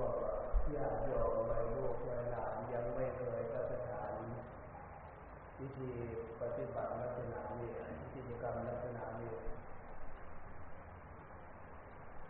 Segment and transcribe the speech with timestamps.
[0.00, 0.14] วก
[0.74, 4.12] ญาติโยมวัยลูกวัยหลานยังไม่เคยก็สถาน
[5.60, 5.90] วิธี
[6.40, 7.68] ปฏิบัติลักษณะนี้
[8.14, 9.32] กิจกรรมลักษณะนี้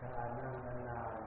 [0.01, 1.19] ถ้านั่งนาน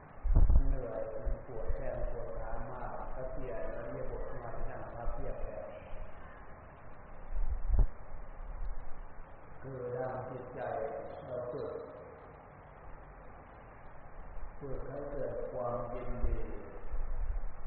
[0.00, 1.02] ๆเหนื่อย
[1.46, 5.64] ปวดแขนปวดขามากก็เปลี่ยนแล้วเรียกบทมาที่นั่งพับเพียบแทน
[9.62, 10.60] คือด้านจิตใจ
[11.26, 11.70] เราฝึก
[14.60, 16.40] ฝึกให้เกิดความยินดี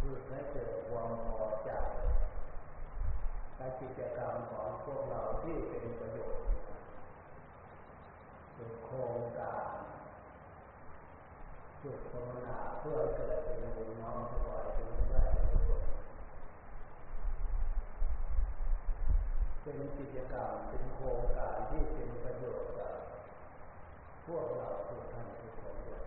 [0.01, 1.71] ฝึกให้เกิดความพอใจ
[3.57, 6.43] ในกิจกรรมของพวกเราที่เป็นประโยชน์
[8.55, 9.69] ฝึกโครงการ
[11.81, 15.83] ฝึกภาวนาเพื่อเกิดเป็นบุญน้อมถวายเป็นได้ทุกคน
[19.61, 22.93] เป็นกิจกรรมเป็นโครงการที่เป็นประโยชน์กับ
[24.25, 26.03] พวกเราทุกท่านด้วย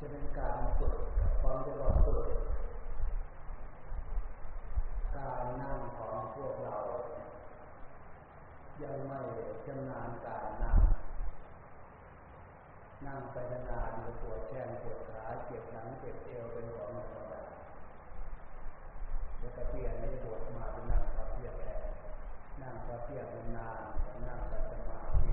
[0.00, 0.96] จะเป็นการฝึก
[1.40, 2.26] ความจะว่าฝึก
[5.16, 6.76] การนั่งของพวกเรา
[8.82, 9.20] ยังไม่
[9.66, 10.78] ชำนาญการนั่ง
[13.06, 17.44] นั่งไปนานๆปวดแข้งปวดขาเจ็บหลังเจ็บเอวเป็นของธรรมดา
[19.38, 21.82] เดี๋ยวกระเทียนได้บวชมาเป็นนั่งพระเพียรแทน
[22.62, 23.24] นั่งพระเพียร
[23.56, 23.82] นาน
[24.26, 24.38] นั่ง
[24.70, 25.32] สมาธิ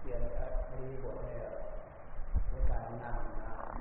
[0.00, 0.40] เปลี่ยนอ
[0.80, 1.73] ริบทแล้วใน
[2.70, 3.74] การนั่งนาน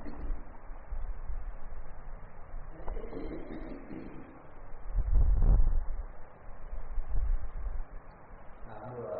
[8.85, 9.11] เมื่อ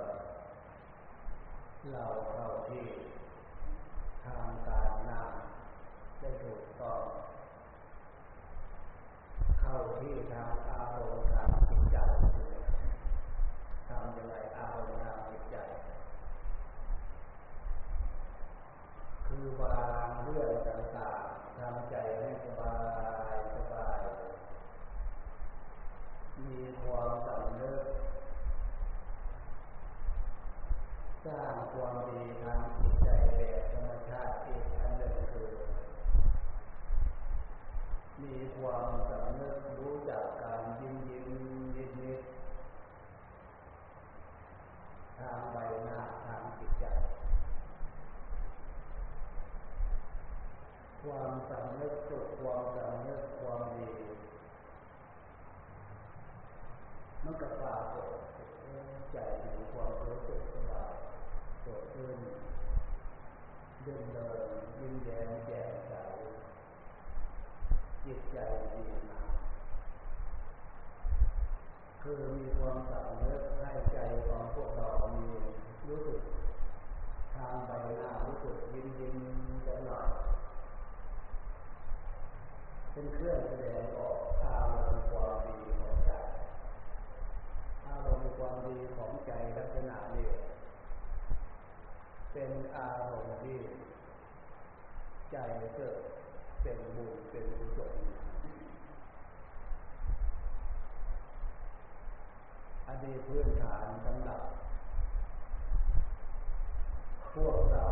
[1.91, 2.85] เราเข้าที่
[4.23, 5.29] ทางการนั่ง
[6.19, 7.01] ได้ถูกต้อง
[9.59, 11.97] เข้าที่ทางอารมณ์ทางจิตใจ
[13.88, 15.57] ทำยังไงอารมณ์ทางจิตใจ
[19.45, 22.75] คือวางเรื่องต่างๆทำใจให้สบา
[23.33, 24.01] ยสบาย
[26.45, 27.81] มีความสำนึก
[31.25, 35.51] สร้างความดีทางจิตใจแบบธรรมชาติอีกอันหนึ่งคือ
[38.23, 41.27] มีความสำนึกรู้จักการยิ้มยิ้ม
[41.75, 42.19] นิดนิด
[45.19, 46.87] ทางใบหน้าทางจิตใจ
[51.03, 53.91] ความสำนึกสุขความสำนึกความดี
[57.24, 58.09] มันก็ปรากฏ
[59.14, 60.94] ใจมีความรู้สึกสบาย
[61.64, 62.18] สดชื่น
[63.84, 64.50] เดินเดิน
[64.80, 65.94] ยิ้มแย้มแจ่มใส
[68.06, 68.38] จิตใจ
[68.74, 69.31] ดีมาก
[72.02, 73.97] คือมีความสำนึกให้ใจ
[74.28, 75.30] ของพวกเรามี
[75.90, 76.22] รู้สึก
[77.35, 79.16] ทางใบหน้ารู้สึกยิ้มยิ้ม
[79.66, 80.08] กันหน่อย
[82.95, 86.11] เป็นเครื่องแสดงออกอารมณ์ความดีของใจ
[87.87, 90.29] อารมณ์ความดีของใจลักษณะนี้
[92.33, 93.59] เป็นอารมณ์ที่
[95.31, 95.37] ใจ
[95.75, 95.97] เกิด
[96.63, 97.93] เป็นบุญเป็นกุศล
[102.87, 104.41] อันนี้พื้นฐานสำหรับ
[107.33, 107.85] พวกเรา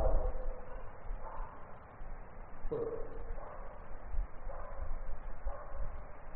[2.69, 2.89] ฝึก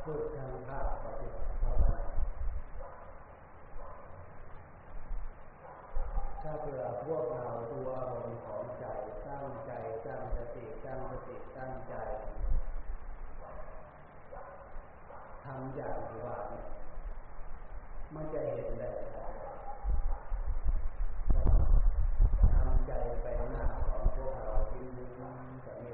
[0.06, 1.96] ฝึกทางภาคปฏิบัติภาวนา
[6.42, 8.86] ถ้าเผื่อพวกเราดูอารมณ์ของใจ
[9.28, 9.72] ตั้งใจ
[10.06, 11.96] ตั้งสติตั้งสติตั้งใจ
[15.44, 16.66] ทำอย่างที่ว่าเนี่ย
[18.16, 18.92] มันจะเห็นได้
[22.54, 25.94] ทำใจไปหน้าของพวกเราจริงๆจะมี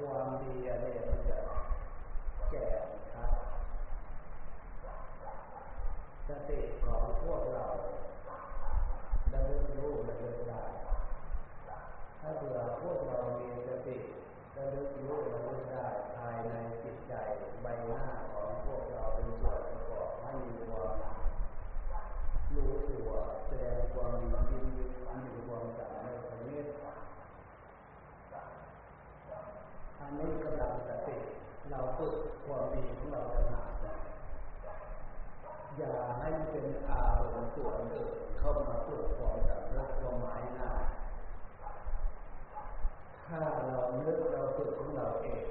[0.00, 1.38] ความดีอะไรมันจะ
[2.50, 2.66] แก่
[3.14, 3.30] ครับ
[6.28, 7.64] สติของพวกเรา
[9.30, 9.40] ได้
[9.78, 10.14] รู้ได้
[10.48, 10.62] ได้
[12.20, 13.98] ถ้าเผื่อพวกเรามีสติ
[14.54, 15.40] ได้รู้ได้
[15.70, 16.52] ได้ภายใน
[16.82, 17.14] จิตใจ
[17.62, 20.92] ใบหน้าของพวกเราเป็นส่วนประกอบให้มีความ
[22.54, 23.10] รู้ตัว
[23.48, 24.62] แสดงความยินดี
[25.24, 26.60] มีความสามารถนี้
[30.08, 31.16] อันนี้กำลังสติ
[31.70, 32.14] เราฝึก
[32.44, 33.46] ความดีของเราต่าง
[33.82, 33.84] ห
[35.76, 40.70] อย่าให้เป็นอารมณ์ส่วนเดิมเข้ามาฝึกความสำนึกความหมายหน้า
[43.26, 45.44] ถ้าเราเลือกเราฝึกของเราเอง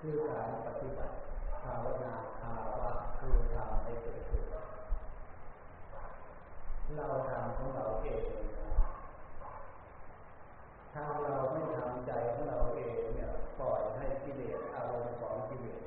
[0.00, 1.14] คือการปฏิบัติ
[1.62, 4.44] ภาวนาภาวะคือทำให้เกิดขึ้น
[6.96, 8.22] เราทำของเราเอง
[11.00, 15.82] ถ้าเราไม่ทำใจของเราเองเนี่ยปล่อยให้กิเลสอารมณ์ของกิเลส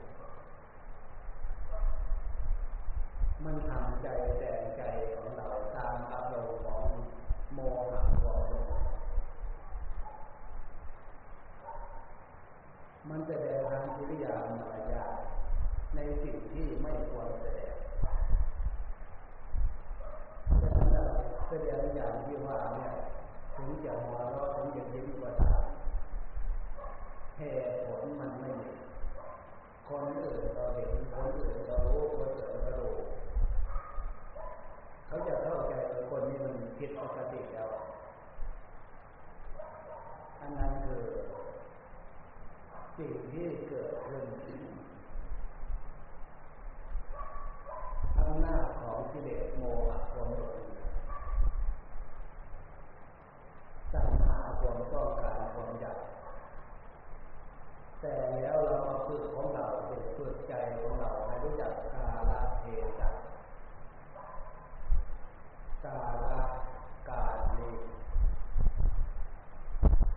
[3.45, 4.07] มันทำใจ
[4.39, 4.83] แต่ใจ
[5.15, 6.83] ของเราตามอารมณ์ของ
[7.54, 8.68] โมหะความหลง
[13.10, 15.06] มันจะแสดงทางกิริยามารยา
[15.95, 17.75] ในสิ่งที่ไม่ควรแสดง
[20.62, 21.10] ฉะนั้น
[21.50, 22.94] แสดงอย่างที่ว่าเนี่ย
[23.56, 25.66] ถึงจะหัวเราะถึงจะยิ้มก็ตาม
[27.38, 28.70] เหตุผลมันไม่มี
[29.88, 32.96] คนอื่นเราเห็นคนอื่นเรารู้คนอื่นเรารู้
[35.08, 37.70] เขาจะเข้าใจว่าคนนี้มันผิดปกติแล้ว
[40.40, 41.04] อันนั้นคือ
[42.98, 44.24] สิ่งที่เกิดขึ้น
[48.20, 50.62] อำนาจของกิเลสโมหะความหลง
[53.94, 56.00] ตัณหาความต้องการความอยาก
[58.01, 62.66] แต่แล้วเรามาฝึกของเราเป็นฝึกใจของเราให้รู้จักกาลเท
[63.00, 63.10] ศะ
[65.86, 66.00] กา
[66.31, 66.34] ล
[67.10, 67.74] การนี้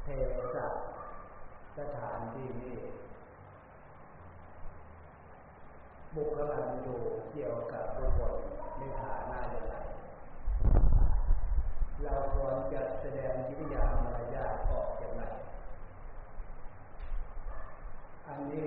[0.02, 0.08] เท
[0.54, 0.66] ศะ
[1.78, 2.76] สถานที่นี้
[6.16, 7.00] บุคลานอยู่
[7.32, 8.34] เกี่ยวกับบุคคล
[8.78, 9.74] ในฐานะอย่างไร
[12.02, 15.22] เราควรจะแสดงกิริยามารยาทออกอย่างไร
[18.26, 18.66] อันนี้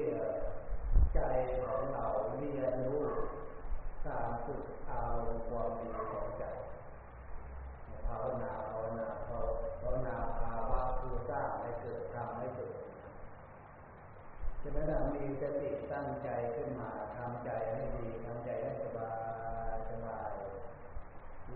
[1.13, 1.19] ใจ
[1.61, 2.05] ของเรา
[2.37, 3.03] เรียนรู้
[4.05, 5.01] การฝึกอา
[5.49, 6.43] ความดีของใจ
[8.07, 12.75] ภาวนาภาวนาภาวนาภาวะคือสร้างให้เกิดทำให้เกิด
[14.61, 19.11] ฉะนั้นมีสติตั้งใจขึ้นมาทำใจให้ดีทำใจให้สบา
[19.73, 20.31] ยสบาย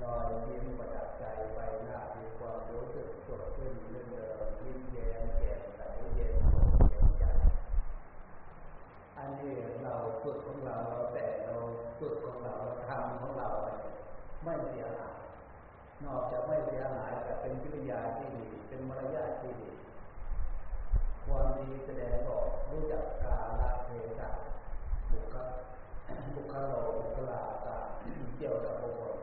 [0.04, 1.26] ลอยยิ้มประดับใจ
[1.56, 5.80] ไปหน้ามีความรู้สึกสดชื่นเรื่อยๆยิ้มแย้มแจ่มใส
[6.14, 7.24] เย็นอกเย็นใจ
[9.18, 9.54] อันนี้
[9.84, 11.56] เราฝึกของเราเราแต่เรา
[12.00, 13.68] ฝึกของเราเราทำของเราไป
[14.44, 15.16] ไม่เสียหาย
[16.06, 19.70] นอกจากไม่เสียหายแต่เป็นกิริยาที่ดีเป็นมารยาทที่ดี
[21.26, 23.90] ความดีแสดงออกรู้จักกาลเท
[24.20, 24.30] ศะ
[25.12, 25.36] บุค
[26.36, 27.78] บุคโลบุคลาตา
[28.38, 29.16] เกี่ยวกับบุคคล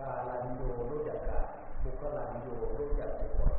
[0.00, 1.40] กาลันยูรู้จักกา
[1.84, 3.54] บุคลันยูรู้จักบุคคล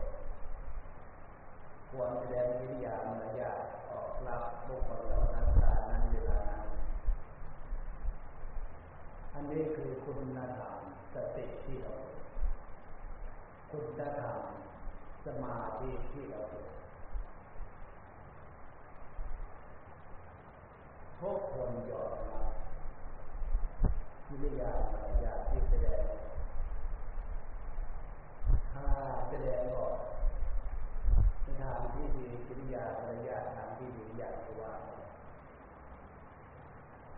[1.90, 3.60] ควรแสดงกิริยามารยาท
[3.90, 6.66] ออกรับบุคคลเหล่านั้นการนั้นเวลานั้น
[9.34, 10.20] อันนี้คือคุณ
[10.58, 10.78] ธรรม
[11.14, 11.94] สติที่เรา
[13.72, 13.86] คุณ
[14.20, 14.40] ธรรม
[15.26, 16.42] สมาธิที่เรา
[21.20, 22.46] ทุก คนยอมรับ
[24.28, 26.04] กิริยามารยาทที่แสดง
[28.74, 28.88] ถ้า
[29.30, 29.98] แสดงออก
[31.44, 34.74] ในทางที่ดีกิริยามารยาททางที่ดีอย่างที่ว่า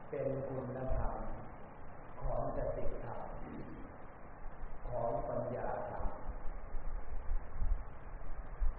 [0.10, 1.13] เป็นคุณธรรม
[2.22, 3.19] ของสติธรรม
[4.90, 6.06] ของปัญญาธรรม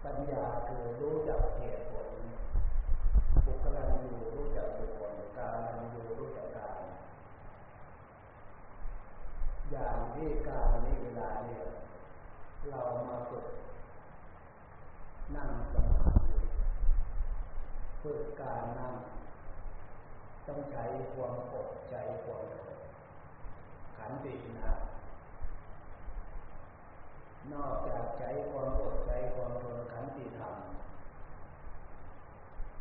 [0.04, 2.08] ปัญญาคือรู้จักเหตุผล
[3.46, 5.59] บุคลาอยู่รู้จักบุคคล การ
[5.90, 6.80] อยู่รู้จักการ
[9.71, 11.64] อย่างที่การนี้เวลาเนี่ย
[12.71, 13.47] เรามาฝึก
[15.37, 16.35] นั่งสมาธิ
[18.02, 18.95] ฝึกการนั่ง
[20.47, 22.42] ต้องใช้ความอดใจความ
[23.97, 24.71] ขันตินะ
[27.52, 30.54] นอกจากใช้ความอดใจความทนขันติธรรม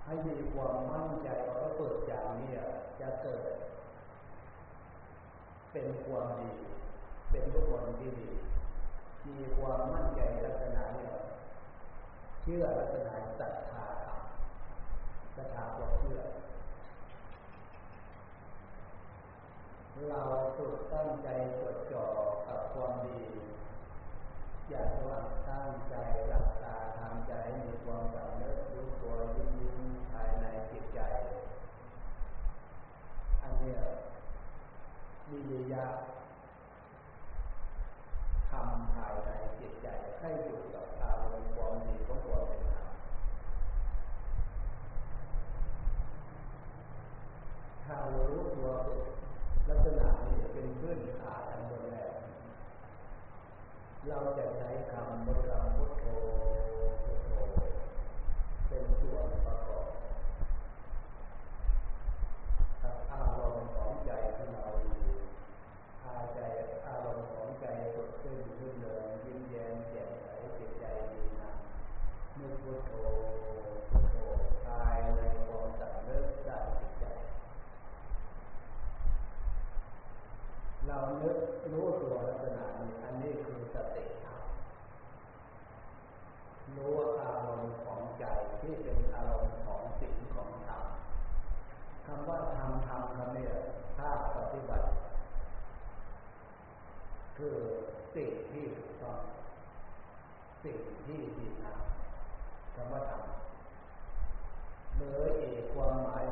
[0.07, 2.51] ให้มีความมั่นใจว่าเปิดอย่างนี้
[3.01, 3.43] จะเกิด
[5.71, 6.51] เป็นความดี
[7.31, 8.29] เป็นบุคคลที่ดี
[9.27, 11.09] มีความมั่นใจลักษณะนี้
[12.41, 13.87] เชื่อลักษณะศรัทธา
[15.35, 16.19] ศรัทธาความเชื่อ
[20.09, 20.21] เรา
[20.57, 21.27] ฝึกตั้งใจ
[21.61, 22.05] จดจ่อ
[22.47, 23.21] กับความดี
[24.69, 25.95] อย่าว่างตั้งใจ
[26.27, 27.33] หลับตาทำใจ
[27.63, 28.66] มีความสำนึกรู้
[29.07, 29.77] ตัวยิ้มยิ้ม
[30.11, 30.99] ภายในจิตใจ
[33.41, 33.73] อันนี้
[35.29, 35.85] วิริยะ
[38.49, 39.87] ทำภายในจิตใจ
[40.19, 42.87] ให้อยู่กับอารมณ์ความดีของตัวเป็นธรรม
[47.83, 48.69] ถ้าเรารู้ตัว
[49.69, 52.13] ลักษณะนี้เป็นพื้นฐานอันบแรก
[54.07, 56.05] เราจะใช้คำบริกรรมพุทโธ
[63.11, 65.17] อารมณ์ของใจของเราอยู่
[66.33, 66.39] ใจ
[66.87, 71.57] อารมณ์ของใจสดชื่นรื่นเริงยิ้มแย้มแจ่มใสจิตใจดีงาม
[72.35, 72.91] เมื่อพุทโธ
[73.89, 74.17] พุทโธ
[74.67, 77.05] กายในความจิกสลิตใจ
[80.85, 81.37] เราเนึก
[81.71, 82.66] รู้ตัวลักษณะ
[98.57, 99.19] ที่ถูกต้อง
[100.63, 101.81] สิ่งที่ดีงาม
[102.75, 103.23] คำว่าธรรม
[104.97, 106.23] หลืออีกความหมาย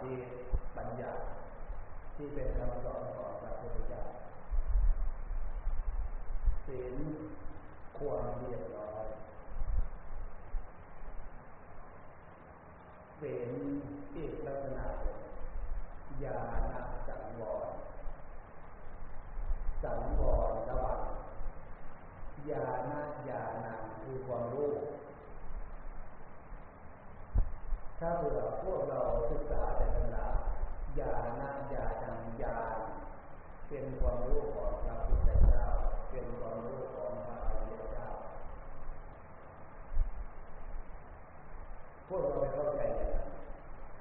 [0.00, 0.18] สมาธิ
[0.76, 1.12] ปัญญา
[2.14, 4.02] ที่เป็นคำสอนของพระพุทธเจ้า
[6.66, 6.94] ศีล
[7.98, 9.04] ความเรียบร้อย
[13.18, 13.50] เป็น
[14.16, 14.86] อีกลักษณะ
[16.24, 16.40] ญา
[16.72, 16.74] ณ
[17.08, 17.68] สังวร
[19.82, 21.02] สังวรระหว่าง
[22.50, 22.92] ญาณ
[23.28, 24.72] ญาณังคือความรู้
[28.02, 30.26] ถ้าเผื่อพวกเราศึกษาแต่ตำรา
[30.98, 31.40] ญาณ
[31.72, 32.78] ญาณังญาณ
[33.72, 35.64] เป็นความรู้ของพระพุทธเจ้า
[36.10, 38.08] เป็นความรู้ของพระอริยเจ้า
[42.08, 42.80] พวกเราไม่เข้าใจ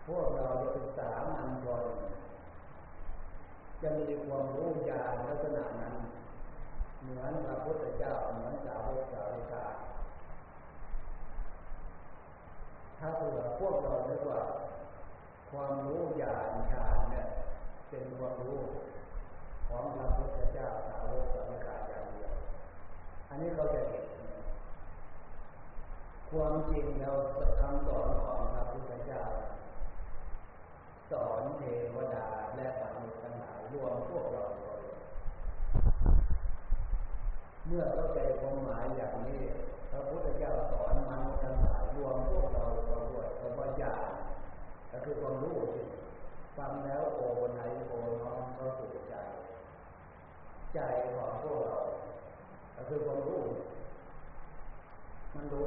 [0.08, 1.86] พวกเราศึกษามันก่อน
[3.82, 5.96] จะมีความรู้ญาณลักษณะนั้น
[7.02, 9.66] เหมือนพระพุทธเจ้าเหมือนสาวกสาวิกา
[12.98, 14.42] ถ้าเผื่อพวกเราเรียกว่า
[15.52, 17.28] ความรู้ญาณฌานเนี่ย
[17.90, 18.62] เป็นความรู้
[19.70, 22.34] ของพระพุทธเจ้าสาวกสาวิกาอย่างเดียว
[23.30, 24.06] อันนี้เขาจะเห็น
[26.30, 27.12] ความจริงเรา
[27.60, 29.24] คำสอนของพระพุทธเจ้า
[31.12, 31.62] สอนเท
[31.96, 34.84] วดาและมนุษย์ทั้งหลายรวมพวกเราเลย
[37.66, 39.42] เมื่อเข้าใจความหมายอย่างนี้
[39.92, 44.12] พระพุทธเจ้าสอนมนุษย์ทั้งหลายรวมพวกเราเราด้วยคำว่าญาณ
[44.92, 45.84] ก็คือความรู้สิ
[46.58, 47.22] ฟังแล้วโอ
[47.54, 49.16] ไหนโอน้อมเข้าสู่ใจ
[50.74, 50.80] ใจ
[51.16, 51.78] ของพวกเรา
[52.76, 53.44] ก็คือความรู้
[55.36, 55.66] มันรู้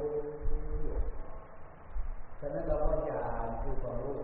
[0.81, 0.97] อยู่
[2.39, 4.17] ฉะนั้นเราก็ญาณคือความรู้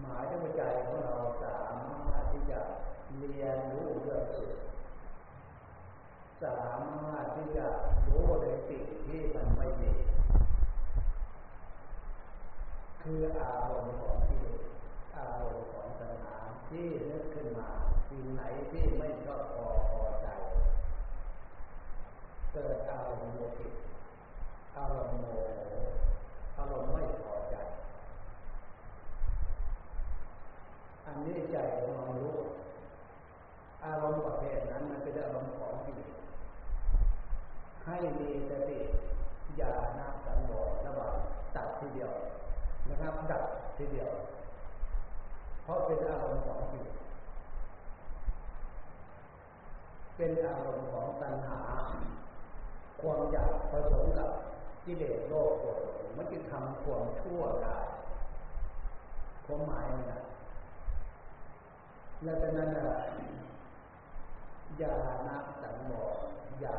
[0.00, 2.60] หมายถึงใจของเราสามารถที่จะ
[3.18, 4.58] เรียนรู้เรื่องอื่น
[6.44, 6.60] สา
[7.04, 7.66] มารถที่จะ
[8.06, 9.92] รู้ในสิ่งที่มันไม่ดี
[13.02, 14.44] คืออารมณ์ของที่
[15.16, 16.34] อารมณ์ของตัณหา
[16.68, 17.70] ที่นึกขึ้นมา
[18.08, 19.68] สิ่งไหนที่ไม่ชอบพอ
[22.58, 23.66] เกิดอารมณ์โมหิ
[24.76, 25.48] อารมณ์โมโห
[26.58, 27.54] อารมณ์ไม่พอใจ
[31.06, 32.36] อันนี้ใจของเรารู้
[33.84, 35.98] อารมณ์ประเภทนั้นมันเป็นอารมณ์ของที่
[37.86, 38.78] ให้มีสติ
[39.56, 41.14] อย่านับสังวรระหว่าง
[41.56, 42.12] ตัดทีเดียว
[42.88, 43.44] นะครับ ดับ
[43.76, 44.10] ทีเดียว
[45.62, 46.86] เพราะเป็นอารมณ์ของจิต
[50.16, 51.60] เป็นอารมณ์ของตัณหา
[53.00, 54.30] ความอยากผสมกับ
[54.84, 55.80] กิเลสโลภโกรธ
[56.16, 57.78] มันจะทำความชั่วได้
[59.46, 60.20] ความหมายนะ
[62.22, 62.88] แล้วจากนั้นอะ
[64.80, 64.94] ญา
[65.26, 65.28] ณ
[65.62, 66.18] สังวร
[66.64, 66.78] ญา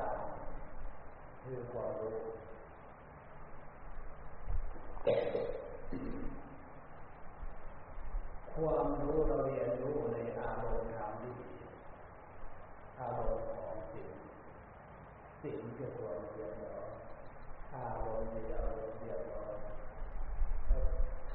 [1.44, 2.18] คือความรู้
[8.54, 11.52] ความรู้เราเรียนรู้ในอารมณ์ทางวิถี
[13.00, 13.77] อารมณ์ของ
[15.48, 16.78] สิ่งสิ่งที่ควรเรียนรู้
[17.74, 19.46] อารมณ์ในอารมเรียนรู้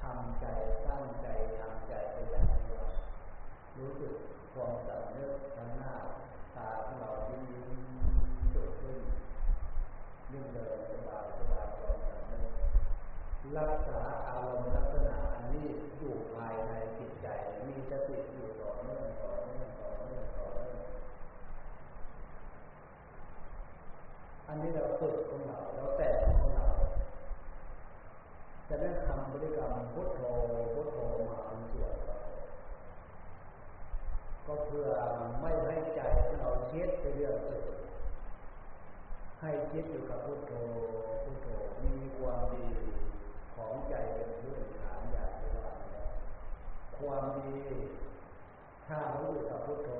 [0.00, 0.46] ทำใจ
[0.86, 1.26] ตั้งใจ
[1.58, 2.86] ทำใจไปอย่างนี้ว่า
[3.78, 4.14] รู้สึก
[4.52, 5.94] ความสำนึกทางหน้า
[6.56, 7.66] ตาของเรายิ้มยิ้ม
[8.54, 8.98] สดขึ้น
[10.32, 12.44] ยิ่งเลยสบายสบายความสำนึก
[13.56, 15.66] รักษาอารมณ์ลักษณะอันนี้
[15.98, 17.26] อยู่ภายในจิตใจ
[17.66, 20.76] มีสติอยู่ต่อเนื่องต่อเนื่องต่อเนื่องต่อเนื่อง
[24.52, 26.66] อันนี้เราฝึกของเราเราแต่ของเรา
[28.68, 30.20] จะได้ทำบริกรรมพุทโธ
[30.74, 30.96] พุทโธ
[31.28, 31.94] มาเป็นส่วน
[34.46, 34.88] ก็เพื่อ
[35.40, 37.66] ไม่ให้ใจของเราเช็ดไปเรื่องอื่น
[39.40, 40.52] ให้คิดอยู่กับพุทโธ
[41.24, 41.48] พุทโธ
[41.84, 42.66] มีความดี
[43.54, 45.70] ของใจเป็นพื้นฐานอย่างที่ว่า
[46.98, 47.54] ความดี
[48.86, 49.90] ถ้ารู้อยู่กับพุทโธ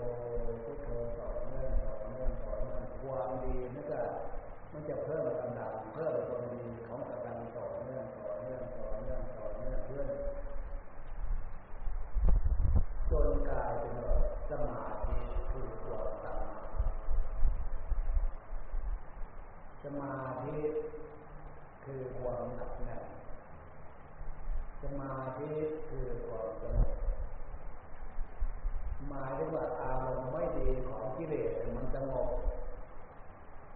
[0.65, 4.03] พุทโธต่อเนื่องต่อเนื่องต่อเนื่องความดีนั่นก็
[4.73, 10.09] มันจะเพิ่มกำลังเพิ่มความดีของกำลังต่อเนื่องต่อเนื่องต่อเนื่องต่อเนื่องเพื่อน
[13.11, 13.93] จนกลายเป็น
[14.51, 15.19] สมาธิ
[15.51, 16.39] คือความตั้ง
[19.83, 20.57] สมาธิ
[21.85, 23.05] คือความหนักแน่น
[24.83, 25.51] สมาธิ
[25.91, 26.91] คือความสงบ
[29.09, 32.29] หมายถึงว่าอารมณ์ไม่ดีของกิเลสมันสงบ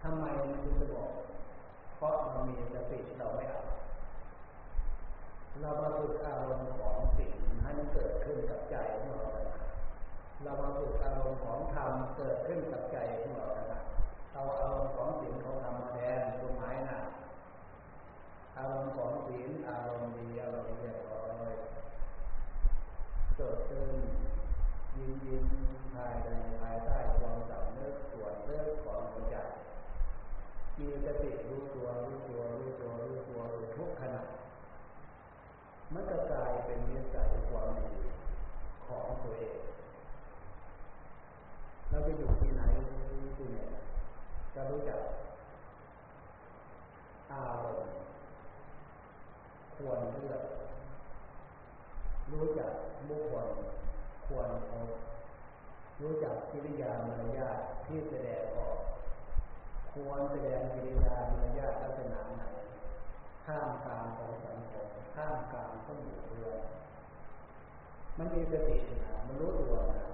[0.09, 1.11] ทำไมมันถึงสงบ
[1.95, 3.61] เพราะมันมีสติเราไม่เอา
[5.61, 9.29] เรามาฝึกอารมณ์ของสิ่งให้มันเกิดขึ้นกับใจของเรา
[10.43, 13.47] เรามาฝึกอารมณ์ของธรรมเกิดขึ้นกับใจของเรา
[14.33, 16.99] เอาอารมณ์ของสิ่งของธรรมมาแทนตัวหมายนะ
[18.57, 21.53] อารมณ์ของศีลอารมณ์ดีอารมณ์เรียบร้อย
[23.37, 23.89] เกิดขึ้น
[24.95, 25.45] ยินยิน
[25.93, 29.37] ภายในภายใต้ความสำนึกส่วนเรื่องของหัวใจ
[30.79, 33.39] มีสติรู้ตัวรู้ตัวรู้ตัวรู้ตัว
[33.75, 34.21] ทุกขณะ
[35.93, 37.91] มันก็กลายเป็นนิสัยความดี
[38.85, 39.57] ของตัวเอง
[41.89, 42.63] เราจะอยู่ที่ไหน
[43.37, 43.59] ที่ไหน
[44.55, 44.99] จะรู้จัก
[47.31, 47.95] อารมณ์
[49.75, 50.41] ควรเลือก
[52.31, 52.71] รู้จัก
[53.07, 53.47] บุคคล
[54.27, 54.89] ควรพบ
[56.01, 58.77] รู้จักกิริยามารยาทที่แสดงออก
[60.05, 62.43] ควรแสดงกิริยามารยาทลักษณะไหน
[63.45, 66.59] ท่ามกางของสังคมท่ามกางของหมู่เพื่อน
[68.17, 70.05] มันมีสตินะมันรู้ตัวนะ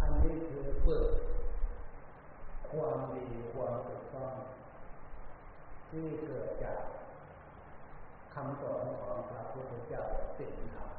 [0.00, 1.10] อันนี้คือเปิด
[2.70, 4.32] ความดีความถูกต้อง
[5.90, 6.82] ที่เกิดจาก
[8.34, 10.02] คำสอนของพระพุทธเจ้า
[10.38, 10.90] สิ่งธรรม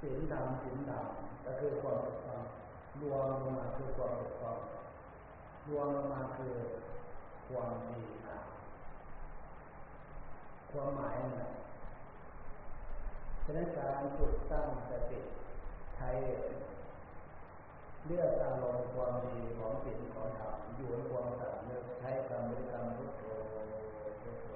[0.00, 1.04] สิ่งธรรมสิ่งธรรม
[1.44, 2.42] ก็คือความถูกต้อง
[3.02, 4.58] รวมลงมาคือความถูกต้อง
[5.68, 6.54] รวมลงมาคือ
[7.48, 8.38] ความดีนะ
[10.70, 11.48] ความหมายนะ
[13.44, 15.20] ฉะนั้นการฝึกตั้งสติ
[15.94, 16.10] ใช้
[18.06, 23.24] เลือกอารมณ์ความดีของสิ่งของธรรมอยู่ในความสำนึกใช้คำบริกรรมพุทโธ
[24.22, 24.46] พุทโธ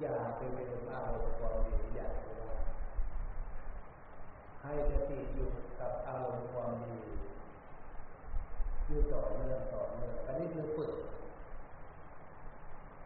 [0.00, 2.27] อย่าไปเรียนอารมณ์ความดีอย่าไปว่า
[4.62, 5.48] ให้สติอยู่
[5.80, 6.98] กับอารมณ์ความดี
[8.86, 10.92] อยู่ต่อเนื่องต่อเนื่องอันนี้คือฝึก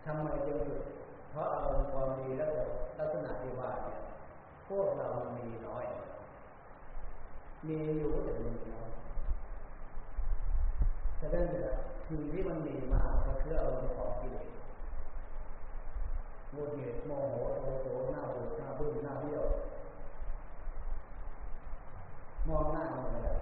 [0.07, 0.83] ทำไมจึงฝึก
[1.31, 2.51] เพราะอารมณ์ความดีแล้ว
[2.99, 4.01] ลักษณะที่ว่าเนี่ย
[4.69, 5.85] พวกเรามีน้อย
[7.69, 8.89] มีอยู่แต่มีน้อย
[11.21, 11.45] ฉะนั้น
[12.09, 14.49] สิ่งที่มันมีมากก็คืออารมณ์ของกิเลส
[16.53, 19.45] โมเหตุโมโหโทโสหน้าบูดหน้าบึ้งหน้าเบี้ยว
[22.49, 23.39] มองหน้ามันเลย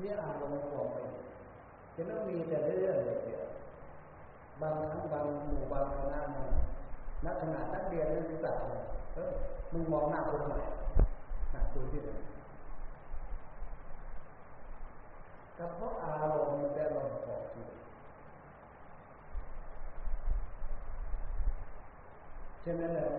[0.00, 0.96] นี่อารมณ์ของไป
[1.96, 3.44] จะต้องมีแต่เรื่องเดียว
[4.60, 6.18] บางครั้งบางหมู่บางคณะ
[7.26, 8.54] นักขนาดนักเรียนนักศึกษา
[9.14, 9.32] เออ
[9.72, 10.58] มึงมองหน้าคนใหม่
[11.52, 12.10] หน้าดูที่ไหน
[15.58, 17.68] ก็เพราะอารมณ์มันเป็นอารมณ์ของจิต
[22.64, 23.12] ฉะนั้นแล้ว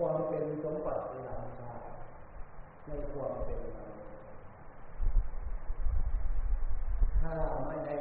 [0.00, 1.72] ความเป็นสมบัติล้ำค่า
[2.86, 4.08] ในความเป็นมนุษย์
[7.20, 7.34] ถ้า
[7.66, 7.96] ไม่ได้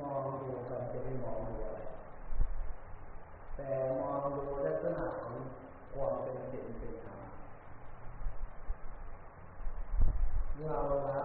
[0.00, 1.80] มองดูกันจะไม่มองดูอะไร
[3.56, 3.68] แต่
[4.00, 5.34] มองดูลักษณะของ
[5.94, 7.18] ความเป็นศีลเป็นธรรม
[10.64, 10.78] เรา
[11.08, 11.20] ละ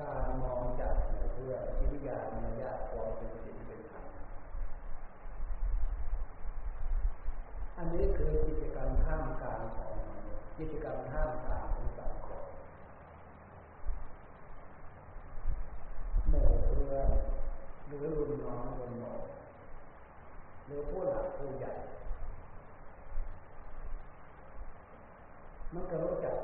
[0.00, 4.04] การมองจากหูเพื่อจิตญาณมายาความเป็นศีลเป็นธรรม
[7.78, 9.94] อันนี้คือกิจกรรมท่ามกลางของ
[10.58, 12.44] กิจกรรมท่ามกลางของสังคม
[16.28, 17.08] หมู่เพื่อน
[17.86, 19.20] หรือรุ่นน้องรุ่นน้อง
[20.66, 21.72] หรือผู้หลักผู้ใหญ่
[25.74, 26.36] มันก็รู้จัก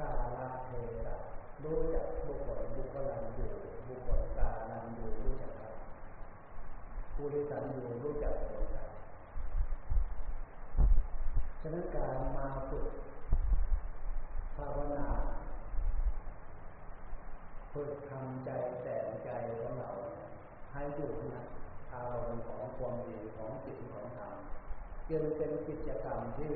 [0.00, 0.70] กาลเท
[1.04, 1.14] ศะ
[1.64, 3.48] รู้จักบุคคลบุคคลันอยู่
[3.88, 5.52] บุคคลกาลันอยู่รู้จัก
[7.14, 8.89] ผู้โดยสารอยู่รู้จักรู้จัก
[11.62, 12.86] ฉะนั้นการมาฝึก
[14.56, 15.06] ภาวนา
[17.72, 18.50] ฝึกทำใจ
[18.82, 19.90] แต่งใจของเรา
[20.72, 21.42] ให้อยู่นะ
[21.92, 24.32] อารมณ์ของความดีของจิตของธรรม
[25.10, 26.54] จึงเป็นกิจกรรมที่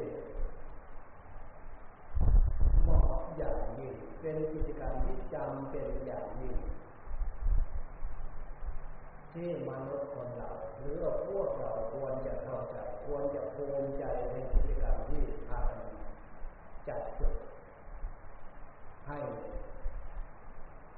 [2.82, 6.56] เหมาะอย่างยิ่งเป็นกิจกรรมที่จำเป็นอย่างยิ่ง
[9.32, 10.96] ที่มนุษย์คนเราหรือ
[11.28, 17.34] พวกเราควรจะเข้าใจ ควรจะภูมิใจในกิจกรรมที่ทำจัดจุด
[19.06, 19.18] ให้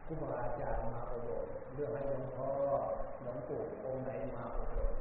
[0.07, 2.51] ครูบาอาจารย์มาอบรมเรื่องให้หลวงพ่อ
[3.23, 4.93] หลวงปู่องค์ไหนมาอบรม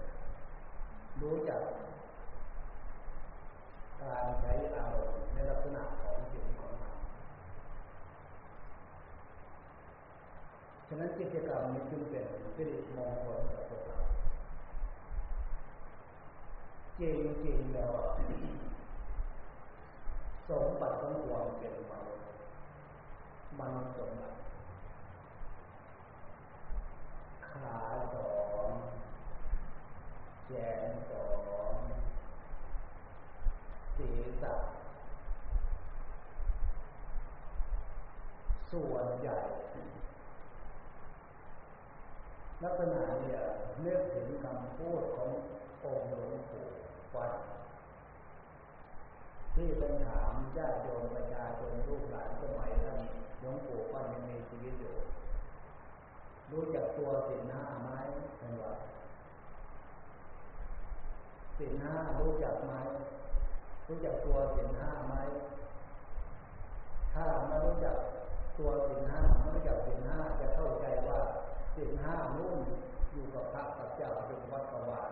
[1.22, 1.62] รู้จัก
[4.02, 6.96] การใช้อารมณ์ในลักษณะของสิ่งของมัน
[10.88, 14.00] ฉะนั้นกิจกรรมนี้จึงเป็นสิริมงคลกับพวกเรา
[17.00, 17.92] จริงจริงแล้ว
[20.50, 22.26] สมบัติของความเป็นมนุษย์
[23.60, 24.38] มนุษย์สมบัติ
[27.50, 27.78] ขา
[28.14, 28.34] สอ
[28.66, 28.68] ง
[30.46, 30.50] แข
[30.82, 31.28] นสอ
[31.70, 31.72] ง
[33.98, 34.54] ศีรษะ
[38.72, 39.38] ส่วนใหญ่
[42.64, 43.40] ลักษณะเนี่ย
[43.82, 45.30] เลือกถึงคำพูดของ
[45.84, 46.55] องค์หลวงป
[47.18, 47.34] วัด
[49.56, 52.98] ที่เป็นถามญาติโยมประชาชนลูกหลานสมัยท่าน
[53.40, 54.96] หลวงปู่วัดยังมีชีวิตอยู่
[56.52, 57.90] รู้จักตัวสินห้าไหม
[58.40, 58.74] ท่านว่า
[61.60, 62.74] สินห้ารู้จักไหม
[63.88, 65.16] รู้จักตัวสินห้าไหม
[67.14, 67.96] ถ้าไม่รู้จัก
[68.60, 71.20] ตัวสินห้าไม่รู้จักสินห้าจะเข้าใจว่า
[71.76, 72.58] สินห้านุ่น
[73.14, 75.12] อยู่กับพระกับเจ้าอยู่วัดประวาน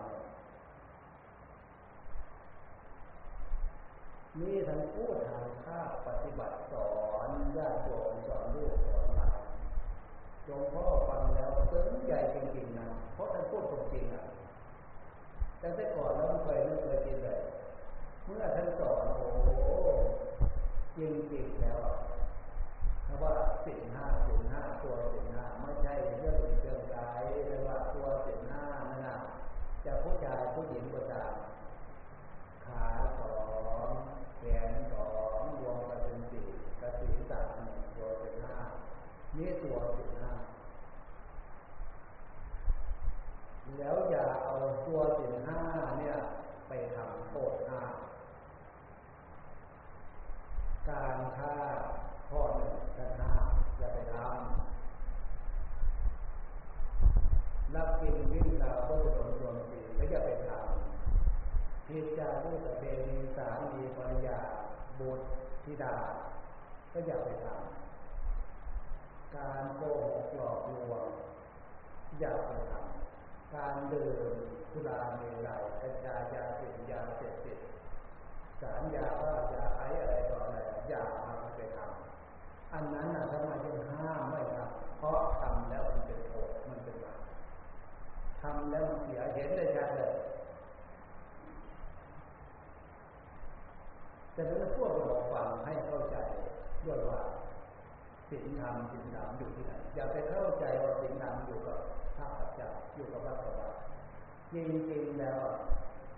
[4.38, 6.90] เนี่ท่านพูดทางข้าปฏิบัติสอ
[7.28, 9.42] นญาติโยมสอนลูกสอนหลาน
[10.46, 14.26] หลวงพ่อฟังแล้วซึ้งใจจริงๆนะเพราะท่านพูดตรงจริงอะ
[15.60, 17.40] แต่แต่ก่อนเราไม่เคยไม่เคยคิดเลย
[18.26, 19.28] เมื่อท่านสอนโอ้
[20.98, 21.80] จริงจริงแล้ว
[23.04, 23.34] เพราะว่า
[23.66, 29.18] สินห้าสินห้าตัวสินห้าไม่ใช่เรื่องเรื่องกายเรียกว่าตัวสินห้านั่นนะ
[29.86, 31.34] จะผู้ชายผู้หญิงก็ตาม
[32.66, 32.84] ขา
[33.20, 33.63] สอง
[34.44, 35.08] แขนสอ
[35.40, 36.46] งรวมกันเป็นสี่
[36.82, 37.58] กระสีสาม
[37.96, 38.56] ตัวสินห้า
[39.38, 40.32] นี่ตัวสินห้า
[43.78, 44.56] แล้วอย่าเอา
[44.88, 45.60] ตัวสินห้า
[46.00, 46.16] เนี่ย
[46.68, 47.82] ไปทำโทษห้า
[50.90, 51.56] การฆ่า
[52.30, 53.32] ข้อหนึ่งกันห้า
[53.78, 54.64] อย่าไปทำ
[57.76, 60.73] รับกินวิ่งราวก็จะโดนโดนสีก็อย่าไปทำ
[61.94, 64.40] พิจารณาประเพณีสามีภรรยา
[65.00, 65.26] บุตร
[65.64, 65.96] ธิดา
[66.94, 71.08] ก็อย่าไปทำการโกหกหลอกลวง
[72.20, 74.34] อย่าไปทำการดื่ม
[74.72, 77.60] สุราเมลัยกัญชายาเสพยาเสพติด
[78.62, 80.58] สารยาว่ายาไออะไรต่ออะไร
[80.90, 87.20] อย่ามาไปทำอันนั้นนะทำไมจึงห้ามไม่ทำเพราะทำแล้วมันเป็นโทษมันเป็นบาป
[88.42, 90.14] ทำแล้วมันเสียเห็นได้ชัดเลย
[94.34, 96.18] แต่ถ้าพวกเราฟังให้เข้าใจ
[96.86, 97.22] ด้วยว่า
[98.30, 101.80] สิ่งธรรมสิ่งธรรมอยู่ที่ไหนอย่าไปเข้าใจว่าสิ่งธรรมอยู่กับ
[102.18, 103.78] พระปัจจัยอยู่กับวัดประวัติ
[104.54, 104.56] จ
[104.92, 105.40] ริงๆแล้ว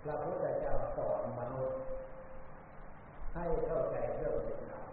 [0.02, 1.78] พระพุทธเจ้าสอนมนุษย์
[3.34, 4.84] ให้เข้าใจเรื่องสิ่งธรรม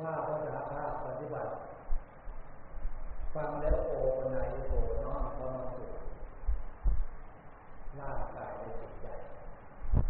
[0.00, 1.52] ว่าภาษาภาปฏิบัติ
[3.34, 4.72] ฟังแล้วโอปนายโอ
[5.04, 5.88] น้อมเข้ามาสู่
[8.00, 8.51] ร่างกาย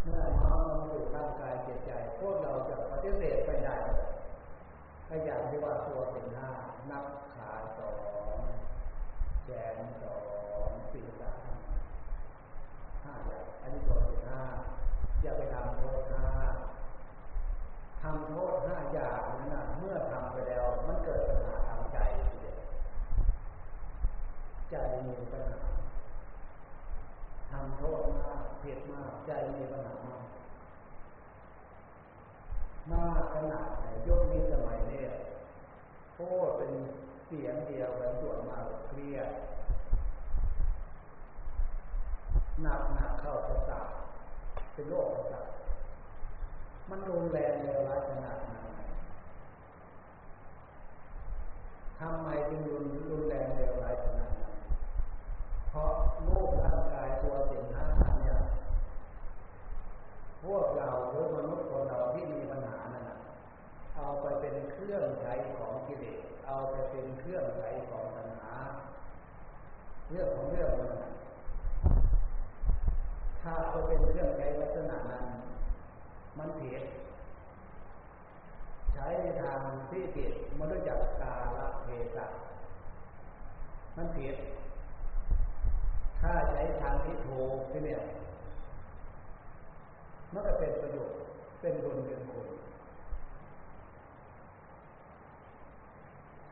[0.02, 3.76] เมื่อน้อมมาสู่ร่างกายเจิตใจพวกเราจะปฏิเสธไปได้
[5.08, 6.50] ก็อย่างที่ว่าตัวสินห้า
[6.90, 8.38] นับขาสอง
[9.44, 10.16] แขนสอ
[10.68, 11.52] งสี่สาม
[13.04, 14.42] ห้าอย่างอันนี้ตัวที่ห้า
[15.22, 16.26] อย่าไปทำโทษห้า
[18.02, 21.98] ทำโทษห้าอย่างนั้นนะเมื่อทำไปแล้ว มันเกิดปัญหาทางใจ
[24.70, 24.74] ใจ
[25.06, 25.71] มีปัญหา
[27.64, 30.24] ทำโทษมากเผ็ดมากใจมีปัญหามาก
[32.92, 35.02] มากขนาดไหนยกนี้สมัยนี้
[36.14, 36.72] โทษเป็น
[37.26, 39.28] เสียงเดียวกันส่วนมากเครียด
[42.62, 43.88] หนักหนักเข้าประสาท
[44.74, 45.46] เป็นโรคประสาท
[46.90, 48.64] มันรุนแรงในร้ายขนาดนั้น
[51.98, 54.54] ทำไมจึงรุนรุนแรงในร้ายขนาดนั้น
[55.68, 55.92] เพราะ
[56.28, 57.86] รูปร่างกาย ตัวสิ่งห้า
[58.18, 58.36] เนี่ย
[60.44, 63.04] พวกเราหรือมนุษย์คนเราที่มีปัญหานั่น
[63.96, 68.52] เอาไปเป็นเครื่องใช้ของกิเลสเอาไปเป็นเครื่องใช้ของปัญหา
[70.10, 71.12] เรื่องของเรื่องมัน
[73.40, 75.26] ถ้าเอาเป็นเครื่องใช้ลักษณะนั้น
[76.38, 76.82] มันผิด
[78.92, 82.26] ใช้ในทางที่ผิดมันรู้จักกาลเทศะ
[83.96, 84.36] มันผิด
[86.22, 88.00] ถ้าใช้ทางที่ถูกที่เนี่ย
[90.32, 91.16] มันก็เป็นประโยชน์
[91.60, 92.48] เป็นบุญเป็นคุณ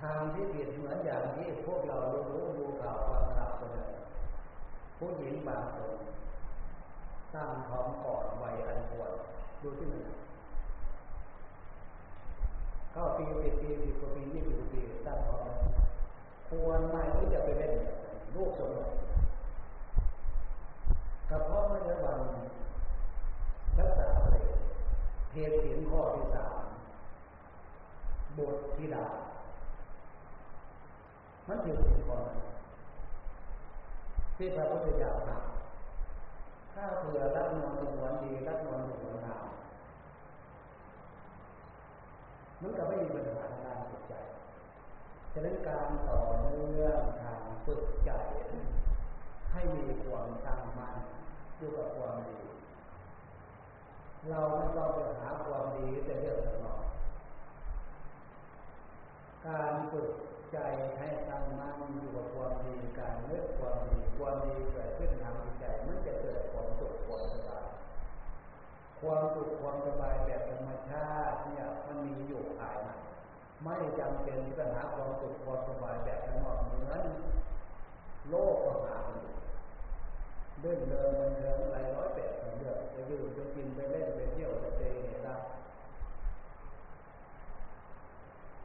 [0.00, 3.90] ทางที่ผิดเหมือนอย่างที่พวกเรารู้ดูข่าวฟังข่าวกันเลย
[4.98, 5.92] ผู้หญิงบางคน
[7.34, 9.12] ตั้งท้องก่อนวัยอันควร
[9.62, 10.06] ดูที่หนึ่ง
[12.92, 15.44] เข้าปีเจ็ดปีสิบกว่าปียี่สิบปีตั้งท้อง
[16.48, 17.74] ควรไหมที่จะไปเล่น
[18.34, 18.88] ลูกสมรส
[21.30, 22.20] กระเพาะไม่ได้วัน
[23.78, 24.44] รักษาเลย
[25.30, 26.62] เพียรศีลข้อที่สาม
[28.38, 29.06] บทที่ดา
[31.48, 32.16] มันถือศีลข้อ
[34.36, 39.46] ที่พระพุทธเจ้าทำถ้าเผื่อรักนวลสงวนดีรักนวลสงวนงาม
[42.60, 44.14] มันก็ไม่มีปัญหาทางจิตใจ
[45.32, 48.10] ฉะนั้นการต่อเนื่องทางฝึกใจ
[49.52, 50.96] ให้มีความตั้งมั่น
[51.60, 52.38] อยู่กับความดี
[54.30, 56.82] เราไม่ต้องไปหาความดีแต่เรื่องข้างนอก
[59.46, 60.10] การฝึก
[60.52, 60.58] ใจ
[60.98, 67.66] ให้ตั้งมั่นอยู่กับความดีการเลือกความดีความดีเกิดขึ้นทางจิตใจมันจะเกิดความสุขความสบาย
[69.00, 72.90] ความสุขความสบายแบบธรรมชาติเนี่ยมันมีอยู่ภายใน
[73.64, 77.02] ไม่จำเป็นจะหาความสุขความสบายแบบข้างนอกเหมือน
[78.28, 79.29] โลกก็หาอยู่
[80.62, 85.36] เดินเดินมันเดินอะไรร้อยแปดเดือนจะยืนจะกินไปเล่นไปเที่ยวจะเตะเนี่ยได้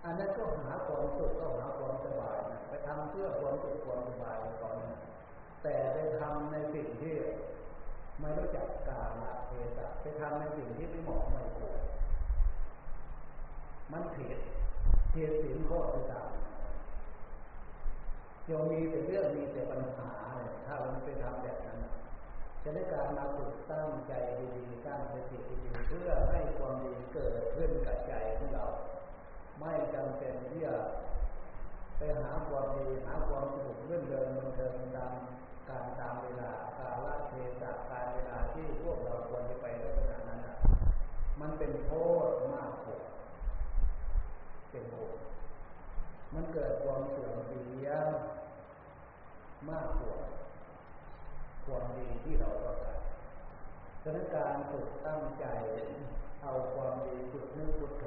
[0.03, 4.99] อันนั้นก็หาความสุขก็หาความสบายนะไปทำเพื่อความสุขความสบายก่อนนะ
[5.63, 7.15] แต่ไปทำในสิ่งที่
[8.19, 11.79] ไม่รู้จักกาลเทศะไปทำในสิ่งที่ไม่เหมาะไม่ควร
[13.91, 14.37] มันผิด
[15.11, 16.29] เพียรศีลข้อที่สาม
[18.49, 21.77] ยังมีแต่เรื่องมีแต่ปัญหาเนี่ยถ้ามันไปทำแบบนั้น
[22.67, 24.13] จะได้การมาฝึกตั้งใจ
[24.55, 28.65] ดีๆตั้งสติดีๆเพื่อให้ความดีเกิดขึ้นกับใจของเรา
[29.59, 30.75] ไม่จำเป็นที่จะ
[31.97, 35.11] ไปหาความดีหาความสนุกเรื่อนเริงบันเทิงตาม
[35.69, 40.39] การตามเวลากาลเทศะการเวลาที่พวกเราควรจะไปลักษณะนั้น
[41.41, 41.91] มันเป็นโท
[42.27, 43.01] ษมากกว่า
[44.71, 45.15] เป็นโทษ
[46.33, 47.89] มันเกิดความเสื่อมเสีย
[49.69, 50.17] มากกว่า
[51.65, 52.99] ความดีที่เราต้องการ
[54.03, 55.45] ฉะนั้นการฝึกตั้งใจ
[56.43, 58.05] เอาความดีฝึกนึกพุทโธ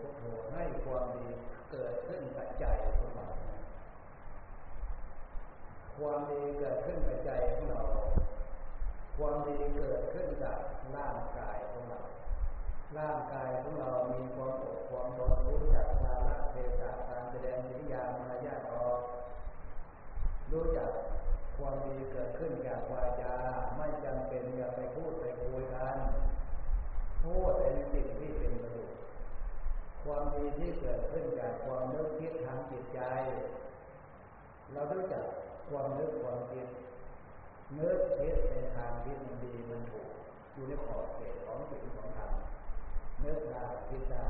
[0.00, 1.26] พุทโธให้ความดี
[1.70, 2.64] เกิดขึ้นกับใจ
[2.98, 3.28] ของเรา
[5.98, 7.82] ความดีเกิดขึ้นกับใจของเรา
[9.16, 10.58] ความดีเกิดขึ้นกับ
[10.96, 12.00] ร่างกายของเรา
[12.98, 18.98] ร่างกายของเรา มีความอดความทนรู้จักกาลเทศะการแสดงวิญญาณมารยาทอก
[20.52, 20.90] รู้จัก
[21.58, 23.34] ความดีเกิดขึ้นจากวาจา
[23.76, 25.96] ไม่จำเป็นอย่าไปพูดไปคุยกัน
[27.22, 28.98] พูดเป็นสิ่งที่เป็นประโยชน์
[30.04, 33.00] ความดีที่เกิดขึ้นจากความนึกคิดทางจิตใจ
[34.72, 35.24] เรารู้จัก
[35.70, 36.66] ความนึกความคิด
[37.78, 40.08] นึกคิดในทางที่มันดีมันถูก
[40.54, 42.30] อยู่ในขอบเขตของสิ่งของธรรม
[43.24, 44.26] นึกได้คิดได้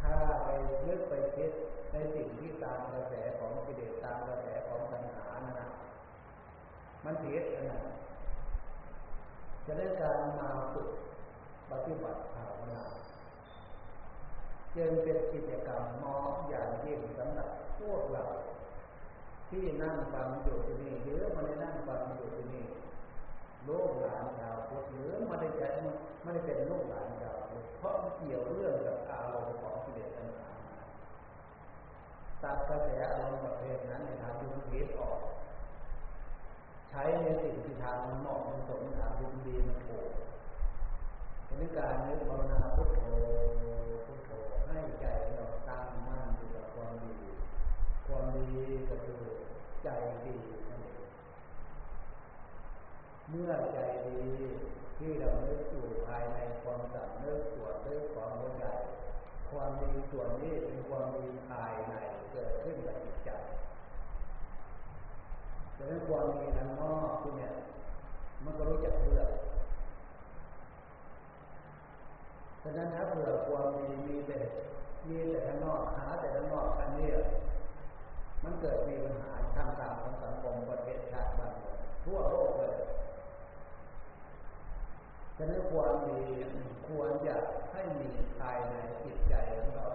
[0.00, 0.14] ถ้า
[0.44, 0.48] ไป
[0.86, 1.50] นึกไปคิด
[1.92, 4.46] ในสิ่งที่ตามกระแสของกิเลสตามกระแส
[7.08, 7.80] มันเทศขนา
[9.66, 10.88] จะได้การมาฝึก
[11.70, 12.82] ปฏิบัติภาวนา
[14.76, 16.16] จึงเป็นกิจกรรมมอ
[16.48, 18.24] อย่างยิ่งสำหรับพวกเรา
[19.50, 22.66] ที่นั่งฟังอยู่ที่นี่หรือมาได้นั่งฟังอยู่ที่นี่
[23.68, 25.62] ลูกหลานชาวพุทธหรือไม่ได้ใจ
[26.22, 30.50] ไม่ได้เป็นลูกหลานชาวพุทธเพราะเกี่ยวเรื่องกับอารมณ์ของกิเลสตัณหา
[32.42, 35.18] ตัดกระแสอารมณ์ประเภทนั้นในทางที่ผิดออก
[36.96, 40.08] ช้ในสิ่งที่ทางมันเหมาะมันสมทางยุติดีมันถูก
[41.56, 43.00] ในการนึกภาวนาพุทโธ
[44.06, 44.30] พุทโธ
[44.66, 45.06] ให้ใจ
[45.36, 47.16] เราตั้งมั่นอยู่กับความดี
[48.06, 48.50] ความดี
[48.88, 49.24] ก็คือ
[49.84, 49.88] ใจ
[50.24, 50.36] ดี
[50.68, 51.08] นั่นเอง
[53.28, 54.22] เมื่อใจดี
[54.96, 58.66] ที่เราเนึกอยู่ภายในความสำนึกตัวนึกความเข้าใจ
[59.50, 61.94] ความดีส่วนนี้เป็นความดีภายใน
[62.32, 63.30] เกิดขึ้นกับจิตใจ
[65.76, 67.52] ดังนั้นความดีนั้นอกที่เนี่ย
[68.44, 69.22] มันก็รู้จักเลือ
[72.62, 74.38] ฉะนั้นถ้าเผื่อความดีมีแต่
[75.08, 77.08] มีแต่ข้างนอกหาแต่ข้างนอกอันนี้
[78.44, 82.76] มันเกิดมีปัญหาทางต่างของสังคมประเทศชาติบ้านเมืองทั่วโลกเลย
[85.36, 86.20] ฉะนั้นความดี
[86.88, 87.36] ควรจะ
[87.72, 88.08] ให้มี
[88.38, 89.86] ภายในจิตใจของเรา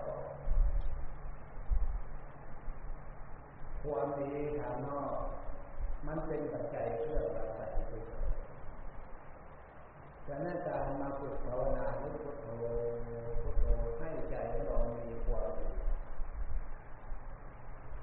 [3.83, 5.13] ความดีทางนอก
[6.07, 7.93] มันเป็นปัจจัยเพื่อเราใส่ใจ
[10.27, 12.47] ฉะนั้นการมาฝึกภาวนาพุทโธ
[13.41, 13.65] พุทโธ
[13.97, 15.69] ให้ใจของเรามีความดี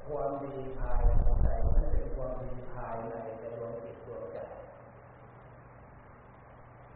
[0.07, 1.11] ความดีภายใน
[1.43, 4.39] ใจนั้นเป็นความดีภายในในดวงจิตดวงใจ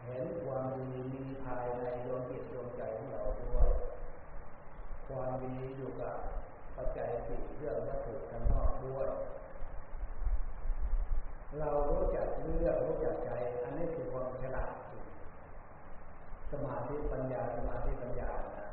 [0.03, 3.69] เห็นความดีมีภายในดวงจิตดวงใจของเราด้วย
[5.07, 6.15] ความดีอยู่กับ
[6.75, 9.09] ปัจจัยสี่เรื่องวัตถุข้างนอกด้วย
[11.59, 13.29] เรารู้จักเลือกรู้จักใจ
[13.63, 14.71] อันนี้คือความฉลาด
[16.51, 18.67] สมาธิปัญญาสมาธิปัญญานะ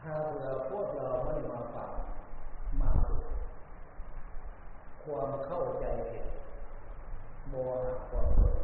[0.00, 1.90] ถ้าเราพวกเราไม่มาฟัง
[2.80, 2.92] มา
[5.04, 6.24] ความเข้าใจผิด
[7.48, 8.58] โมหะความหลง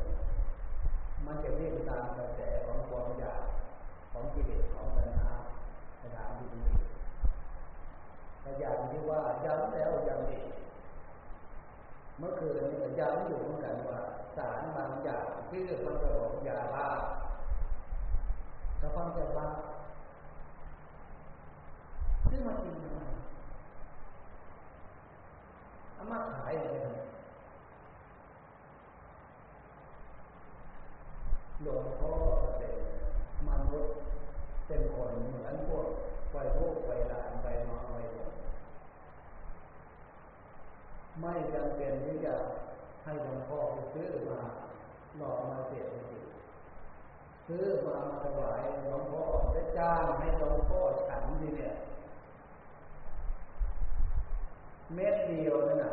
[1.27, 3.45] มันจะวิ่งตามกระแสของความอยาก
[4.13, 5.29] ของกิเลสของตัณหา
[5.99, 6.82] ในทางที่ดี
[8.43, 10.47] แต่อย่างที่ว่าย้ำแล้วย้ำอีก
[12.19, 13.99] เมื่อคืนนี้ย้ำอยู่เหมือนกันว่า
[14.37, 16.89] สารบางอย่างที่มันจะบอกยาบ้า
[18.81, 19.47] ก็ฟังแต่ว่า
[22.29, 23.01] ซื้อมากินทำไม
[25.95, 26.71] เอามาขายอะไร
[31.63, 32.13] หลวงพ่อ
[32.59, 32.75] เป็น
[33.49, 33.91] มนุษย์
[34.67, 35.87] เป็นคนเหมือนพวก
[36.31, 37.92] ไฟลูกไฟหลานไฟน้อง
[41.21, 42.35] ไม่จำเป็นที่จะ
[43.05, 44.41] ให้หลวงพ่อไปซื้อมา
[45.19, 46.27] หลอกมาเสียจริง
[47.47, 51.73] ซื้อมามาถวายหลวงพ่อได้จ้างให้หลวงพ่อฉันทีเนี่ย
[54.95, 55.93] เม็ดเดียวนั่นน่ะ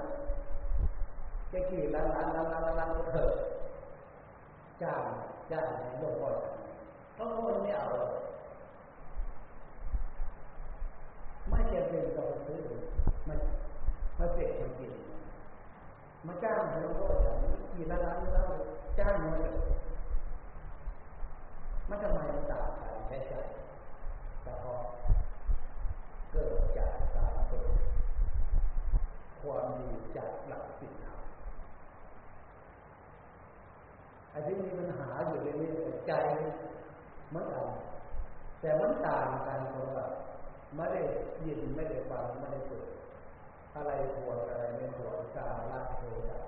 [1.52, 3.32] จะกี่ล้านล้านล้านล้านล้านก็เถอะ
[4.82, 5.04] จ้าง
[5.52, 6.56] จ้างให้หลวงพ่อฉัน
[7.16, 7.90] เขาคนไม่เอา
[11.50, 12.62] ไม่จำเป็นต้องซื้อ
[13.28, 13.36] มา
[14.18, 14.92] มาเสพมากิน
[16.28, 17.38] มาจ้างให้หลวงพ่อฉัน
[17.74, 18.52] กี่ล้านล้านล้าน
[19.00, 19.54] จ้างมาเลย
[21.90, 23.36] มันทำไมมันต่างกันแค่ใจ
[24.44, 24.74] แต่พอ
[26.32, 27.72] เกิดจากการเกิด
[29.42, 31.20] ความดีจากหลักสิ่งธรรม
[34.32, 36.14] ไอ้ที่มีปัญหาอยู่เรื่อยๆใจ
[37.30, 37.67] เหมือนกัน
[38.62, 40.06] แต่มันต่างกันตรงว่า
[40.76, 41.02] ไม่ได้
[41.46, 42.86] ยินไม่ได้ฟังไม่ได้ฝึก
[43.76, 46.40] อะไรควรอะไรไม่ควรการละโทษะ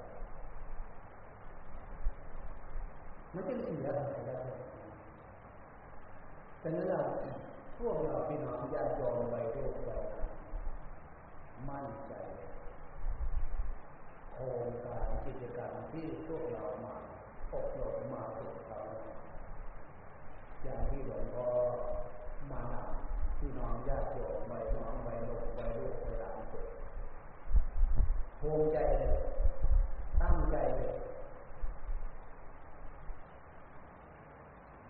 [3.34, 4.38] มันจะเสียอะไรได้
[6.62, 7.02] ฉะนั้นเรา
[7.78, 9.90] พวกเราพี่น้องญาติโยมไปรูปไป
[11.70, 12.14] มั่นใจ
[14.34, 16.96] โครงการกิจกรรมที่พวกเรามา
[17.54, 18.80] อบรมมาฝึกเขา
[20.64, 21.48] อย่างที่หลวงพ่อ
[22.52, 26.31] มานำพี่น้องญาติโยมไปน้องไปหลงไปลูกไปหลาน
[28.42, 29.16] ภูมิใจเลย
[30.22, 30.94] ตั้งใจเลย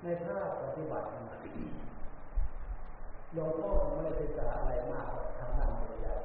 [0.02, 1.42] ในภาคปฏิบัตินะ
[3.34, 5.06] หลวงพ่อไม่ได้ศึกษาอะไรมาก
[5.40, 6.24] ทางด้านปริยัติ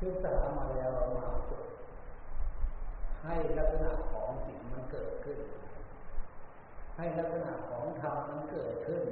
[0.00, 1.64] ศึกษามาแล้วมาฝึก
[3.24, 5.38] ให้ลักษณะของสิ่งมันเกิดขึ้น
[6.96, 9.02] ให้ลักษณะของธรรมมันเกิดขึ้น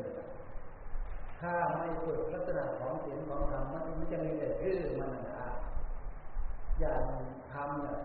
[1.41, 5.49] ถ้าไม่ฝึกลักษณะของสิ่งของธรรมมันมันจะมีแต่ชื่อมันนะ
[6.81, 7.03] อย่าง
[7.53, 7.99] ธรรมเนี่ย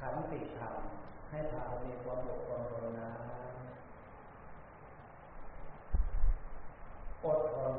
[0.00, 0.74] ขันติธรรม
[1.30, 3.10] ให้พามีความอดความทนนะ
[7.24, 7.74] อดทน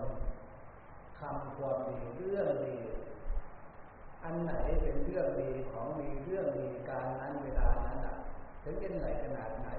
[1.20, 2.78] ทำความดีเรื่องดี
[4.24, 8.16] อันไหนเป็นเรื่องดีของมีเรื่องดีการนั้นเวลานั้นอะ
[8.64, 9.70] ถึงจะเหนื่อยขนาดไหน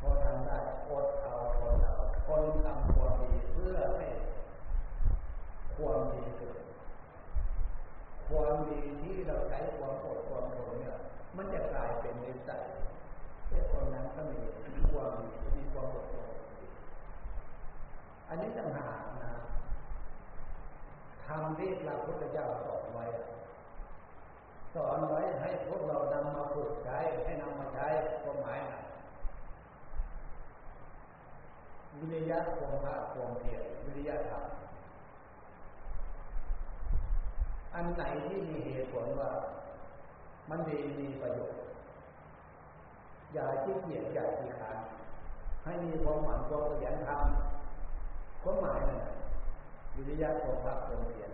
[0.00, 0.58] พอทำได้
[0.90, 1.94] อดเอาทนเอา
[2.26, 4.06] คนทำความดีเพื่อให้
[5.76, 6.58] ความดีเกิด
[8.28, 10.96] ความดีที่เราใช้ความอดความทนเนี่ย
[11.36, 12.64] มันจะกลายเป็นนิสัย
[13.48, 14.40] ไอ้คนนั้นก็มี
[14.92, 16.28] ความดีมีความอดทน
[18.28, 19.32] อันนี้ต่างหากนะ
[21.26, 23.06] ทำที่พระพุทธเจ้าสอนไว้
[24.74, 27.86] สอนไว้ให้พวกเรานำมาฝึกใช้ให้นำมาใช้
[28.22, 28.79] ความหมายนะ
[32.00, 34.44] วิริยะความภาคความเพียรวิริยะธรรม
[37.74, 39.30] อันไหนที่มีเหตุผลว่า
[40.50, 41.60] มันดีมีประโยชน์
[43.32, 44.78] อย่าขี้เกียจอย่าขี้ขาน
[45.64, 48.98] ให้มีความหมั่นความขยันทำความหมายนะ
[49.94, 51.30] วิริยะความภาคความเพียร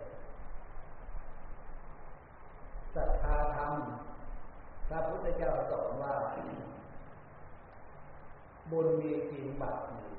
[2.94, 3.74] ศรัทธาธรรม
[4.88, 6.14] พระพุทธเจ้าสอนว่า
[8.70, 10.15] บุญมีจริงบาปมี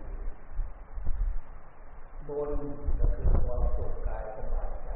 [2.29, 2.51] บุญ
[2.99, 4.89] ก็คือความสุขกายสบายใจ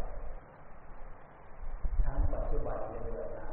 [2.04, 3.48] ทั้งปัจจุบันและเวลา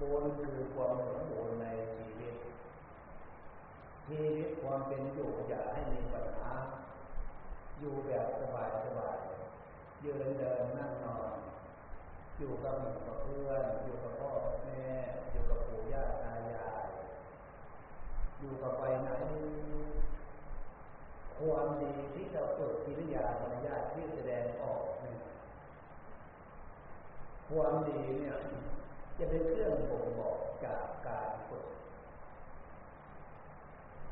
[0.00, 2.34] บุญคือความสมบูรณ์ในชีวิต
[4.06, 6.50] ชีวิตความเป็นอยู่อย่าให้มีปัญหา
[7.78, 9.18] อยู่แบบสบายสบาย
[10.04, 11.30] ยืนเดินนั่งนอน
[12.38, 14.30] อยู่กับหมู่กับเพื่อนอยู่กับพ่อ
[14.64, 14.84] แม่
[15.30, 16.86] อยู่กับปู่ย่าตายาย
[18.40, 19.10] อยู่กับไปไหน
[21.42, 25.14] ความดีที่เราเกิดกิริยามารยาทที่แสดงออกนี่
[27.48, 28.36] ความดีเนี่ย
[29.18, 31.66] จะเป็นเครื่องบ่งบอกจากการฝึก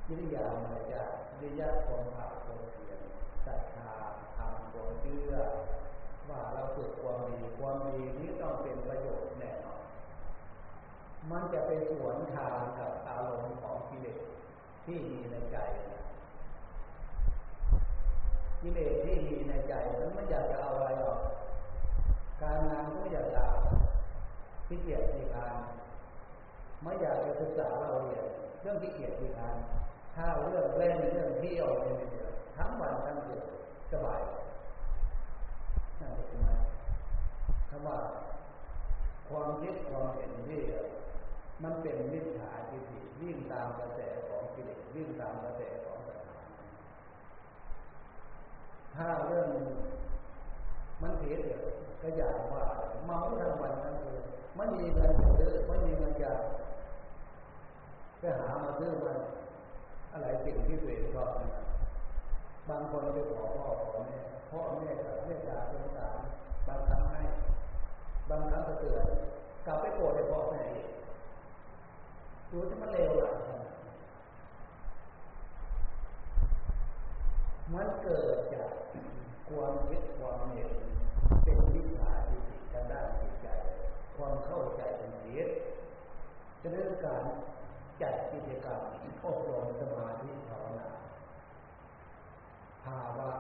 [0.07, 3.01] กิริยามารยาทวิริยะความภาคความเพียร
[3.47, 3.93] ศรัทธา
[4.37, 5.35] ทำความเชื่อ
[6.29, 9.83] ว่าเราฝึกความดีความดีนี้ต้องเป็นประโยชน์แน่นอน
[11.31, 14.21] มันจะไปสวนทางกับอารมณ์ของกิเลส
[14.85, 15.59] ที่มีในใจ
[18.61, 21.19] กิเลสที่มีในใจมันไม่อยากจะเอาอะไรหรอก
[22.43, 23.45] การงานก็ไม่อยากจะ
[24.67, 25.55] ที่เกียจที่การ
[26.83, 28.25] ไม่อยากจะศึกษาเราเรียน
[28.61, 29.57] เรื่องที่เกียจที่การ
[30.15, 31.97] ถ้าเรื่องเล่นเรื่องเที่ยวเนี่ย
[32.57, 33.43] ทั้งวันทั้งคืน
[33.93, 34.21] สบาย
[36.01, 36.47] นั่นเป็นไง
[37.69, 37.99] คำว่า
[39.29, 40.63] ความคิดความเห็นที่
[41.63, 46.20] มันเป็นมิจฉาทิฏฐิวิ่งตามกระแสของกิเลสวิ่งตามกระแสของสัง
[48.95, 49.47] ถ้าเรื่อง
[51.03, 51.61] มันเสียเดี๋ยว
[52.03, 52.65] ก็อยากว่า
[53.07, 54.23] เมาทั้งวันทั้งคืน
[54.57, 56.41] ไม่มีเงินซื้อไม่มีเงินจ่าย
[58.19, 59.15] ไปหามาซื้อมา
[60.13, 61.31] อะไรสิ่งที่ตัวเองชอบ
[62.69, 64.17] บางคนไปขอพ่อขอแม่
[64.51, 66.17] พ่อแม่กับเมตตาสงสาร
[66.69, 67.23] บางครั้งให้
[68.31, 69.07] บางครั้งก็เตือน
[69.67, 70.63] กลับไปโกรธไปพ่อแม่
[72.53, 73.35] ดูที่มันเลวหลาย
[77.75, 78.71] มันเกิดจาก
[79.51, 80.73] ความคิดความเห็น
[81.45, 82.41] เป็นวิชาที่
[82.73, 83.49] ทางด้านจิตใจ
[84.17, 85.41] ความเข้าใจเป็นเสีย
[86.61, 87.23] จะเรื่องการ
[88.03, 88.81] จัดกิจกรรม
[89.25, 90.89] อบรมสมาธิภาวนา
[92.85, 93.31] ภาวะ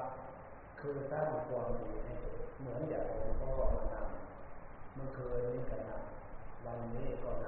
[0.80, 2.14] คือสร้างความดีให้
[2.60, 7.46] เหมือนอย่างหลวงพ่อมานำเมื่อคืนนี้ก็นำวันนี้ก็น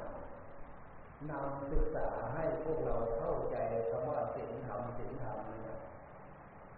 [0.64, 3.56] ำนำศึกษาให้พวกเราเข้าใจ
[3.90, 5.11] คำว่าสิ่งธรรมสิ่ง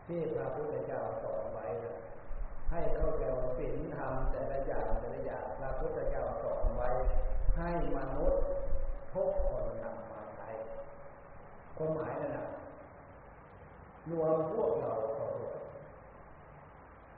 [0.07, 1.66] ที่พระพุทธเจ้าสอนไว้
[2.70, 6.88] ให้เข้าใจว่าสิ่งธรรมแต่ละอย่างแต่ละอย่างพระพุทธเจ้าสอนไว้
[7.57, 8.42] ให้มนุษย์
[9.14, 10.48] ทุกคนนำมาใช้
[11.76, 12.46] ความหมายนั่นนะ
[14.11, 15.57] รวมพวกเราเข้าด้วย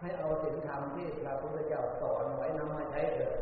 [0.00, 3.36] ให้เอาสิ่งธรรมที่พระพุทธเจ้าสอนไว้นำมาใช้เถิด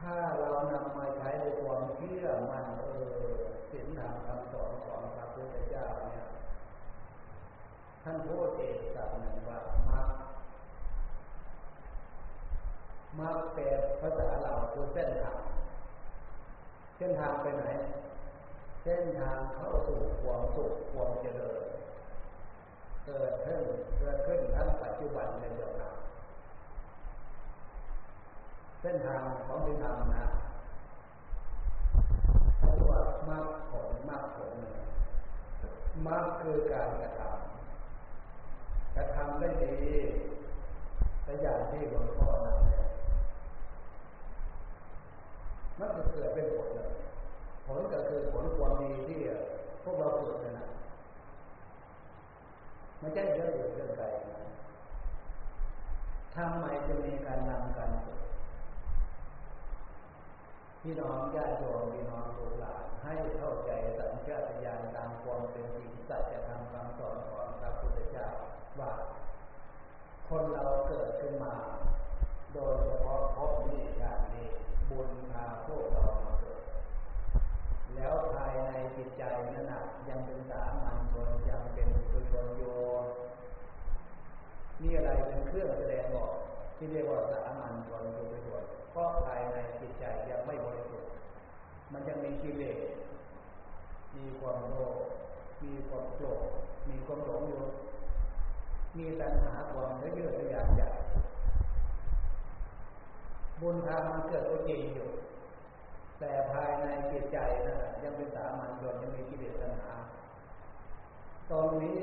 [0.00, 3.34] ถ้าเรานำมาใช้ด้วยความเชื่อมันเออ
[3.70, 6.26] สิ่งธรรมคำสอนของพระพุทธเจ้าเนี่ย
[8.06, 10.08] ท่านพูดเอกกับหนึ่งว่ามัก
[13.20, 13.62] มักแปล
[14.00, 15.38] ภาษาเราคือเส้นทาง
[16.96, 17.64] เส้นทางไปไหน
[18.84, 21.62] เส้นทางเข้าสู่ความสุขความเจริญ
[23.06, 23.62] เกิดขึ้น
[23.98, 25.92] เกิดขึ้นทั้งปัจจุบันในเดียวกัน
[28.80, 30.24] เส้นทางของที่ทำนะ
[32.58, 34.52] เพราะว่ามากผลมากผล
[36.06, 37.53] มากคือการกระทำ
[38.96, 39.74] กระทำได้ดี
[41.24, 42.54] แต่อย่างที่หลวงพ่อนะ
[45.78, 46.90] มันจะเกิดเป็นผลเลย
[47.66, 49.18] ผลก็คือผลความดีที่
[49.82, 50.66] พวกเราฝึกนนะ
[52.98, 54.40] ไม่ใช่เรื่องอื่นเรื่องใดนะ
[56.34, 58.20] ทำไมจะมีการนำการฝึก
[60.80, 67.33] พี่น้องญาติโยมพี่น้องลูกหลานให้เข้าใจสัญชาตญาณตามความเป็นจริงสัจธรรมคำสอน
[68.80, 68.92] ว่า
[70.28, 71.54] คนเราเกิดขึ้นมา
[72.54, 74.46] โดยเฉพาะพบนี้ชาตินี้
[74.90, 76.60] บุญพาพวกเรามาเกิด
[77.94, 79.22] แล้วภายในจิตใจ
[79.54, 79.72] นั้น
[80.08, 82.62] ยังเป็นสามัญชนยังเป็นปุถุชนโย
[84.82, 86.32] มีอะไรเป็นเครื่องแสดงออก
[86.76, 91.10] ที่เรียกว่าสามัญชนปุถุชนเพราะภายในจิตใจยังไม่บริสุทธิ์
[91.92, 92.78] มันยังมีกิเลส
[94.16, 94.96] มีความโลภ
[95.64, 96.42] มีความโกรธ
[96.88, 97.62] มีความหลงอยู่
[98.98, 100.94] มีตัณหาความเยื่อทะยานอยาก
[103.60, 105.08] บุญทางมันเกิดก็จริงอยู่
[106.18, 109.92] แต่ภายในจิตใจนะยังเป็นสามัญชนยังมีกิเลสตัณหา
[111.50, 111.94] ตอนนี้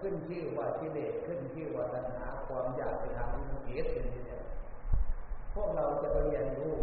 [0.00, 4.42] ขึ้นชื่อว่ากิเลสขึ้นชื่อว่าตัณหาความอยากไปทำที่มันเกิดเป็นที่เนี่ย
[5.54, 6.74] พวกเราจะเรียนรู้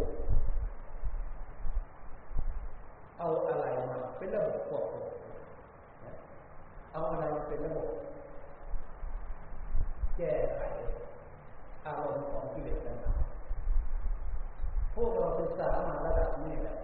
[3.18, 5.04] เอาอะไรมาเป็นระบบควบคุม
[6.92, 7.88] เอาอะไรมาเป็นระบบ
[10.20, 10.60] แก้ไข
[11.86, 16.76] อารมณ์ของกิเลสต่างๆพวกเราศึกษามาระดับนี้แหละ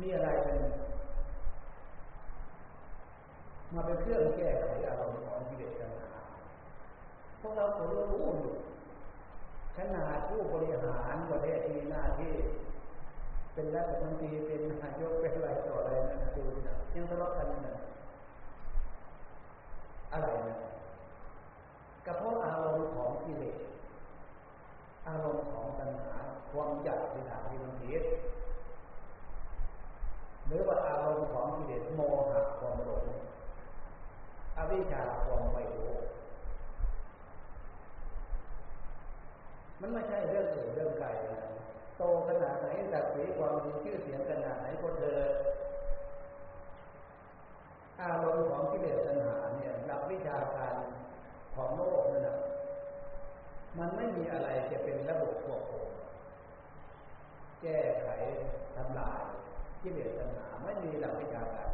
[0.00, 0.58] มีอะไรเป็น
[3.74, 8.02] มาเป็นเครื่องแก้ไขอารมณ์ของกิเลสต่างๆพวกเราก็รู้
[8.40, 8.54] อยู่
[9.76, 12.32] ขนาดผู้บริหารประเทศมีหน้าที่
[13.54, 17.74] เป็นรัฐมนตรีเป็นนายกเป็นอะไรต่ออะไรนั่นดูนะยังทะเลาะกันนะ
[20.12, 20.67] อะไรนะ
[22.08, 23.58] ก็เพราะอารมณ์ของกิเลส
[25.08, 26.14] อารมณ์ของตัณหา
[26.50, 28.02] ความอยากในทางที่มันผิด
[30.46, 32.00] หรือว่าอารมณ์ของกิเลสโม
[32.30, 33.04] หะความหลง
[34.56, 35.92] อวิชชาความไม่รู้
[39.80, 41.40] มันไม่ใช่เรื่องอื่นเรื่องไกลนะ
[41.96, 45.18] โตขนาดไหนศักดิ์ศรีความมีชื่อเสียงขนาดไหนก็เธอ
[48.02, 50.74] อารมณ์ของกิเลสตัณหาเนี่ยหลักวิชาการ
[51.58, 52.36] ของโลกนั่นนะ
[53.78, 55.88] มันไม่มีอะไรจะเป็นระบบควบคุม
[57.62, 58.08] แก้ไข
[58.76, 59.22] ทำลาย
[59.82, 61.68] กิเลสตัณหาไม่มีหลักวิชาการ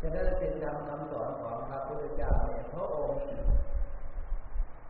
[0.00, 3.18] ฉะนั้นเป็นธรรมคำสอนของพระพุทธเจ้าเนี่ยพระองค์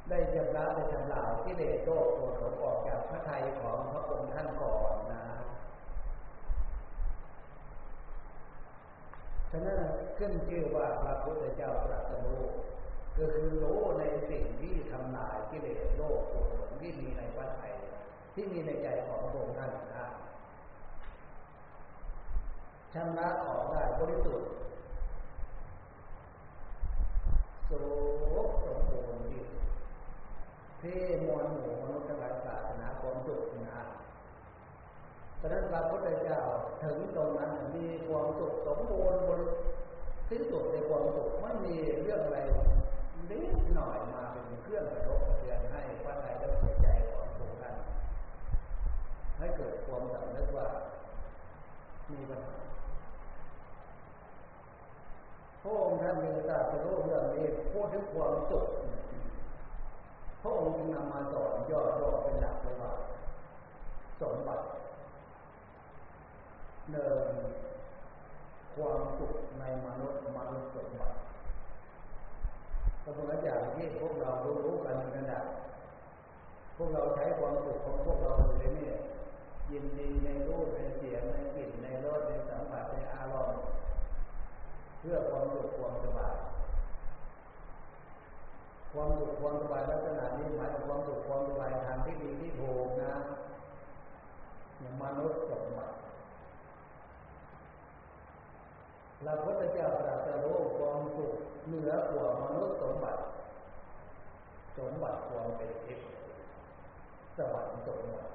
[0.08, 5.22] ได้ชำระได้ทำลายกิเลสโลกตัวเขาออกจากพระทัยของพระองค์ท่านก่อนนะ
[9.50, 9.80] ฉะนั้น
[10.18, 12.42] ขึ้นชื่อว่าพระพุทธเจ้าตรัสรู้
[13.21, 16.49] ก็คือรู้ในสิ่งที่ทำลายกิเลสโลกโกรธ
[16.81, 17.73] ที่มีในพระทัย
[18.35, 20.07] ที่มีในใจของพระองค์ท่านนะ
[22.93, 24.49] ชำระออกได้บริสุทธิ์
[27.68, 27.81] สุ
[28.47, 29.43] ขสมบูรณ์ที่
[30.83, 33.83] ที่มวลหมู่มนุษย์ทั้งหลายศาสนาความสุขนะ
[35.41, 36.41] ฉะนั้นพระพุทธเจ้า
[36.83, 39.41] ถึงตรงนั้นมีความสุขสมบูรณ์บน
[40.31, 42.39] สิ้นสุดในความสุขไม่มีเรื่องอะไร
[43.31, 43.41] นิด
[43.76, 47.76] หน่อยมาเป็นเครื่องกระทบกระเทือนให้พระทัยและจิตใจของทุกท่าน
[49.39, 50.68] ให้เกิดความสำนึกว่า
[52.12, 52.57] มีปัญหา
[55.62, 58.66] พระองค์ท่านมีตรัสรู้เรื่องนี้พูดถึงความสุข
[60.43, 62.93] พระองค์จึงนำมาสอนย่อๆเป็นหลักเลยว่า
[64.20, 64.64] สมบัติ
[66.91, 67.26] หนึ่ง
[68.74, 71.20] ความสุขในมนุษย์มนุษย์สมบัติ
[73.16, 74.30] ก็เหมือนอย่างที่พวกเรา
[74.64, 75.42] รู้กันนั่นแหละ
[76.76, 78.96] พวกเราใช้ความสุขของพวกเราเลยเนี่ย
[79.70, 83.61] ยินดีในรูปในเสียงในกลิ่นในรสในสัมผัสในอารมณ์
[84.98, 86.36] เพื่อความสุขความสบาย
[88.92, 93.14] ความสุขความสบายลักษณะนี้หมายถึงความสุขความสบายทางที่ดีที่ถูกนะ
[94.78, 95.94] อย่างมนุษย์สมบัติ
[99.22, 101.34] พระพุทธเจ้าตรัสรู้ความสุข
[101.66, 103.22] เหนือกว่ามนุษย์สมบัติ
[104.76, 106.06] สมบัติความเป็นทิพย์
[107.36, 108.30] สวรรค์สมบัติ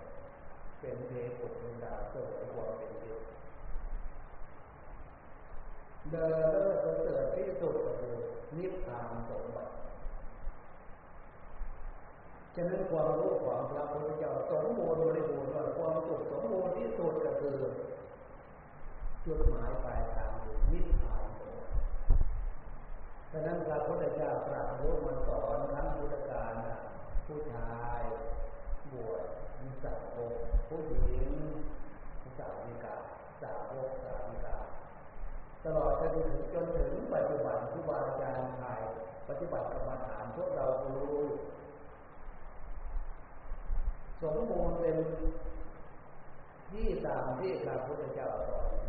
[0.79, 1.51] เป็นเทพุท
[1.83, 3.25] ธาเสวยความเป็นทิพย์
[6.11, 8.15] เดินเลิศเกิดที่สุดคือ
[8.57, 9.73] นิพพานสมบัติ
[12.55, 17.57] ฉะนั้นความรู้ของพระพุทธเจ้าสมบูรณ์บริบูรณ์ว่าความสุขสมบูรณ์ที่สุดก็คือ
[19.25, 20.31] จุดหมายปลายทาง
[20.71, 26.53] นิพพานะนั้นพระพุทธเจ้าตรัสรู้มาสอนทั้งพุทธการ
[27.25, 27.69] ผู้ชา
[27.99, 28.01] ย
[28.91, 29.23] บวช
[29.61, 30.33] มีสาวก
[30.67, 31.29] ผู้หญิง
[32.37, 32.95] สาวิกา
[33.41, 34.57] สาวกสาวิกา
[35.65, 38.81] ตลอดจนถึงจนถึงปัจจุบันครูบาอาจารย์ไทย
[39.29, 40.65] ปฏิบัติกรรมฐานพวกเรา
[40.95, 41.19] รู้
[44.21, 44.97] สมบูรณ์เป็น
[46.69, 48.84] ที่ตามที่พระพุทธเจ้าสอน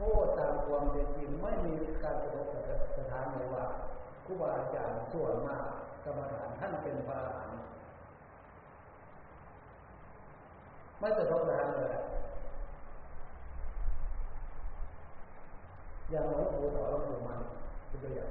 [0.00, 1.72] โทษตามความเป็นจริงไม่มี
[2.04, 2.46] การกระทบ
[2.98, 3.64] สถานเลยว่า
[4.24, 5.64] ครูบาอาจารย์ส่วนมาก
[6.04, 7.58] กรรมฐานท่านเป็นพระอรหันต์
[11.00, 11.96] ไม่กระทบสถานเลย
[16.10, 17.40] อย่างหลวงปู่ต่อหลวงปู่มัน
[17.88, 18.30] เป็นตัวอย่าง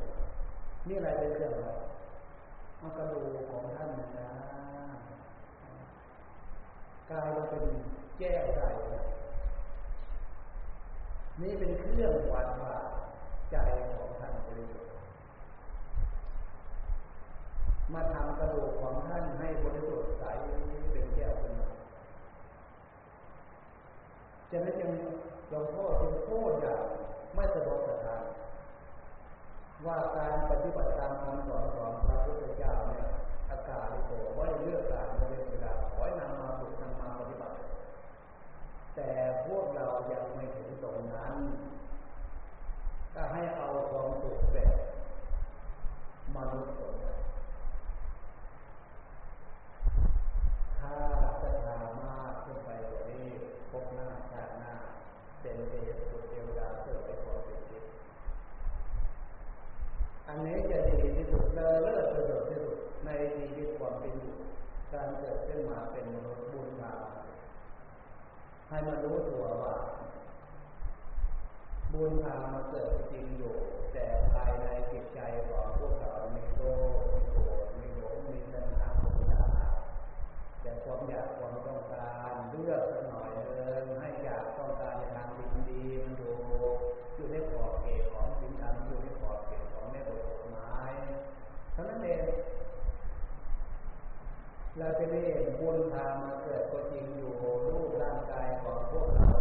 [0.88, 1.70] นี่อะไรเป็นเรื่องอะไร
[2.82, 4.28] มันกระดูกของท่านนะ
[7.10, 7.64] กายเราเป็น
[8.18, 8.62] แก้วใจ
[11.42, 12.76] นี่เป็นเครื่องวัดว่า
[13.52, 13.58] ใจ
[13.94, 14.92] ของท่านบริสุทธิ์
[17.94, 20.24] มาทำกระดูกของท่านให้บริสุทธิ์ใส
[20.92, 21.70] เป็นแก้วขึ้นมา
[24.52, 24.92] จะนั้ยัง
[25.50, 26.82] เราโทษเป็นโทษอย่าง
[27.36, 28.24] ไม่สะดวกสถาน
[29.86, 33.08] ว่าการปฏิบัติตามคำสอนของพระพุทธเจ้าเนี่ย
[33.52, 35.08] อากาศโตไว้เลือกการ
[35.50, 37.56] เวลาขอให้นำมาฝึกนำมาปฏิบัติ
[38.96, 39.10] แต่
[39.46, 41.36] พวกเรายังไม่ถึง รงนั้น
[43.14, 44.76] ก็ให้เอาความสุขแบบ
[46.36, 46.78] มนุษย์
[50.80, 50.96] ถ้า
[51.42, 53.28] ศรัทามากขึ้นไปกว่านี้
[53.72, 54.74] พบหน้าชาติหน้า
[55.42, 57.84] เป็นเทพสุเทวดาเกิดไปขอเป็นจิต
[60.28, 64.36] อันนี้จะดีที่สุดเลเลิศประเสริฐที่สุดในชีวิตความเป็นอยู่
[64.94, 66.94] การเกิดขึ้นมาเป็นมนุษย์บุญมา
[68.70, 69.76] ให้มันรู้ตัวว่า
[72.00, 73.56] บุญพามาเกิดจริงอยู่
[73.94, 75.20] แต่ภายในจิตใจ
[75.50, 76.62] ของพวกเรามีโล
[76.96, 79.46] ภมีโกรธมีหลงมีตัณหาความอยา
[80.62, 86.36] แต่ความอยากความต้องการเลือกสักหน่อยเดินให้อยากต้องการในทางดีดีมันอยู่
[87.16, 90.92] อยู่ในขอบเขตของสิ่งธรรมอยู่ในขอบเขตของในบทกฎหมาย
[91.74, 92.26] เท่านั้นเอง
[94.78, 95.22] เราจะได้
[95.60, 97.32] บุญพามาเกิดก็จริงอยู่
[97.68, 99.37] รูปร่างกายของพวกเรา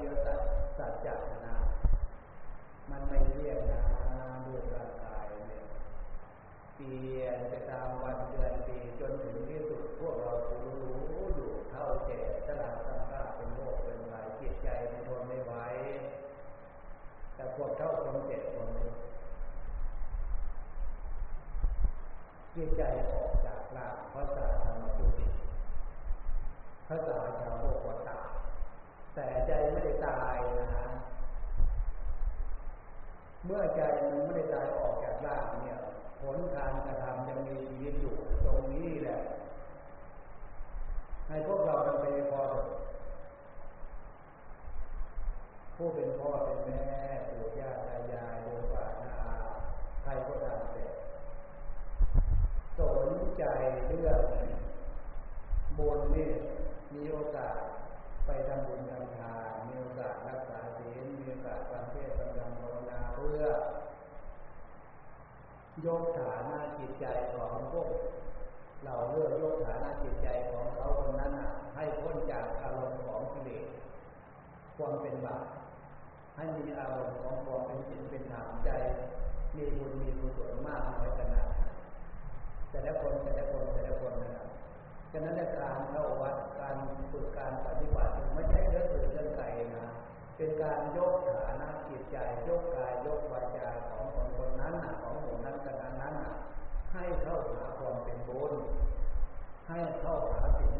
[0.00, 0.40] จริงอริยสัจ
[0.78, 1.08] สัจจ
[1.44, 1.56] นา
[2.90, 3.80] มันไม่เรียกนะ
[4.46, 5.64] รูปร่างกายเนี่ย
[6.74, 10.74] เปลี่ยนไปตามวันเดือนปีจนถึงที่สุดพวกเรารู้
[11.12, 15.54] รู้อยู่เท่าแก่ชราสังขารเป็นโรคเป็นไรจิตใจมันทนไม่ไหว
[17.34, 18.90] แต่พวกเท่าคนเจ็บคนนี้
[22.56, 22.82] จิตใจ
[23.12, 25.26] ออกจากร่างภาษาธรรมจุติ
[26.88, 28.30] ภาษาชาวโลกว่าตาย
[29.14, 30.68] แต่ใจไม่ได้ตายนะ
[33.44, 33.80] เมื่อใจ
[34.10, 35.78] มันไม่ได้ตายออกจากร่างเนี่ย
[36.20, 39.18] ผลการกระทำยังมีชีวิตอยู่ตรงนี้แหละ
[41.28, 42.42] ให้พวกเราไปพอ
[45.76, 46.82] ผู้เป็นพ่อเป็นแม่
[47.28, 49.36] ปู่ย่าตายายโยมป่านาอา
[50.02, 50.86] ใครก็ตามแต่
[52.78, 53.44] สนใจ
[53.86, 54.20] เรื่อง
[55.78, 56.30] บุญนี่
[56.94, 57.56] มีโอกาส
[58.26, 63.44] ไปทำบุญทำทานมีโอกาสรักษาศีลมีโอกาสฟังเทศน์ฟังธรรมภาวนาเพื่อ
[65.86, 67.88] ยกฐานะจิตใจของพวก
[68.84, 71.32] เราเลือกยกฐานะจิตใจของเขาคนนั้น
[71.74, 73.66] ให้พ้นจากอารมณ์ของกิเลส
[74.80, 75.46] ความเป็นบาป
[76.36, 78.70] ให้มีอารมณ์ของความเป็นศีลเป็นธรรมใจ
[79.56, 81.48] มีบุญมีกุศลมากน้อยขนาด
[82.70, 84.48] แต่ละคนแต่ละคนแต่ละคนนะครับ
[85.12, 86.76] ฉะนั้นการเข้าวัดการ
[87.10, 89.86] ฝึกการปฏิบัติไม่ใช่เรื่องอื่นเรื่องไกลนะ
[90.36, 92.16] เป็นการยกฐานะจิตใจ
[92.48, 96.14] ยกกายยกวาจาของคนคนนั้นของหมู่นั้นกันนั้น
[96.92, 98.52] ให้เข้าหาความเป็นบุญ
[99.68, 100.72] ให้เข้าหาสิ่ง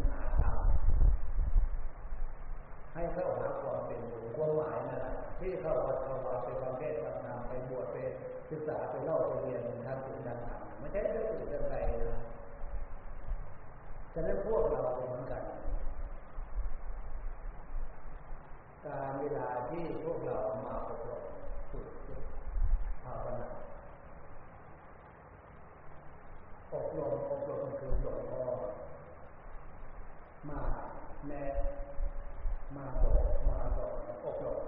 [3.01, 5.01] ให้เข้าหาความเป็นบุญความหมายนะ
[5.39, 7.97] ที่เข้าวัดเข้าวัดไปฟังเทศน์ฟังธรรมไปบวชไป
[8.51, 12.19] ศึกษาไปเล่าไปเรียนทำสิ่งต่างๆไม่ใช่เรื่องอื่นเรื่องไกลนะ
[14.15, 15.45] ฉะนั้นพวกเราเหมือนกัน
[18.87, 21.23] การเวลาที่พวกเรามาประกอบ
[21.71, 21.87] ฝึก
[23.05, 23.49] ภาวนา
[26.73, 28.43] อบรมอบรมคือหลวงพ่อ
[30.49, 30.61] มา
[31.29, 31.43] แม่
[32.77, 34.61] มาบอกมาสอนอบรม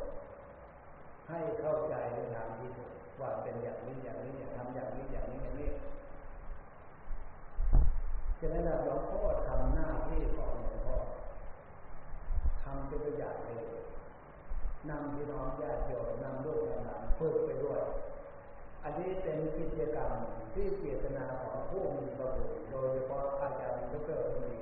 [1.29, 5.71] ให้เข้าใจในทางที่ถูกว่าเป็นอย่างนี้อย่างนี้อย่าทำอย่างนี้อย่างนี้อย่างนี้
[8.41, 10.97] ฉะนั้นหลวงพ่อทำหน้าที่ของหลวงพ่อ
[12.63, 13.65] ทำเป็นตัวอย่างเลย
[14.89, 17.83] นำพี่น้องญาติโยมนำลูกนำหลานฝึกไปด้วย
[18.85, 20.13] อันนี้เป็นกิจกรรม
[20.55, 24.62] ที่เจตนาของผู้มีประโยชน์โดยเฉพาะอาจารย์ดรมี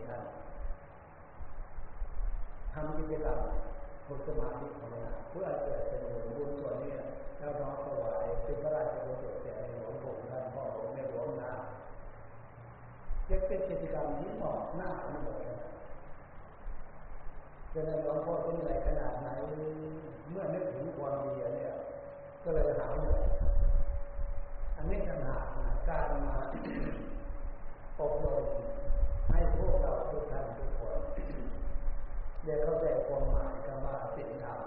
[2.75, 3.41] ทำกิจกรรม
[4.07, 6.03] ฝึกสมาธิภาวนาเพื่อเกิดเป็น
[6.37, 6.93] บุญส่วนนี้
[7.39, 11.53] แล้วน้องถวายเป็นพระราชกุศลแก่ในหลวงปู่ท่านพ่อหลวงแม่หลวงนา
[13.29, 15.37] จะเป็นกิจกรรมที่เหมาะหน้าทั้งหมด
[17.75, 19.29] จะได้หลวงพ่อเป็นอะไรขนาดไหน
[20.31, 21.73] เมื่อนึกถึงความดีเนี่ย
[22.45, 23.23] ก็เลยหายเลย
[24.77, 25.37] อันนี้ต่างหา
[25.89, 26.37] การมา
[28.01, 28.45] อบรม
[29.31, 30.70] ให้พวกเราทุกท่านทุกคน
[32.45, 34.61] ได้เข้าใจความหมายคำว่าสิ่งธรรม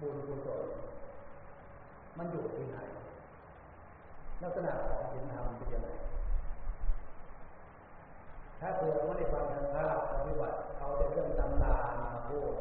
[0.00, 0.64] บุญกุศล
[2.18, 2.78] มันอยู่ที่ไหน
[4.42, 5.90] ลักษณะของสิ่งธรรมเป็นยังไง
[8.60, 12.54] ถ้าเผื่อไม่ได้ฟังทางภาพปฏิบัติเอาแต่เรื่องตำรามาพูด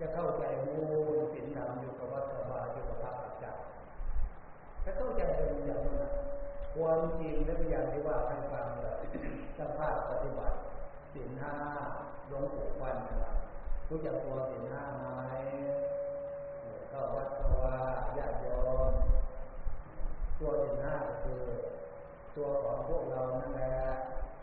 [0.00, 0.78] จะเข้าใจมู
[1.14, 3.64] ลสิ่งธรรมอยู่กับวัดสบาอยู่กับพระอาจารย์
[4.84, 6.14] ถ้าเข้าใจเป็นอย่างนั้น
[6.76, 9.04] ความจริงและอย่างที่ว่าให้ฟังเลย
[9.58, 10.56] สภาพปฏิบัติ
[11.14, 11.54] สินห้า
[12.32, 12.96] ลงปู่วัน
[13.88, 15.06] รู้จักตัวสินห้าไหม
[16.90, 17.78] เข้าวัดเข้าว่า
[18.18, 18.46] ญาติโย
[18.86, 18.88] ม
[20.40, 21.42] ตัวสินห้าคือ
[22.36, 23.76] ตัวของพวกเรานั่นแหละ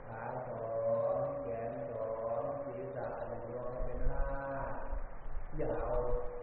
[0.05, 0.67] ขาสอ
[1.13, 4.25] งแขนสองศีรษะหนึ่งรวมเป็นห้า
[5.57, 5.91] อย่าเอา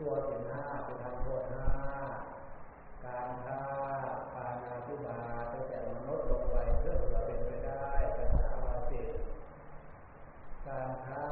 [0.00, 11.26] ตัวสินห้าไปทำโทษห้าารฆ่า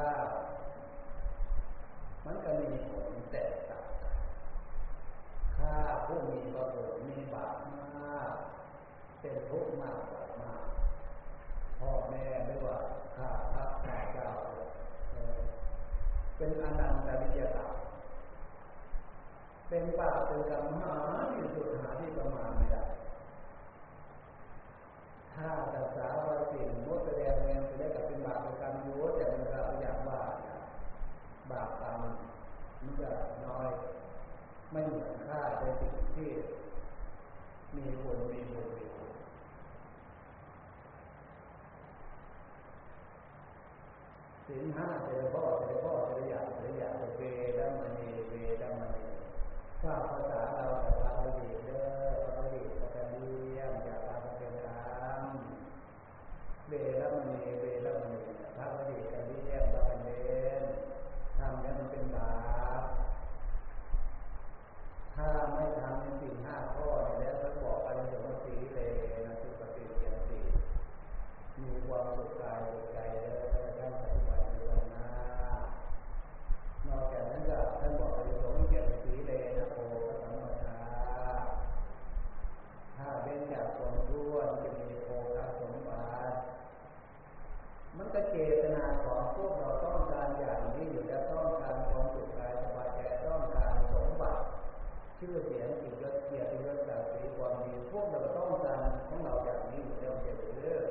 [2.25, 4.17] มันก็มีผลแตกต่างกัน
[5.55, 5.73] ฆ่า
[6.05, 7.55] ผู้มีประโยชน์มีบาป
[7.97, 8.31] มาก
[9.21, 10.63] เป็นทุกข์มากกว่ามาก
[11.79, 12.77] พ่อแม่ไม่ว่า
[13.17, 14.29] ข้าพระข้าเจ้า
[16.37, 17.73] เป็นอนันตริยกรรม
[19.69, 20.93] เป็นบาปเป็นกรรมหา
[21.31, 22.83] ที่สุดหาที่ประมาณไม่ได้
[25.35, 30.21] ถ้าภาษาวาสินมดแสดงเงินจะได้กับเป็นบาปเป็นกรรมอยู่แต่มันก็อยางว่า
[31.51, 31.97] บาปกรรม
[32.83, 33.09] มันจะ
[33.45, 33.67] น้อย
[34.71, 36.29] ไม่เหมือนค่าในสิ่งที่
[37.77, 39.09] มีผลมีผลมีผล
[44.47, 47.21] สินห้าเจริญพ่อเจริญพ่อเจริญยาเจริญยาเว
[47.57, 49.05] ดัมณีเวดัมณี
[49.83, 51.42] ว่าภาษาเราแต่พระบดีเด้อพระ
[56.81, 58.21] เวดัมณีเวดัมณี
[58.55, 60.63] พระบดีกเลียมพระเลียน
[61.37, 62.31] ทำเนี่ยมันเป็นบา
[62.81, 62.83] ป
[65.13, 66.87] ถ้าไม่ทำในสิ่งห้าข้อ
[67.19, 68.79] แล้วท่านบอกอะไรถึงว่าสีเล
[69.27, 70.39] นะสุปฏิเสียงสี
[71.61, 74.63] มีความสุขกายสุขใจเด้อท่านปฏิบัติอยู่
[74.95, 75.07] นะ
[76.87, 80.77] นอกจากนั้นก็ท่านบอกไปสงเกี่ยรติสีเลนะโอพระสัมมาทา
[82.97, 86.37] ถ้าเป็นจากความชั่วจะมีโภคสมบัติ
[87.97, 94.41] มันก็เจตนาของพวกเราต้องการอย่างนี้อยู่แล้วต้องการความสุขกายสบายใจต้องการสมบัติ
[95.19, 100.83] ชื่อเสียงกิจยศเกียรติยศศักดิ์ศรีความดีพวกเราต้องการของเราอย่างนี้อยู่แล้วเฉย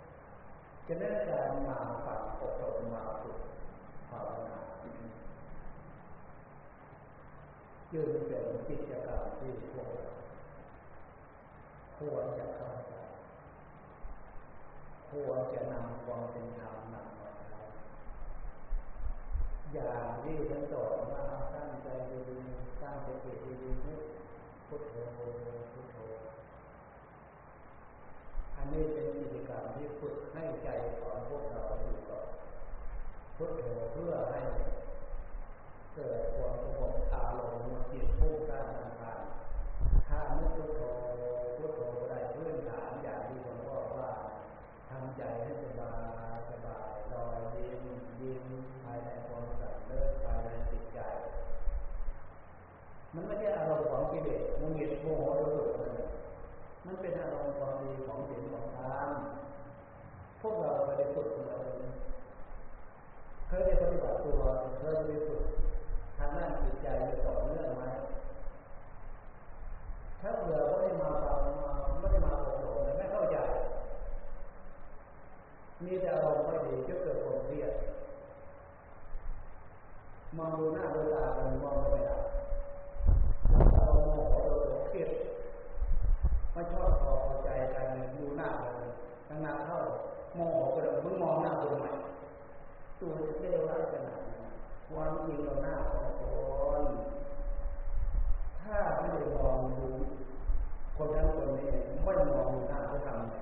[0.00, 3.38] ๆจะได้การมาฝังอบรมมาฝึก
[4.10, 4.56] ภาวนา
[7.92, 10.10] จึงเป็นกิจกรรมที่พวกเรา
[11.96, 12.93] ควรจะเข้า
[15.14, 17.60] ควรจะนำความเป็นธรรมนำมาใช้
[19.72, 22.38] อย่างที่ท่านสอนว่าตั้งใจดี
[22.82, 24.00] ตั้งสติดีนึก
[24.68, 24.94] พุทโธ
[25.72, 25.96] พุทโธ
[28.56, 30.68] อันนี้เป็นกิจกรรมที่ฝึกให้ใจ
[31.00, 32.22] ของพวกเราอยู่กับ
[33.36, 34.40] พุทโธเพื่อให้
[35.94, 39.20] เกิดความสงบอารมณ์จิตผู้การทำงาน
[40.08, 51.00] ถ้านึกพุทโธายในความสัตย์เลิศภายในจิตใจ
[53.14, 55.98] มันไม่ใช่อารมณ์ของกิเลสมันเหยียดโมโหโลภนั่น
[56.86, 59.10] มันเป็นอารมณ์ความดีของศีลของธรรม
[60.40, 61.74] พวกเราเคยได้ฝึกมาเลย
[63.48, 64.40] เคยได้ปฏิบัติตัว
[64.78, 65.42] เคยได้ฝึก
[66.18, 66.88] ทางด้านจิตใจ
[67.26, 67.84] ต่อเนื่องไหม
[70.20, 71.70] ถ้าเผื่อไม่ได้มาฟังมา
[72.00, 73.38] ไม่ได้มาอบรมไม่เข้าใจ
[75.84, 77.72] มีแต่อารมณ์ไม่ดีจะเกิดความเครียด
[80.38, 82.16] มองดูหน้าดูตากันมองไม่ได้
[83.72, 84.34] เราโมโห
[84.70, 85.10] เราเครียด
[86.52, 87.12] ไม่ชอบพอ
[87.44, 88.74] ใจกันดูหน้ากัน
[89.28, 89.78] ตั้งนานเข้า
[90.34, 91.86] โมโหกันเลยมึงมองหน้ากูทำไม
[92.98, 94.54] ตัวจะเลวร้ายขนาดนั้น
[94.88, 96.22] ความจริงเราหน้าของค
[96.80, 96.82] น
[98.62, 99.86] ถ้าไม่ได้มองดู
[100.96, 101.68] คนนั้นคนนี้
[102.04, 103.34] ไม่มองดูหน้าเขาทำไง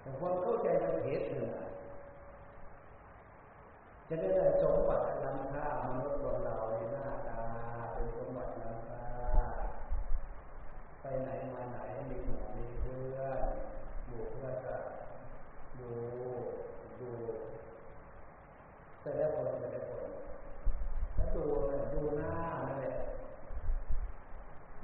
[0.00, 1.73] แต่ความเข้าใจมันเหตุเลย
[4.08, 4.28] จะได้
[4.62, 7.40] สมบัติล้ำค่ามนุษย์คนเราในหน้าตา
[7.92, 9.04] เป็นสมบัติล้ำค่า
[11.00, 11.78] ไปไหนมาไหน
[12.10, 13.40] มีหมู่มีเพื่อน
[14.06, 14.76] หมู่เพื่อนก็
[15.80, 15.90] ดู
[17.00, 17.10] ดู
[19.02, 20.06] แต่ละคนแต่ละคน
[21.14, 21.44] แล้วดู
[21.94, 22.32] ดูหน้า
[22.68, 22.94] นั่นแหละ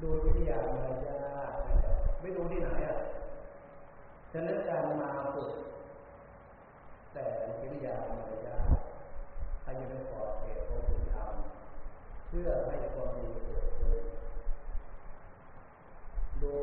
[0.02, 1.18] ดูวิทยามารยา
[2.20, 2.96] ไม่ดูที่ไหนอะ
[4.32, 5.50] ฉะนั้นการมาฝึก
[7.12, 7.24] แต่
[7.62, 8.56] วิทยามารยา
[9.70, 11.32] ให้อยู่ในขอบเขตของคุณธรรม
[12.28, 14.00] เพื่อให้ความดีเกิดขึ้น
[16.42, 16.56] ดู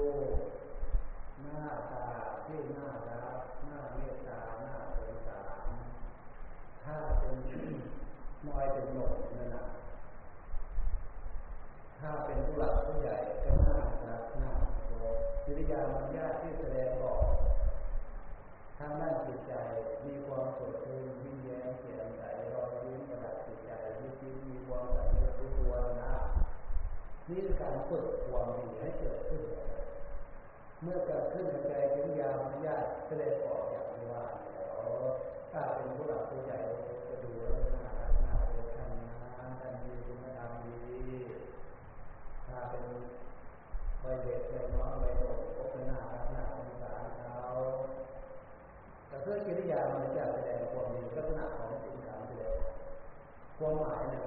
[1.41, 2.07] หน้าตา
[2.45, 5.67] ที่หน้ารักหน้าเมตตาหน้าสงสาร
[6.83, 7.35] ถ้าเป็น
[8.47, 9.65] น้อยเป็นหนกนั่นนะ
[11.99, 13.77] ถ้าเป็นผู้หลักผู้ใหญ่ก็น่า
[14.07, 14.51] รักน่า
[14.85, 17.25] โกรธวิริยามัญญาที่แสดงออก
[18.77, 19.53] ทางด้านจิตใจ
[20.05, 21.36] มีความสดชื่นยิ้ม
[24.77, 26.13] ความสำนึกรู้ตัวนะ
[27.29, 29.43] นี่คือการฝึกความดีให้เกิดขึ้น
[30.81, 34.23] เมื่อเกิดขึ้นในใจวิริยามัญญาแสดงออกอย่างที่ว่า
[34.53, 34.89] แล้ว
[35.51, 36.57] ถ้าเป็นผู้หลักผู้ใหญ่
[37.07, 37.43] จะดูแล
[37.75, 38.89] น่ารักน่าเอ็นท่าน
[39.59, 40.75] ท่านดีคุณธรรมดี
[42.47, 42.85] ถ้าเป็น
[44.03, 45.99] วัยเด็กวัยน้อยวัยหนุ่มก็เป็นหน้า
[46.31, 47.39] หน้าสงสารเขา
[49.07, 52.55] แต่เพื่อกิริยามันจะแสดงความดีลักษณะของสิ่งการแสดง
[53.57, 54.23] ความหมายเนี่ย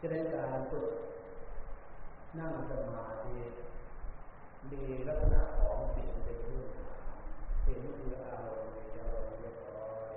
[0.00, 0.88] จะได้การฝึก
[2.38, 3.36] นั่งสมาธิ
[4.72, 7.06] ดีลักษณะของสิ่งเป็นพื้นฐาน
[7.64, 10.10] สิ่งคืออารมณ์ในอารมณ์เรียบร้อย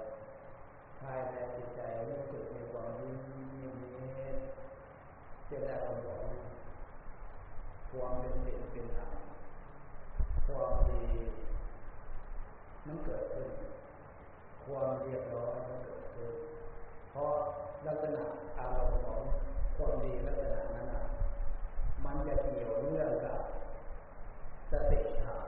[1.01, 4.29] ภายในจิตใจรู้สึกในความยิ้มยิ้มนี้
[5.49, 6.37] จะได้อารมณ์
[7.91, 9.11] ความเป็นศีลเป็นธรรม
[10.47, 11.03] ความดี
[12.85, 13.49] มันเกิดขึ้น
[14.65, 15.96] ความเรียบร้อยมันเกิด
[17.17, 17.35] ราะ
[17.87, 18.23] ลักษณะ
[18.59, 19.19] อารมณ์ของ
[19.77, 20.87] ความดีลักษณะนั้น
[22.05, 23.39] มันจะเกี่ยวเนื่องกับ
[24.71, 25.41] สติธรรม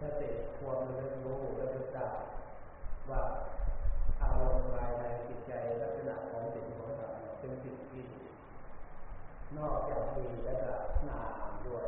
[0.00, 2.08] สติความระลึกรู้ระลึกได้
[3.10, 3.22] ว่า
[4.22, 5.52] อารมณ์ภายในจิตใจ
[5.82, 8.04] ลักษณะของสิ่งของธรรมเป็นสิ่งที่
[9.58, 10.72] นอกจากดีและก็
[11.08, 11.86] นามด้วย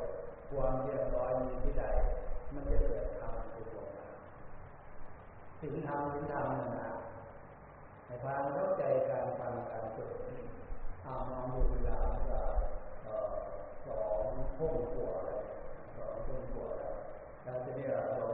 [0.51, 1.85] ความเรียบร้อยมีที่ใด
[2.55, 4.11] มันจะเกิดธรรมคือตัวธรรม
[5.61, 7.04] สิ่งธรรมสิ่งธรรมนั่นนะใน
[8.23, 10.19] ความเข้าใจการฟังการสวด
[11.05, 11.99] เอามองดูเวลา
[13.07, 13.17] ก็
[13.87, 14.21] สอง
[14.59, 15.17] ทุ่มกว่า
[15.97, 16.95] สองทุ่มกว่าแล้ว
[17.45, 18.34] แล้วทีนี้หลวง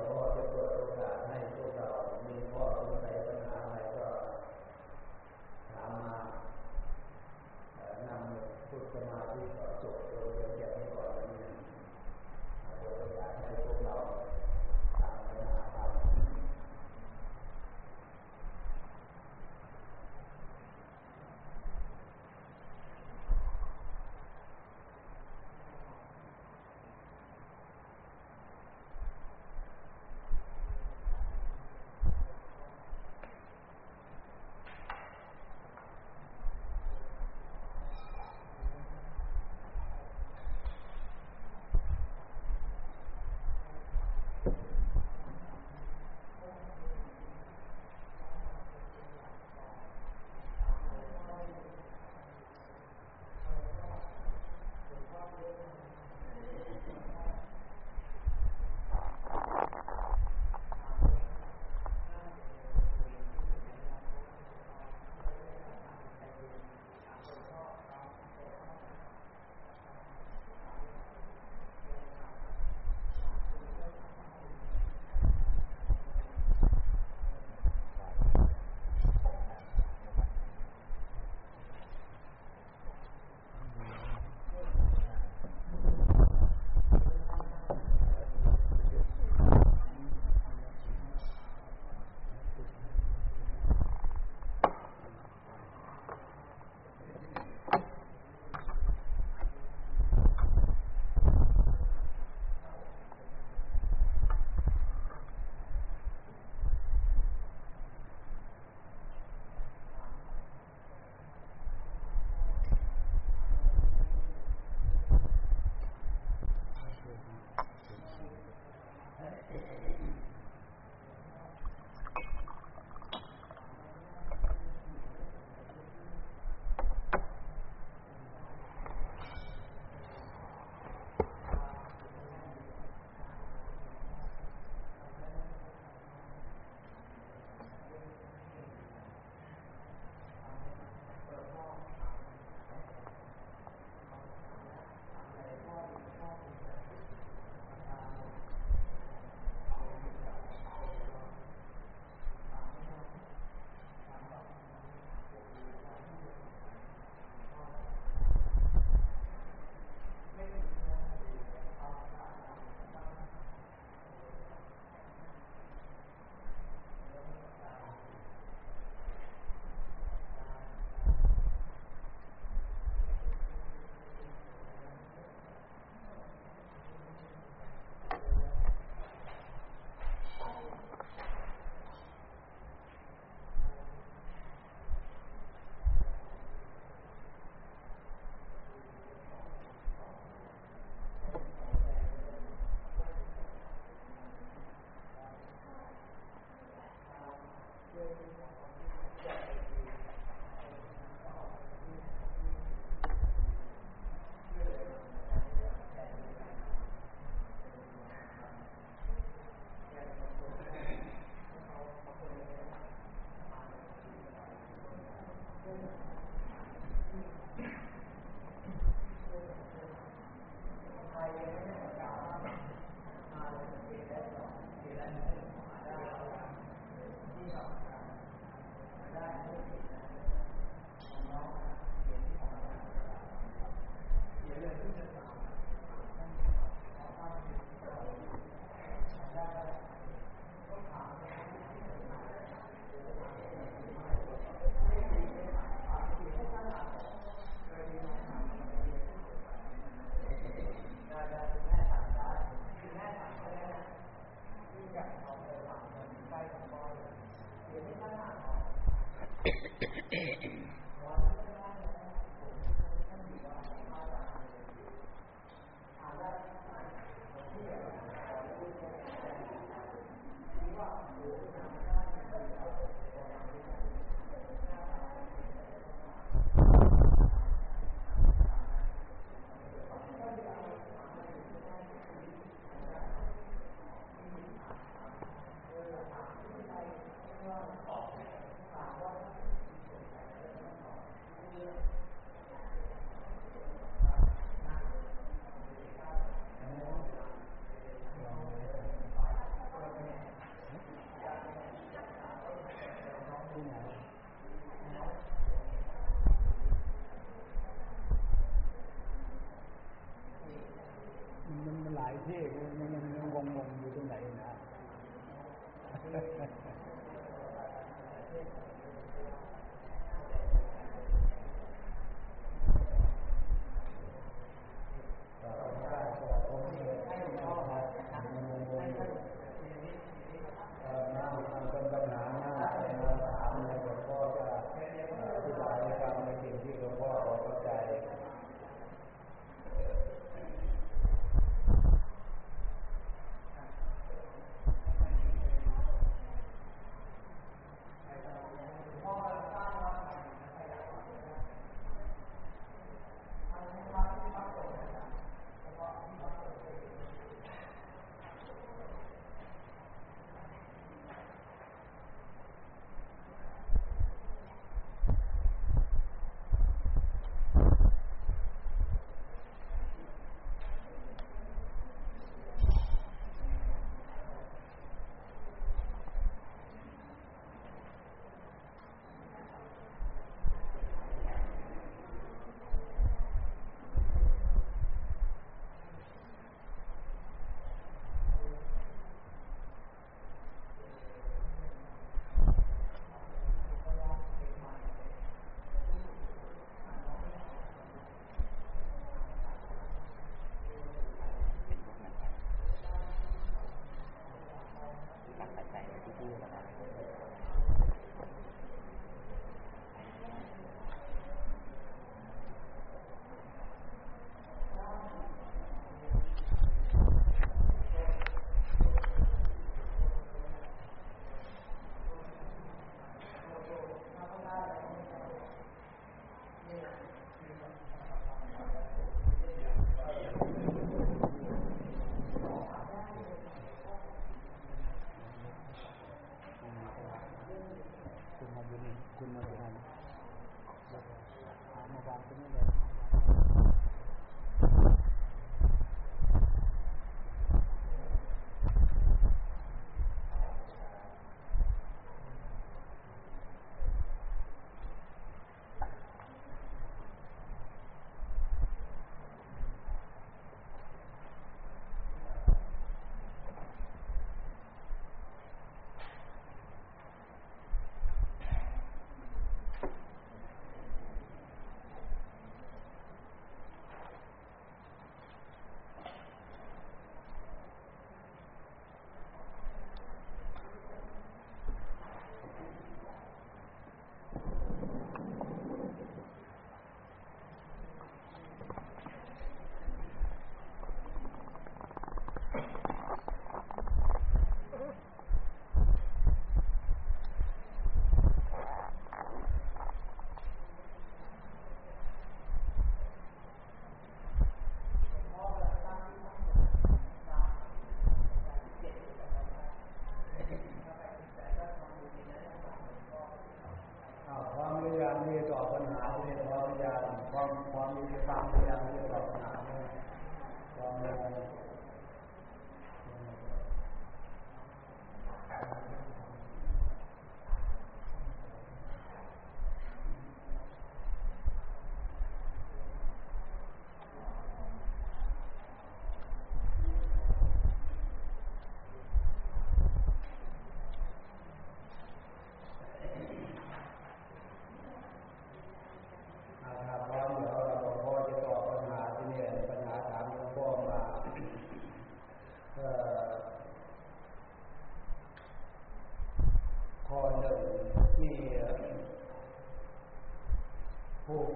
[312.33, 312.90] ಹೇಗೆ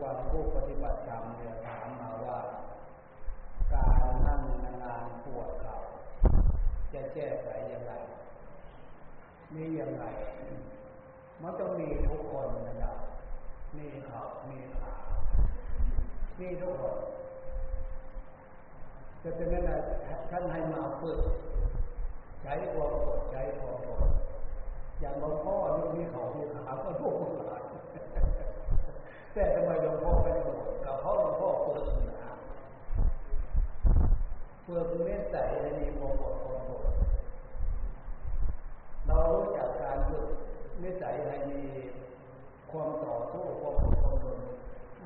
[0.05, 2.41] ผู้ฟังผู้ปฏิบัติธรรมเนี่ยถามมาว่า
[3.73, 5.77] การนั่งนานๆปวดเข่า
[6.93, 7.93] จะแก้ไขอย่างไร
[9.55, 10.05] มีอย่างไร
[11.43, 12.97] มันต้องมีทุกคนนะครับ
[13.77, 14.95] มีเข่ามีขา
[16.39, 16.99] มีทุกคน
[19.23, 19.67] จะเป็นนั้น
[20.31, 21.19] ท่านให้มาฝึก
[22.43, 24.11] ใช้ความอดใช้ความอด
[25.01, 27.63] อย่างหลวงพ่อนี่มีเขามีขาก็ทุกข์หลาย
[29.35, 32.33] แต่ทำไมหลวงพ่อไม่ได้บอกกับเพราะหลวงพ่อฝึกนะ
[34.67, 34.79] ฝึ
[35.35, 36.85] กเมตตาให้มีความอดความอด
[39.07, 40.27] เรารู้จักการฝึก
[40.81, 41.63] เมตตาให้มี
[42.71, 44.39] ความต่อสู้ความอดความทน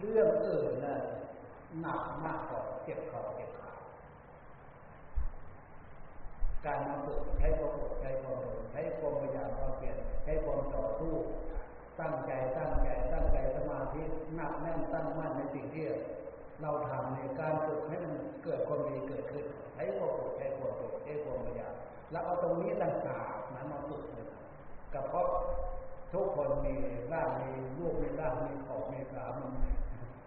[0.01, 0.99] เรื่องอื่นน่ะ
[1.81, 3.73] หนักมากกว่าเก็บเขาเก็บขา
[6.65, 11.15] การมาฝึกใช้ความอดใช้ความทนใช้ความพยายามความเพียรใช้ความต่อสู้
[12.01, 14.03] ตั้งใจตั้งใจตั้งใจสมาธิ
[14.35, 15.87] หนักแน่นตั้งมั่นในสิ่งที่
[16.63, 18.13] เราทำในการฝึกให้มัน
[18.45, 19.47] เกิดความดีเกิดขึ้น
[19.79, 21.75] ช้ความอดใช้ความทนใช้ความพยายาม
[22.11, 24.27] แล้วเอาตรงนี้ต่างหากนั้นมาฝึกเลย
[24.95, 25.27] กับเพราะ
[26.13, 26.75] ทุกคนมี
[27.13, 27.49] ร่างมี
[27.79, 29.51] รูปมีร่างมีขอบมีขามัน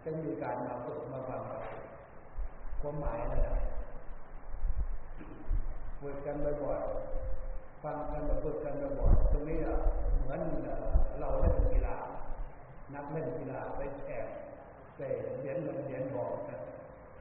[0.03, 1.59] จะมีการมาฝึกมาฟังเรา
[2.81, 3.49] ความหมายนะไร
[6.01, 9.77] ฝึกกันบ่อยๆฟังกันบบฝึกกันบ่อยๆตรงนี้อะ
[10.21, 10.41] เหมือน
[11.19, 11.97] เราเล่นกีฬา
[12.93, 14.25] นักเล่นกีฬาไปแข่ง
[14.97, 15.01] ไป
[15.39, 16.31] เหรียญเงินเหรียญทอง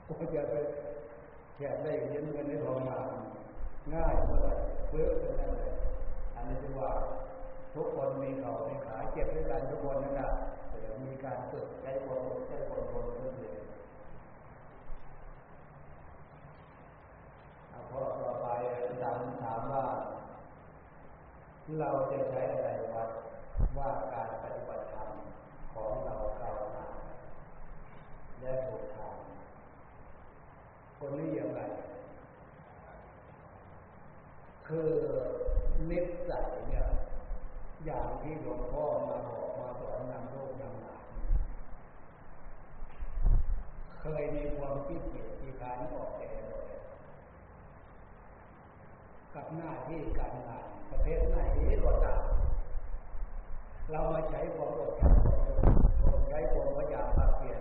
[0.07, 0.55] ก็จะไป
[1.62, 2.99] แข่ได้เหรียญเงินเหรียญทองมา
[3.93, 4.55] ง่ายเท่าไหร่
[4.89, 5.73] เพื่อเป็นนั่นเลย
[6.35, 6.91] อันนี้คือว่า
[7.74, 10.28] ทุกคนมีเขามีขาเจ็บด้วยกันทุกคนนั่นแหละ
[10.69, 13.57] แต่มีการฝึกใช้ความใช้ความทนเรื่อย
[17.91, 18.47] พอต่อไป
[18.89, 19.85] อาจารย์ถามว่า
[21.78, 23.09] เราจะใช้อะไรวัด
[23.78, 25.09] ว่าการปฏิบัติธรรม
[25.73, 26.87] ของเราก้าวหน้า
[28.41, 28.99] และถูกท
[31.02, 31.60] คนนี้อย่างไร
[34.68, 34.90] คือ
[35.90, 35.98] นิ
[36.28, 36.86] สัยเนี่ย
[37.85, 41.05] อย่างที่หลวงพ่อมาบอกมาสอนนำโลกนำหลาน
[44.01, 46.31] เคยมีความคิดเกียจที่การออกแก่
[49.35, 51.39] กับหน้าที่การงานประเภทไหน
[51.85, 52.22] ก็ตาม
[53.90, 55.14] เรามาใช้ความอดทน
[56.02, 57.60] ความใช้ความพยายามภาคเพียร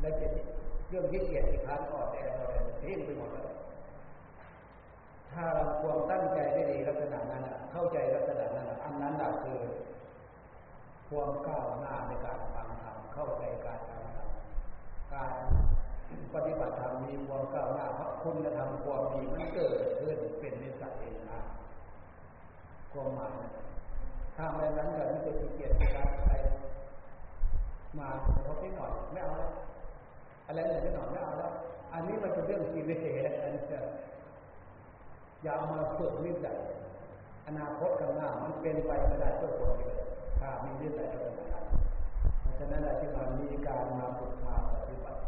[0.00, 0.28] และจะ
[0.88, 2.46] เรื่องที่เกียรติการอ่อนแอเรา
[2.82, 3.48] ทิ้งไปหมดเลย
[5.32, 7.42] ถ้าเราความตั้งใจได้ดีลักษณะนั้น
[7.72, 9.60] เข้าใจลักษณะนั้นอันนั้นคือ
[11.08, 14.28] ความก้าวหน้าในการฟังธรรมเข้าใจการทำธรรม
[15.12, 15.32] การ
[16.34, 21.40] ปฏิบัติธรรมมีความก้าวหน้าเพราะคุณธรรมความดีมันเกิดขึ้นเป็นนิสัยเองนะ
[22.92, 23.34] ความหมาย
[24.36, 26.30] ถ้าไม่นั้นก็มันจะเกียรติการไป
[27.98, 28.08] มา
[28.44, 29.52] เขาไม่หน่อยไม่เอาแล้ว
[30.46, 31.52] อะไรเนี่ยไม่หน่อยไม่เอาแล้ว
[31.92, 32.96] อันนี้มันเป็นเรื่องชีวิต
[33.42, 33.62] อันนี้
[35.42, 36.58] อย่ามาฝึกนิสัย
[37.46, 39.94] อนาคตข้างหน้ามันเป็นไปไม่ได้ทุกคนเลย
[40.40, 41.64] ถ้ามีนิสัยเป็นอย่างนั้น
[42.40, 45.20] เพราะฉะนั้นที่มันมีการมาฝึกมาปฏิบัติ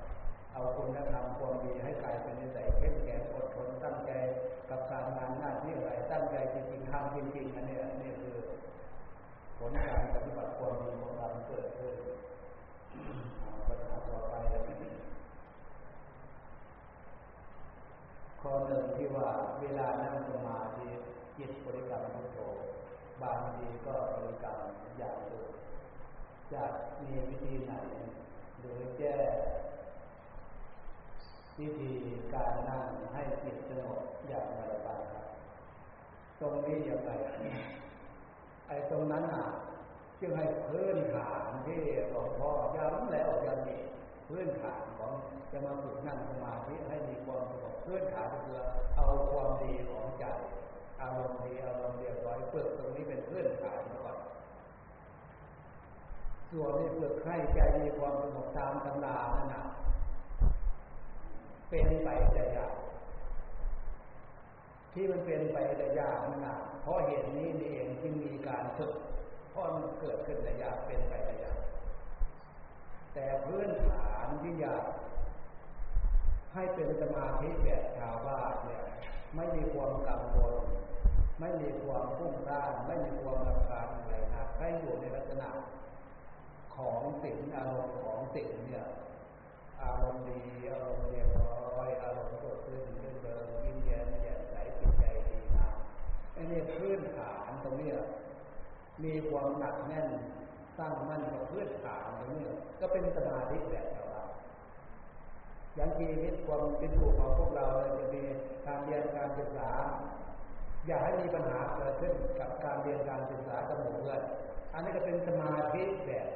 [0.52, 4.10] เอาคุณธรรมความดีให้กลายเป็นนิสัยเข้มแข็งอดทนตั้งใจ
[4.70, 8.36] กับการงานหน้าที่อะไรตั้งใจจริงๆทำจริงๆอันนี้อันนี้คือ
[9.58, 11.94] ผลการปฏิบัติความดีของเราเกิดขึ้น
[13.68, 14.34] ปัญหาต่อไป
[18.48, 20.88] ข้อหนึ่งที่ว่าเวลานั่งสมาธิ
[21.38, 22.38] จิตบริกรรมพุทโธ
[23.22, 24.58] บางทีก็บริกรรม
[24.98, 25.50] อย่างอื่น
[26.52, 26.64] จะ
[27.02, 27.72] มีวิธีไหน
[28.58, 29.16] หรือแก้
[31.60, 31.92] วิธี
[32.32, 35.26] การนั่งให้จิตสงบอย่างไรบ้างครับ
[36.40, 37.10] ตรงนี้อย่างไร
[38.66, 39.44] ไอ้ตรงนั้นอะ
[40.20, 43.84] จึงให้พื้นฐานที่หลวงพ่อย้ำแล้วย้ำอีก
[44.28, 45.12] พื้นฐานของ
[45.50, 48.60] จะมาฝึกนั่งสมาธิให้มีความสงบ พื้นฐานคือ
[48.96, 50.24] เอาความดีของใจ
[51.00, 54.16] อารมณ์ดีอารมณ์เรียบร้อยฝึกตรงนี้เป็นพื้นฐานก่อน
[56.50, 59.62] ส่วนที่ฝึกให้ใจมีความสงบตามตำรานั่นนะ
[61.70, 62.74] เป็นไปแต่ยาก
[64.92, 68.92] ที่มันเป็นไปแต่ยากนั่นนะเพราะเหตุนี้นี่เองจึงมีการฝึก
[69.50, 71.58] เพราะมันเกิดขึ้นแต่ยากเป็นไปแต่ยาก
[73.14, 74.84] แต่พื้นฐานที่อยาก
[76.56, 78.82] ให้เป็นสมาธิแบบชาวบ้านเนี่ย
[79.36, 80.54] ไม่มีความกังวล
[81.40, 85.48] ไม่มีความพุ่งร้านไม่มีความรำคาญอะไรนะให้อยู่ในลักษณะ
[86.76, 88.86] ของสิ่งอารมณ์ของสิ่งเนี่ย
[89.82, 90.42] อารมณ์ดี
[90.72, 95.68] อารมณ์เรียบร้อยอารมณ์สดชื่นเรื่นเริงยิ้มแย้มแจ่มใสจิตใจดีนะ
[96.34, 97.90] ไอ้นี่พื้นฐานตรงนี้
[99.04, 100.08] มีความหนักแน่น
[100.78, 102.42] ตั้งมั่นกับเพื่อนฐานอย่างนี้
[102.80, 104.05] ก็เป็นสมาธิแบบชาวบ้าน
[105.76, 107.66] อย่างชีวิตความเป็นอยู่ของพวกเรา
[107.98, 108.22] จะมี
[108.66, 109.70] การเรียนการศึกษา
[110.86, 114.20] อย่าให้มีปัญหาเกิดขึ้นกับการเรียนการศึกษากับหมู่เพื่อน
[114.72, 116.28] อันนี้ก็เป็นสมาธิแบบ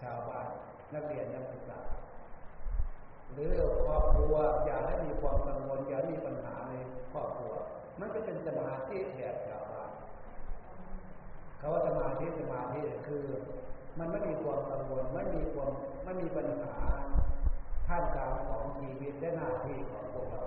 [0.00, 0.48] ชาวบ้าน
[0.94, 1.80] นักเรียนนักศึกษา
[3.32, 3.52] หรือ
[3.84, 4.34] ครอบครัว
[4.64, 6.74] อย่าให้มีความกังวลอย่ามีปัญหาใน
[7.12, 7.52] ครอบครัว
[8.00, 9.90] มันก็เป็นสมาธิแบบชาวบ้าน
[11.58, 13.24] เขาว่าสมาธิสมาธิคือ
[13.98, 15.70] มันไม่มีความกังวลไม่มีความ
[16.04, 16.74] ไม่มีปัญหา
[17.86, 20.42] ท่ามกลางของชีวิตและหน้าที่ของพวกเรา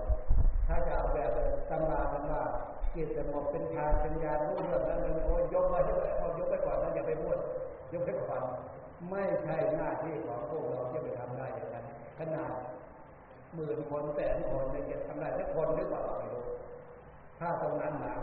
[0.68, 1.32] ถ้าจะเอาแบบ
[1.70, 2.44] ตำรากันว่า
[2.96, 5.80] จิตสงบเป็นฌานเป็นญาณรู้เรื่องนั้นเลยโอ้ยกไว้
[6.18, 7.38] เอายกไว้ก่อนนะอย่าไปพูด
[7.94, 8.42] ยกไว้ก่อน
[9.10, 11.86] ไม่ใช่หน้าที่ของพวกเราที่ไปทำได้อย่างนั้น
[12.20, 12.52] ขนาด
[13.56, 16.46] หมื่นคนแสนคนในเก็บทำได้สักคนหรือเปล่าไม่รู้
[17.40, 18.16] ถ้าตรงนั้นนะ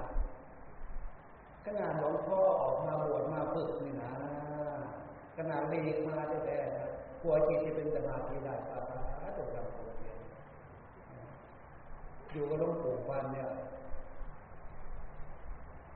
[1.67, 4.13] ขนาดหลวงพ่อออกมาบวชมาฝึกนี่นะ
[5.39, 6.59] ขนาดเลีกมาได้แต่
[7.23, 8.81] กลัวจิตจะเป็นสมาธิได้ปะ
[9.39, 10.19] ตกลงตัวเอง
[12.37, 13.49] อยู่กับหลวงปู่วันเนี่ย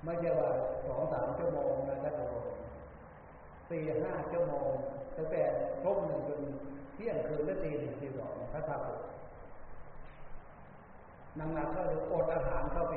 [0.05, 0.51] ไม่ใช่ว่า
[0.87, 2.47] สองสามชั่วโมงนะท่านผู้ชม
[3.71, 4.69] สี่ห้าชั่วโมง
[5.17, 5.43] ตั้งแต่
[5.83, 6.41] ทุ่มหนึ่งจน
[6.95, 8.83] เที่ยงคืนและตีหนึ่งตีสองพระธรรม
[11.39, 12.95] นางนาก็อดอาหารเข้าไป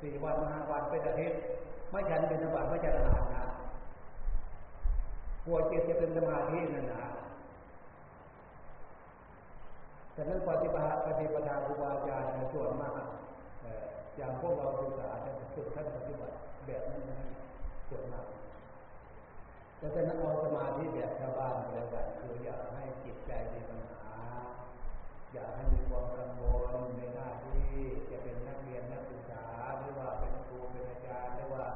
[0.00, 1.40] สี่วันห้าวันเป็นอาทิตย์
[1.90, 3.44] ไม่ฉันเป็นสบายไม่ฉันอาหารนะ
[5.44, 7.04] กลัวจิตจะเป็นสมาธินั่นนะ
[10.16, 13.02] แต่นั้นปฏิบัติปฏิปทาครูบาอาจารย์ส่วนมาก
[14.16, 16.36] อย่างพวกเราศึกษาท่านฝึกท่านปฏิบัติ
[16.66, 16.98] แบบนั้
[17.88, 18.26] ส่วนมาก
[19.78, 24.02] แต่เป็นเอาสมาธิแบบชาวบ้านแล้วกันคืออยากให้จิตใจมีปัญหา
[25.32, 27.70] อยากให้มีความกังวลในหน้าที่
[28.10, 29.44] จะเป็นนักเรียนนักศึกษา
[29.78, 31.66] หรือว่าเป็นครูเป็นอาจารย์หรือว่า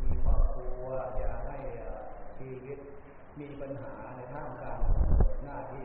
[0.00, 0.84] มีครอบครัว
[1.18, 1.58] อยากให้
[2.38, 2.78] ชีวิต
[3.40, 4.80] มีปัญหาในท่ามกลาง
[5.44, 5.84] หน้าที่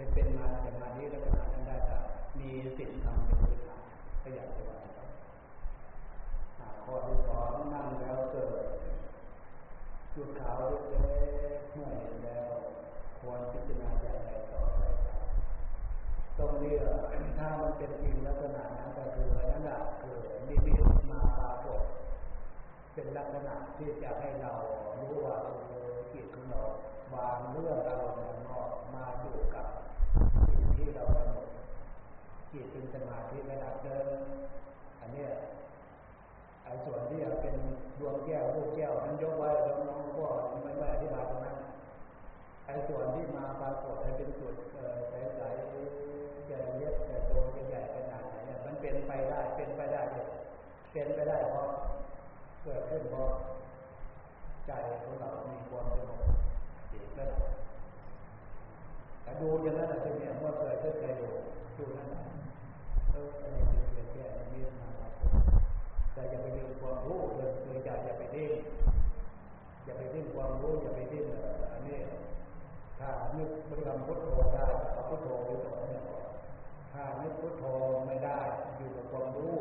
[0.00, 1.96] บ้านเป็นมาสมาธิลักษณะนั้นได้แต่
[2.38, 3.82] มีสิ่งทำเป็นพื้นฐาน
[4.22, 4.78] ก็อยากจะว่า
[6.84, 8.64] ข้อที่สองนั่งแล้วเกิด
[10.14, 10.56] จุดขาว
[10.90, 11.02] เล็
[11.56, 12.48] กๆเมื่อเห็นแล้ว
[13.20, 14.80] ควรพิจารณาอย่างไรต่อไป
[16.38, 16.74] ตรงนี้
[17.38, 20.74] ถ้ามันเป็นจริงลักษณะนั้นก็คือนั่นแหละคือมีมี
[21.10, 21.82] มาปรากฏ
[22.94, 24.52] เป็นลักษณะที่จะให้เรา
[24.98, 25.36] รู้ว่า
[26.12, 26.62] จิตของเรา
[27.14, 29.66] วางเรื่องอารมณ์นอกมาอยู่กับ
[30.80, 31.48] ที่เรากำหนด
[32.52, 34.06] จิตเป็นสมาธิระดับเดิม
[35.00, 35.24] อันนี้
[36.64, 37.56] ไอ้ส่วนที่เป็น
[38.00, 40.26] ดวงแก้วรูปแก้วนั้นยกไว้แล้วน้องก็
[40.62, 41.56] ไม่ไม่อธิบายตรงนั้น
[42.66, 44.54] ไอ้ส่วนที่มาปรากฏให้เป็นส่วน
[45.10, 50.02] ใสๆจะเล็กจะโตจะใหญ่ขนาดไหนเนี่ยมันเป็นไปได้เป็นไปได้
[50.92, 51.68] เป็นไปได้เพราะ
[52.62, 53.30] เกิดขึ้นเพราะ
[54.66, 56.20] ใจของเรามีความสงบ
[56.90, 57.59] จิตก็แต่
[59.40, 61.28] ดูอย่างนั้นแหละทีนี้เมื่อเกิดขึ้นใจดู
[61.76, 62.08] ดูนั้น
[63.10, 63.56] เอออะไร
[63.94, 64.88] เป็นแค่มีมา
[66.14, 68.52] แต่อย่าไปดึงความรู้เลยโดยใจอย่าไปดิ้น
[69.84, 71.26] อย่าไปดิ้นความรู้อย่าไปดิ้น
[71.72, 71.98] อันนี้
[72.98, 76.02] ถ้านึกบริกรรมพุทโธได้เอาพุทโธไปต่อเนี่ย
[76.92, 77.64] ถ้านึกพุทโธ
[78.06, 78.40] ไม่ได้
[78.76, 79.54] อยู่กับความรู้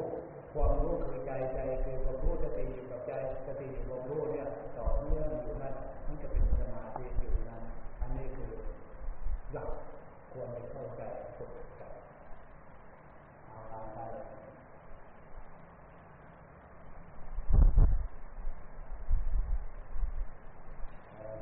[0.53, 3.11] ความรู้คือใจใจคือความรู้สติอยู่กับใจ
[3.47, 4.47] สติความรู้เนี่ย
[4.77, 5.73] ต่อเนื่องอยู่นั้น
[6.07, 7.63] มันจะเป็นสมาธิอยู่นั้น
[8.01, 8.51] อันนี้คือ
[9.53, 9.71] หลัก
[10.31, 11.01] ควรจะเข้าใจ
[11.37, 11.93] ฝึกกัน
[13.45, 13.97] เอาตามไป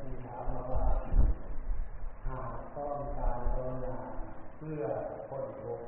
[0.01, 0.85] มีถามมาว่า
[2.27, 3.97] หากต้องการภาวนา
[4.57, 4.83] เพื่อ
[5.29, 5.87] พ้นทุกข์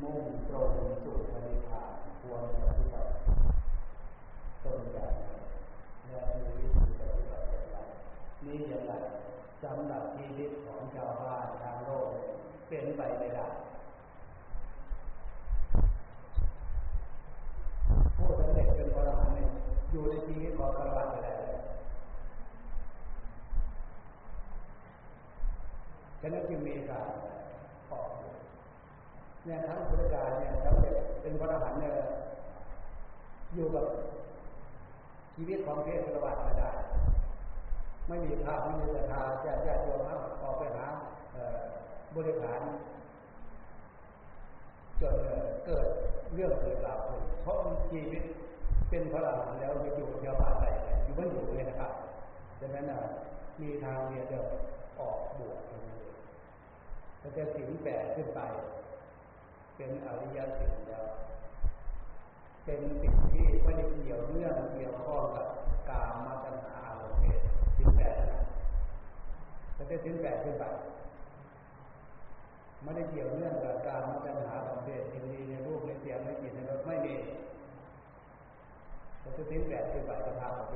[0.00, 0.72] มุ่งตรง
[1.02, 1.90] สู่พระนิพพาน
[2.20, 3.10] ควรปฏิบัติ
[4.62, 5.14] ตนอย่าง
[6.06, 7.41] และมีวิธีปฏิบัติ
[8.46, 8.92] นี่อย่างไร
[9.62, 12.06] สำหรับชีวิตของชาวบ้านทางโลก
[12.68, 13.46] เป็นไปไม่ได้
[18.16, 19.50] ผู้สำเร็จเป็นพระอรหันต์เนี่ย
[19.90, 21.40] อยู่ในชีวิตของคารวะไปแล้ว
[26.20, 27.08] ฉะนั้นจึงมีการ
[27.90, 28.08] ออก
[29.44, 31.94] เนี่ยทั้งพุทธการเนี่ยสำเร็จเป็นพระอรหันต์เนี่ย
[33.54, 33.86] อยู่กับ
[35.34, 36.70] ชีวิตของเพศคารวะไม่ได้
[38.12, 40.86] ไม่มีภาพไม่มีศรัทธาจ้แจ้ตัวเขาออกไปหา
[42.16, 42.60] บริหาร
[45.00, 45.16] จน
[45.66, 45.86] เกิด
[46.34, 47.00] เรื่องเกิดราว
[47.42, 47.56] เพราะ
[47.90, 48.22] ชีวิต
[48.90, 50.64] เป็นพระรหันต์แล้วไปอยู่ชาวานไป
[51.04, 51.92] อยู่ไม่อยู่เลยนะครับ
[52.60, 52.86] ดังนั้น
[53.60, 54.44] มีทางเดียวเดียว
[55.00, 55.82] ออกบวชเลย
[57.20, 58.40] แล้วจะสิ่งแปดขึ้นไป
[59.76, 61.06] เป็นอริยสิ่งแล้ว
[62.64, 65.46] เป็นสิ่งที่ไม่ได้เกี่ยวเนื่องเกี่ยวข้องกับ
[65.88, 67.40] กามมาตัณหาอารมณ์เพศ
[67.76, 68.42] สินแปดนะ
[69.82, 70.64] จะได้สินแปดขึ้นไป
[72.82, 77.14] ไม่ได้เกี่ยวเนื่องกับการมาตัณหาอารมณ์เพศยินดีในรูปในเสียงในกลิ่นในรสไม่มี
[79.22, 80.72] จะได้สินแปดขึ้นไปจะพาไป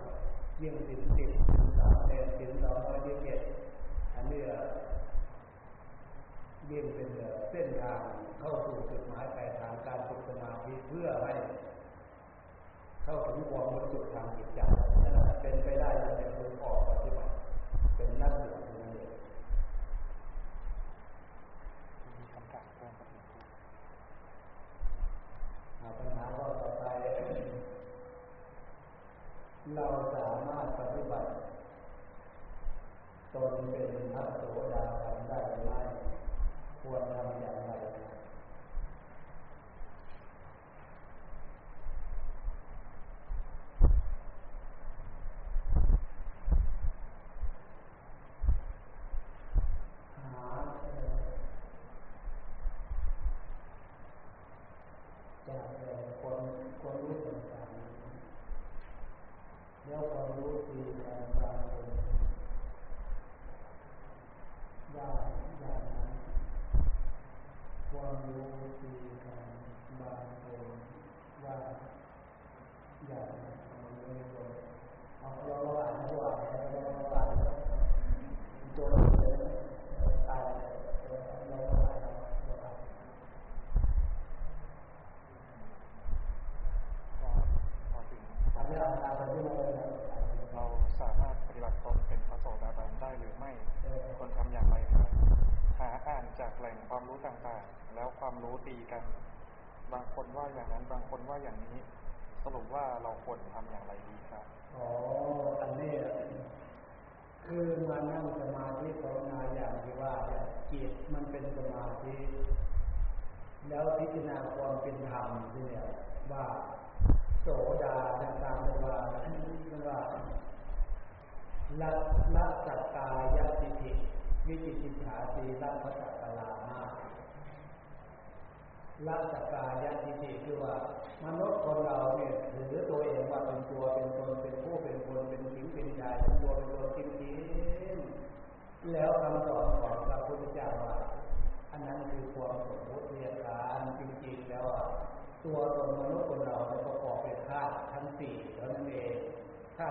[0.62, 1.30] ยิ่งสินสิบสิน
[1.78, 3.40] สามเอ็ดสินสองร้อยยี่สิบเอ็ด
[4.14, 4.40] อันนี้
[6.70, 7.08] ยิ่งเป็น
[7.50, 8.00] เส้นทาง
[8.38, 11.32] เข้าสู่จุดหมายปลายทางการฝึกสมาธิเพื่อให้
[13.04, 14.60] เข้าถึงความบริสุทธิ์ทางจิตใจ
[15.02, 17.32] นั่นเป็นไปได้ในเรื่องออกปฏิบัติ
[17.96, 19.10] เป็นนักบวชนั่นเอง
[22.16, 23.40] มีคำถามเพิ่มครับหลวงพ่อ
[25.78, 26.84] เอา ปัญหาข้อต่อไป
[29.74, 31.28] เราสามารถปฏิบัติ
[33.34, 34.42] ตนเป็นพระโส
[34.72, 35.80] ดาบันได้หรือไม่
[36.80, 37.72] ควรทำอย่างไร
[50.34, 50.85] หา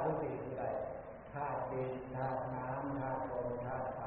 [0.06, 0.66] ธาตุทั้งสี่คืออะไร
[1.34, 4.02] ธาตุดินธาตุน้ำธาตุลมธาตุไฟ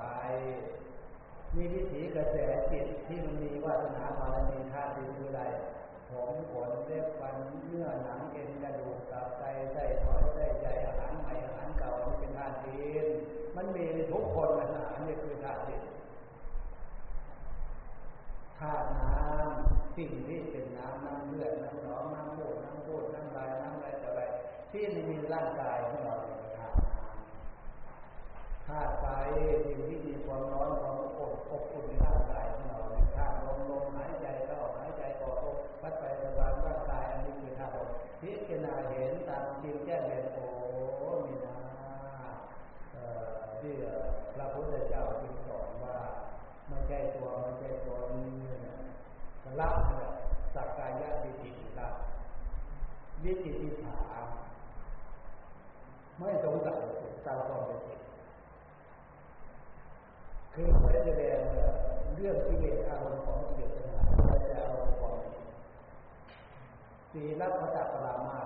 [1.55, 2.37] มีวิถีกระแส
[2.71, 5.43] จิตที่มันมีวาสนาบารมีธาตุดินคืออะไร
[6.09, 9.43] ผมขนเล็บฟันเนื้อหนังเอ็นกระดูกตับไต
[9.73, 13.07] ไส้ท้อยไส้ใหญ่อาหารใหม่อาหารเก่ามันเป็นธาตุดิน
[13.57, 15.83] มันมีทุกคนนะฮะอันนี้คือธาตุดิน
[18.59, 22.78] ธาตุน้ำสิ่งที่เป็นน้ำน้ำเลือดน้ำหนองน้ำมูดน้ำ
[24.79, 29.05] ที่มีร่างกายของเราเป็นธาตุน้ำธาตุไฟ
[29.67, 35.39] สิ่งที่มีความร้อนความอบอบอุ่นในร่างกายของเราเป็นธาตุลมลมหายใจเข้าหายใจออก
[35.81, 37.89] พัดไปสบายร่างกายอันนี้คือธาตุลม
[38.21, 40.47] พิจารณาเห็นตามจริงแจ้งเลยโอ้
[41.27, 41.57] มีนะ
[42.93, 43.29] เอ่อ
[43.61, 43.73] ที่
[44.35, 45.97] พระพุทธเจ้าจึงสอนว่า
[46.69, 48.31] ไม่ใช่ตัวไม่ใช่ตัวนี้
[48.67, 48.77] นะ
[49.61, 50.09] ละเนี่ย
[50.55, 51.89] สักกายะวิจิตรละ
[53.25, 53.97] วิจิติฉา
[56.19, 56.79] ไม่สงสัย
[57.27, 58.01] ตามความเป็นจริง
[60.55, 61.39] คือไม่ได้แสดง
[62.17, 65.13] เรื่องกิเลสอารมณ์ของกิเลสนะแต่จะอารมณ์ของ
[67.13, 68.39] สีลัพจักรามา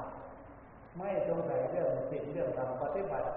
[0.98, 3.28] ไม่สงสัยเรื่องสิ่งเรื่องธรรมปฏิบัติ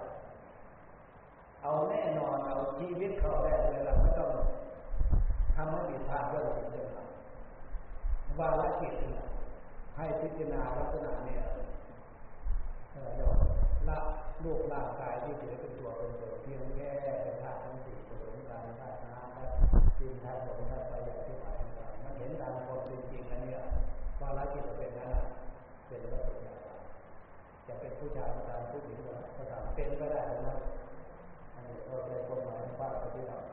[1.62, 4.32] เอาแน่นอนเอาชีวิตเขาแรกเลยเราไม่ต้อง
[5.56, 7.08] ทำให้ผิดพลาดเรื่องสิ่งเรื่องนั้น
[8.40, 9.26] วาระจิตเนี่ย
[9.98, 11.42] ให้พิจารณาลักษณะเนี่ย
[12.92, 14.00] เออยอม ละ
[14.44, 16.92] ลูกร่างกายที่ถือเป็นตัวเป็นตนเพียงแค่
[17.22, 19.54] เป็นธาตุทั้งสี่ผสมกันธาตุน้ำธาตุ
[20.00, 21.52] ดินธาตุลมธาตุไฟอย่างที่ว่า
[22.04, 23.60] มันเห็นตามความเป็นจริงอันนี้ย
[24.22, 25.26] วาระจิตเป็นนั้นน่ะ
[25.88, 26.56] เป็นลักษณะ
[27.68, 28.98] จะเป็นผู้ชายก็ตามผู้หญิง
[29.38, 30.56] ก็ตามเป็นก็ได้นะ
[31.54, 33.46] อันนี้ก็เป็นกฎหมายภาคปฏิบัติ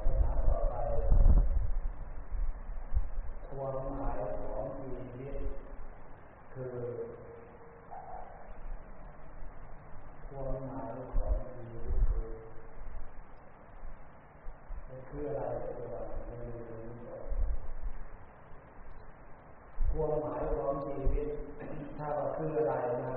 [0.00, 0.74] ปัญหาต่อไป
[3.50, 4.88] ความหมายของชี
[5.18, 5.36] วิต
[6.54, 6.76] คือ
[10.28, 12.26] ความหมายของชีวิตคือ
[14.86, 15.94] ให้เคลื่อน อะไรตัว
[16.28, 16.78] มันมีอยู่
[19.92, 21.26] ความหมายของชีวิต
[21.98, 22.74] ถ้าว่าคืออะไร
[23.04, 23.14] นะ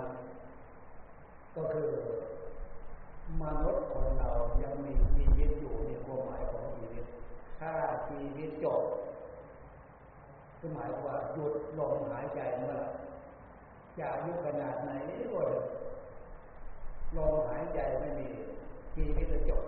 [1.55, 1.89] ก็คือ
[3.41, 4.29] มนุษย์คนเรา
[4.63, 7.05] ยังมีชีวิตอยู่ในความหมายของชีวิต
[7.59, 7.71] ถ้า
[8.07, 8.81] ชีวิตจบ
[10.59, 12.77] คือหมายว่าหยุดลมหายใจเมื่อ
[13.97, 14.91] จะอายุขนาดไหน
[15.33, 15.41] ก็
[17.17, 18.27] ลมหายใจไม่มี
[18.93, 19.63] ชีวิตจะจบ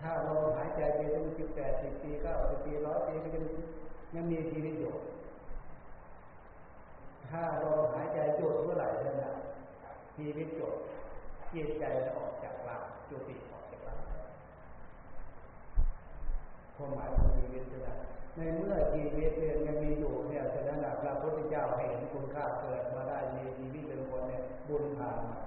[0.00, 3.44] ถ้าลมหายใจไปถึงสิบแปดสิบปีก็สิบ ปีร้อยปีก็ยัง
[4.14, 4.92] ยังมีชีวิตอยู่
[7.30, 9.30] ถ้าลมหายใจหยุดเมื่อไหร่นั่านแหละ
[10.16, 10.74] ชีวิตจบ
[11.52, 14.00] จิตใจจะออกจากร่างจุติออกจากร่าง
[16.76, 17.96] ความหมายของชีวิตนะ
[18.36, 19.30] ในเมื่อชีวิต
[19.66, 25.38] ยังมีอยู่เนี่ยฉะนั้นพระพุทธเจ้าเห็นคุณค่าเกิดมาได้มีชีวิตเป็นคนเนี่ยบุญผ่านมา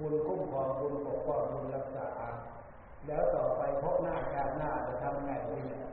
[0.00, 2.08] บุญคุ้มครองบุญปกป้องบุญรักษา
[3.08, 5.88] แล้วต่อไปพบหน้าการหน้าจะทำไงเนี่ย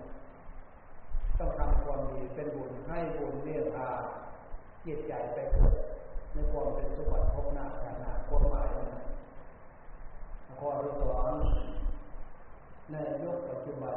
[1.39, 3.87] ต้องทำความดีเป็นบุญให้บุญเนี่ยพา
[4.85, 5.73] จิตใจไปเกิด
[6.33, 8.99] ในความเป็นสมบัติพบหน้าการหน้าความหมายนะ
[10.59, 11.33] ข้อที่สอง
[12.91, 13.95] ในยุคปัจจุบัน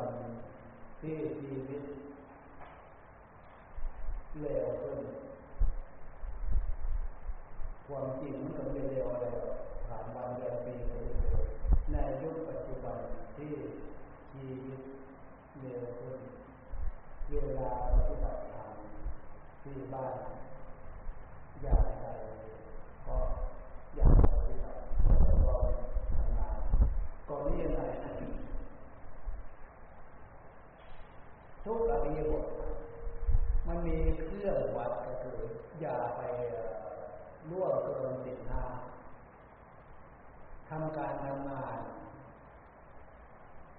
[1.00, 1.82] ที่ชีวิต
[4.40, 4.98] เลวขึ้น
[7.86, 9.26] ความจริงมันก็ไม่เลวอะไร
[9.86, 11.14] ผ่านวันเดือนปีไปเรื่อ
[11.46, 11.47] ย
[11.92, 12.98] ในยุคปัจจุบัน
[13.36, 13.52] ที่
[14.32, 14.80] ชีวิต
[15.60, 16.18] เลวขึ้น
[17.28, 18.70] เวลาปฏิบัติธรรม
[19.62, 20.16] ที่บ้าน
[21.62, 22.06] อย่างไร
[23.06, 23.18] ก็
[23.96, 24.80] อยากปฏิบัติ
[25.46, 25.54] ก็
[26.12, 26.58] ทำงาน
[27.28, 27.82] ก็นี่อะไร
[31.64, 32.46] ทุกอริยบท
[33.66, 33.96] มันมี
[34.26, 35.38] เครื่องวัดก็คือ
[35.80, 36.22] อย่าไป
[37.50, 38.64] ล่วงเกินสิบห้า
[40.68, 41.78] ทำการทำงาน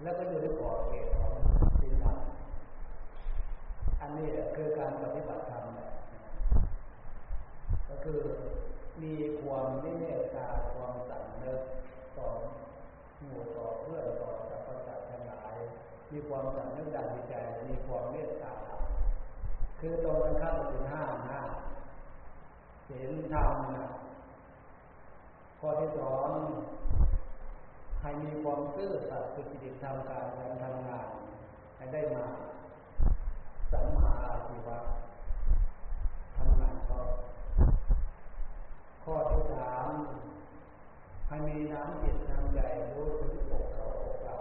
[0.04, 1.34] แล้วก็อยู่ในขอบเขตของ
[1.80, 2.18] สินธรรม
[4.02, 5.64] อันนี้คือการปฏิบัติธรรม
[7.90, 8.22] ก็คือ
[9.04, 9.86] มีความเม
[10.20, 11.62] ตตาความสัมนึก
[12.18, 12.28] ต่อ
[13.26, 15.56] หมู่ต่อเพื่อนต่อสรรพสัตว์ทั้งหลาย
[16.12, 17.36] มีความสัมนึกดังใจ
[17.70, 18.56] มีความเมตตา
[19.80, 21.42] คือตรงกันข้ามถึงห้านะ
[22.88, 23.86] เห็นธรรมนะ
[25.60, 26.30] ข้อที่สอง
[28.02, 31.08] ให้มีความซื่อสัตย์สุจริตทำการการทำงาน
[31.78, 32.26] ให้ได้มา
[33.72, 34.80] สัมมาอาชีวะ
[36.38, 37.00] ทำงานก็
[39.04, 39.90] ข้อที่สาม
[41.28, 42.60] ให้มีน้ำจิตน้ำใจ
[42.96, 44.36] รู้ถึงอกเขาอกเรา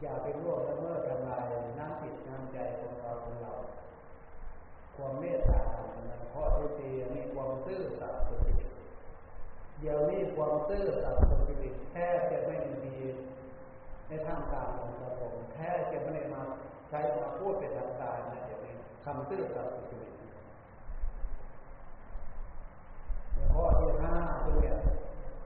[0.00, 1.42] อย่าไปร่วงละเมิดทำลาย
[1.78, 3.52] น้ำจิตน้ำใจของเราของเรา
[4.96, 5.62] ความเมตตา
[6.32, 8.70] ข้อที่สี่มีความซื่อสัตย์สุจริต
[9.80, 12.94] เดี๋ยวนี้ความซื่อสัตย์สุจริต แค่จะไม่มี
[14.08, 16.42] ในท่ามกลางของสังคมแค่จะไม่ได้มา
[16.88, 20.12] ใช้มาพูดเป็นทางการนะเดี๋ยวนี้คำซื่อสัตย์สุจริต
[23.52, 24.56] ข้อที่ห้าคือ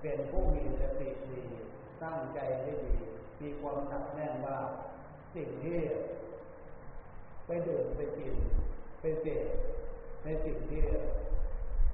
[0.03, 1.43] เป็นผู้มีสติดี
[2.03, 2.97] ตั้งใจได้ดี
[3.43, 4.59] มีความหนักแน่นว่า
[5.35, 5.79] สิ่งที่
[7.47, 8.35] ไปดื่มไปกิน
[9.01, 9.47] ไปเสพ
[10.25, 10.85] ในสิ่งที่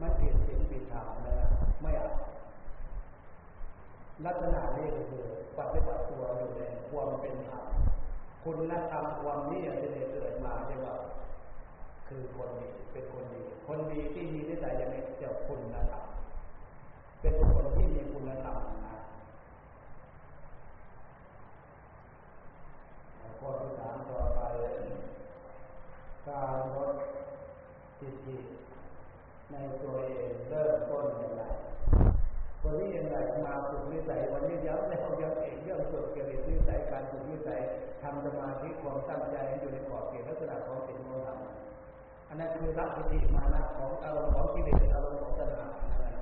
[0.00, 1.36] มันผิดสิ่งผิดธรรมนะ
[1.82, 2.10] ไม่เอา
[4.22, 5.24] ลักษณะนี้คือ
[5.58, 7.64] ปฏิบัติตัวอยู่ในความเป็นธรรม
[8.44, 10.94] คุณธรรมความนี้จะได้เกิดมาเรียกว่า
[12.08, 16.04] คือคนดีเป็นคนดี คนดีที่มีนิสัยอย่างนี้จะคุณธรรม
[17.20, 18.96] เป็นคนที่มีคุณธรรมนะ
[23.40, 24.40] ข้อที่สามต่อไป
[26.28, 26.94] การลด
[27.98, 28.36] ทิฏฐิ
[29.52, 31.42] ในตัวเองเริ่มต้นอย่างไร
[32.64, 33.16] วันนี้ยังไง
[33.46, 37.60] มาฝึกวิสัยวันนี้ย้ำแล้วย้ำอีกเรื่องฝึกเกี่ยวกับวิสัยการฝึกวิสัย
[38.02, 46.12] ทำสมาธิความตั้งใจให้อยู่ในขอบเขตลักษณะของสิ่งที่เราทำอันนั้นคือรักทิฏฐิมานะของอารมณ์ของกิเลสอารมณ์ของตัณหานั่นแหละ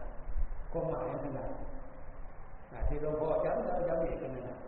[0.73, 1.51] ก็หมายขนาด
[2.89, 4.59] ที่หลวงพ่อย้ำแล้วย้ำอีกนะ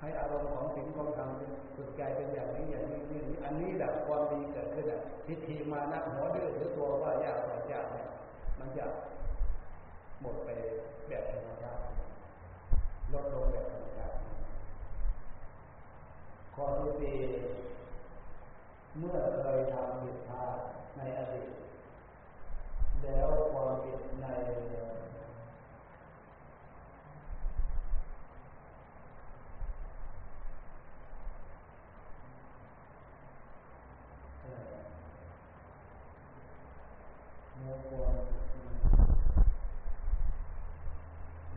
[0.00, 1.28] ให้อารมณ์ของสิ่งของธรรม
[1.76, 8.08] ฝึกใจเป็นอย่างนี้อย่างนี้นี่อันนี้แหละความดีเกิดขึ้นอะทิฏฐิมานะหัวดื้อหรือตัวว่ายากว่ายากเนี่ย
[8.58, 8.84] มันจะ
[10.22, 10.48] หมดไป
[11.08, 11.80] แบบธรรมชาติ
[13.12, 14.16] ลดลงแบบธรรมชาติ
[16.54, 17.16] ข้อที่สี่
[18.98, 20.56] เมื่อเคยทำผิดพลาด
[20.96, 21.50] ในอดีต
[23.02, 24.26] แล้วความผิดใน
[37.56, 38.43] เมื่อความ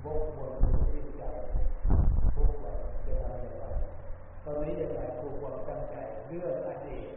[0.10, 0.52] บกวน
[0.92, 1.24] ที่ใจ
[2.36, 5.96] ทุกวันเป็นนี้ยังไงครูความตั้งใจ
[6.28, 7.08] เรื่องอดีต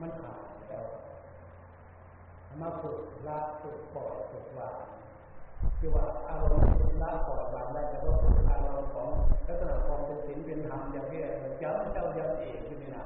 [0.00, 0.86] มันผ่านแล้ว
[2.60, 2.98] มาฝึก
[3.28, 4.78] ละฝึกปล่อยฝึกวาง
[5.78, 9.08] คือว่าอารมณ์ละปล่อยวางได้แต่ว่าฝึกอารมณ์ของ
[9.46, 11.20] ลักษณะความเป็นศีลเป็นธรรมอย่างนี้
[11.62, 13.04] ย้ำเจ้าย้ำเองคือนี่นะ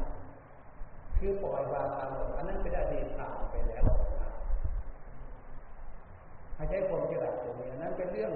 [1.19, 3.85] คือปล่อยวางอารมณ์อันนั้นเป็นอดีตผ่านไปแล้ว
[4.23, 4.31] นะ
[6.57, 8.33] ให้ใช้ความฉลาดตรงนี้นั้นเป็นเรื่อง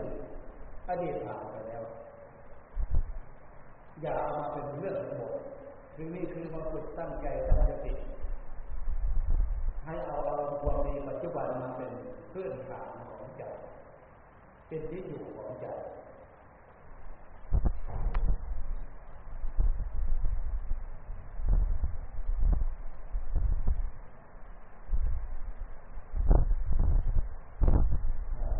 [0.90, 1.82] อดีตผ่านไปแล้ว
[4.00, 5.34] อย่าเอามาเป็นเรื่องทั้งหมด
[5.94, 7.92] คือนี่คือมาฝึกตั้งใจตั้งสติ
[9.84, 11.90] ให้เอาอารมณ์ความดีปัจจุบันมาเป็น
[12.30, 13.42] เพื่อนฐานของใจ
[14.68, 15.66] เป็นที่อยู่ของใจ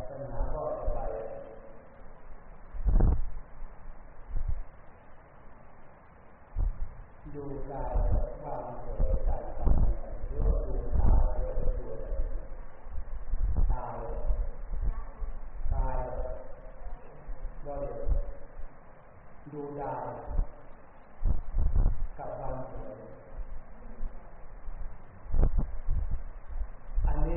[0.08, 0.98] ปัญหาก็ต่อไป
[7.34, 7.94] ดูกาย
[8.44, 9.72] ว่างเฉยใจฟัง
[10.28, 11.88] หรือว่าดูตาหรือว่าดู
[13.72, 13.96] ตาย
[15.72, 15.98] กาย
[17.66, 18.00] ว่าเดี๋ยว
[19.52, 20.04] ดูดาว
[22.18, 22.98] กับวันเฉย
[27.06, 27.36] อันนี้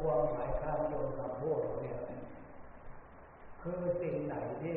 [0.00, 1.96] ความหมายข้ามโยนคำพูดเนี่ย
[3.60, 4.74] คื อสิ่งไหนที่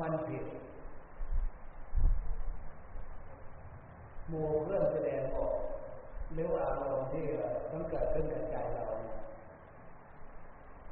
[0.00, 0.44] มันผิด
[4.28, 4.34] โม
[4.64, 5.54] เพื่อแสดงออก
[6.34, 7.24] หรือว่าอารมณ์ที่
[7.70, 8.86] ต้องเกิดขึ้นในใจเรา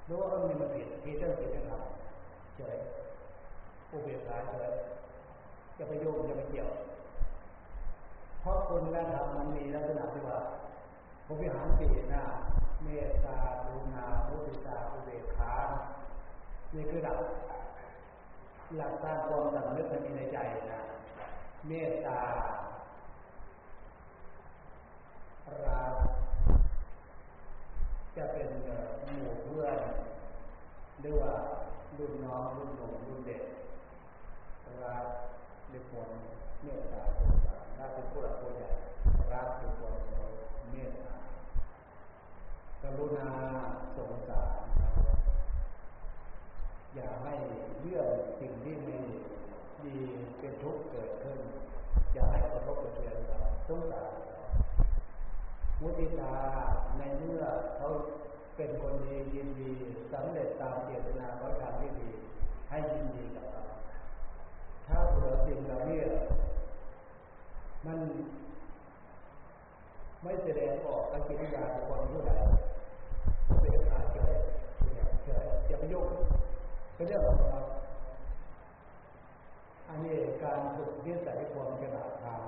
[0.08, 1.82] รือว่ามันมีมันผิดที่เรื่องผิดนะครับ
[2.56, 2.76] เฉย
[3.90, 4.70] อุเบกขาเฉย
[5.78, 6.70] จะไปโยงจะไปเกี่ยว
[8.40, 10.38] เพราะคุณและธรรมมันมีลักษณะที่ว่า
[11.26, 12.24] พระวิหารสี่หน้า
[12.82, 15.52] เมตตาดูนามุติตาอุเบกขา
[16.74, 17.18] นี่คือหลัก
[18.76, 20.38] หลักสร้างความสำนึกมันมีในใจ
[20.72, 20.80] นะ
[21.66, 22.20] เมตตา
[25.66, 25.92] รัก
[28.16, 28.48] จะเป็น
[29.04, 29.78] หมู่เพื่อน
[31.00, 31.32] หรือว่า
[31.98, 33.42] รุ่นน้องรุ่นหนุ่มรุ่นเด็ก
[34.84, 35.04] รัก
[35.72, 36.10] ด้วยความ
[36.62, 38.70] เมตตาสงสารถ้าเป็นผู้หลักผู้ใหญ่
[39.32, 39.94] รักด้วยความ
[40.70, 41.14] เมตตา
[42.82, 43.28] กรุณา
[43.96, 44.67] สงสาร
[46.98, 47.34] อย่าให้
[47.80, 48.08] เรื่อง
[48.40, 48.96] สิ่งที่ไม่
[49.84, 49.96] ดี
[50.38, 51.38] เป็นทุกข์เกิดขึ้น
[52.12, 53.38] อย่าให้กระทบกระเทือนเรา
[53.68, 54.12] สงสาร
[55.80, 56.34] มุติตา
[56.98, 57.42] ในเมื่อ
[57.76, 57.88] เขา
[58.56, 59.72] เป็นคนดียินดี
[60.12, 62.10] สำเร็จตามเจตนาเขาทำที่ดี
[62.70, 63.62] ให้ยินดีกับเขา
[64.86, 66.00] ถ้าเผื่อสิ่งเหล่านี้
[67.86, 67.98] มัน
[70.22, 72.32] ไม่แสดงออกกับกิริยาของคนผู้ใด
[73.60, 74.32] เป็นขาเฉย
[75.24, 76.06] เฉยอย่าไปยุ่ง
[76.98, 77.60] เป็นเรื่องของเรา
[79.88, 82.40] อันนี้การฝึกนิสัยความฉลาดทาง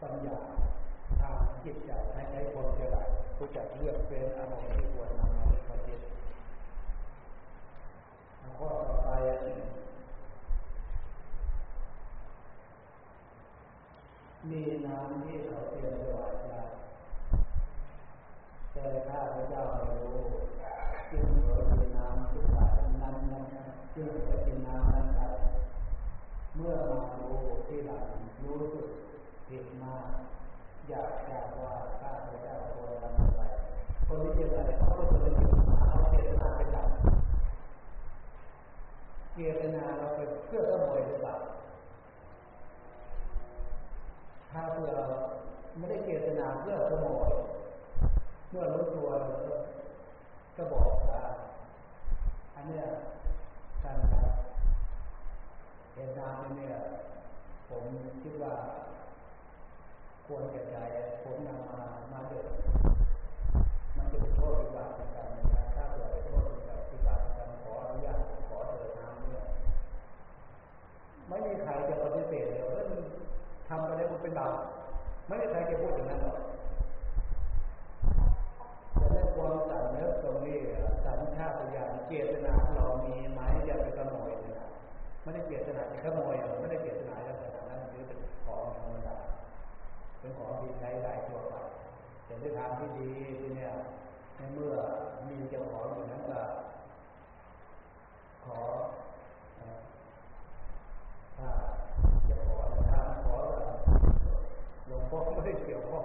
[0.00, 0.38] ปัญญา
[1.20, 3.08] ทางจิตใจให้ใช้ความฉลาด
[3.38, 6.14] รู้จักเลือกเป็นอารมณ์ที่ควรนำมาปฏิบัติ
[8.58, 9.10] ข้อต่อไป
[14.50, 16.62] มีน้ำที่เขาเตรียมถวายมา
[18.72, 20.20] แต่ข้าพระเจ้าไม่รู้
[21.12, 22.70] จึงขอกินน้ำทุกอย่าง
[23.02, 23.44] นั้นนั้น
[23.94, 25.20] จึงขอกินน้ำนั้นไป
[26.56, 28.04] เมื่อมารู้ที่หลัง
[28.44, 28.88] รู้สึก
[29.48, 30.06] ผิดมาก
[30.88, 33.42] อยากทราบว่าข้าพเจ้าควรทำอะไร
[34.06, 35.34] คนที่จะอะไรเขาก็จะเป็น
[35.86, 36.88] เขาเจตนาเป็นหลัก
[39.34, 41.34] เจตนาเราไปเพื่อขโมยหรือเปล่า
[44.50, 44.90] ถ้าเพื่อ
[45.76, 47.30] ไม่ได้เจตนาเพื่อขโมย
[48.50, 49.08] เมื่อรู้ตัว
[50.56, 51.22] ก็บอกว่า
[52.54, 52.84] อันเนี้ย
[53.84, 53.98] การ
[55.94, 56.74] เห็นน้ำเนี่ย
[57.68, 57.84] ผม
[58.22, 58.54] คิดว่า
[60.26, 60.84] ควรจะใช้
[61.22, 61.82] ผมนำมา
[62.12, 62.48] มาเดือด
[63.96, 69.46] มันจะเป็นโทษเป็นบาปเป็นกรรมนะถ้าเกิดเป็นโทษเป็นบาปเป็นกรรมขออนุญาตขอเดินน้ำเนี่ย
[71.28, 72.84] ไม่มีใครจะปฏิเสธเลยว่า
[73.68, 74.54] ทำไปแล้วมันเป็นบาป
[75.28, 76.49] ไม่มีใครจะพูดอย่างนั้นหรอก
[79.00, 80.58] แต่เรื่องความสันนึกตรงนี้
[81.04, 84.68] สัญชาตญาณเจตนาเรามีไหมจะไปขโมยนะ
[85.22, 89.16] ไม่ได้เจตนาจะขโมยไม่ได้เจตนาจะแบบนั้นหรือเป็นของธรรมดา
[90.20, 91.54] เป็นของที่ใช้ได้ทั่วไป
[92.24, 93.10] แต่ในทางที่ดี
[93.40, 93.72] ที่เนี่ย
[94.36, 94.74] ในเมื่อ
[95.28, 96.40] มีเจ้าของอย่างนั้นก็
[98.44, 98.60] ขอ
[101.38, 101.48] ถ้า
[102.28, 102.56] จะขอ
[102.90, 103.36] ถ้าขอ
[104.86, 106.04] หลวงพ่อไม่ได้เกี่ยวข้อง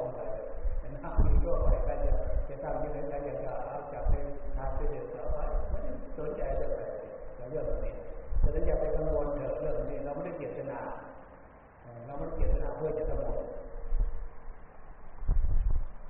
[12.17, 13.39] งวลเถอะเรื่องนี้เราม่ได้เจตนาเจตนาเพื่อจะกำหนด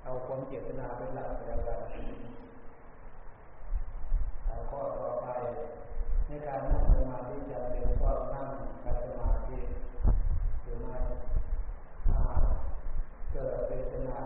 [0.03, 1.79] เอาความเจตนาเป็นหลักแล้วกัน
[4.69, 5.27] ข้อต่อไป
[6.27, 8.47] ในการนั่งสมาธิจะเป็นก็นั่ง
[9.03, 9.57] สมาธิ
[10.63, 10.97] หรือไม่
[12.07, 12.21] ถ้า
[13.31, 13.77] เกิดเป็
[14.09, 14.23] นา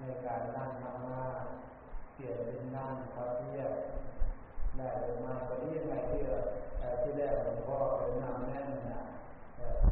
[0.00, 0.70] ในการนั่ง
[1.10, 3.72] มากๆเปลี่ยนเป็นนั่งพับเพียบ
[4.76, 6.20] ได้หรือไม่ก็นี้ยังไงที่
[7.00, 8.95] ที่แรกหลวงพ่อเป็นนั่งแน่นนะ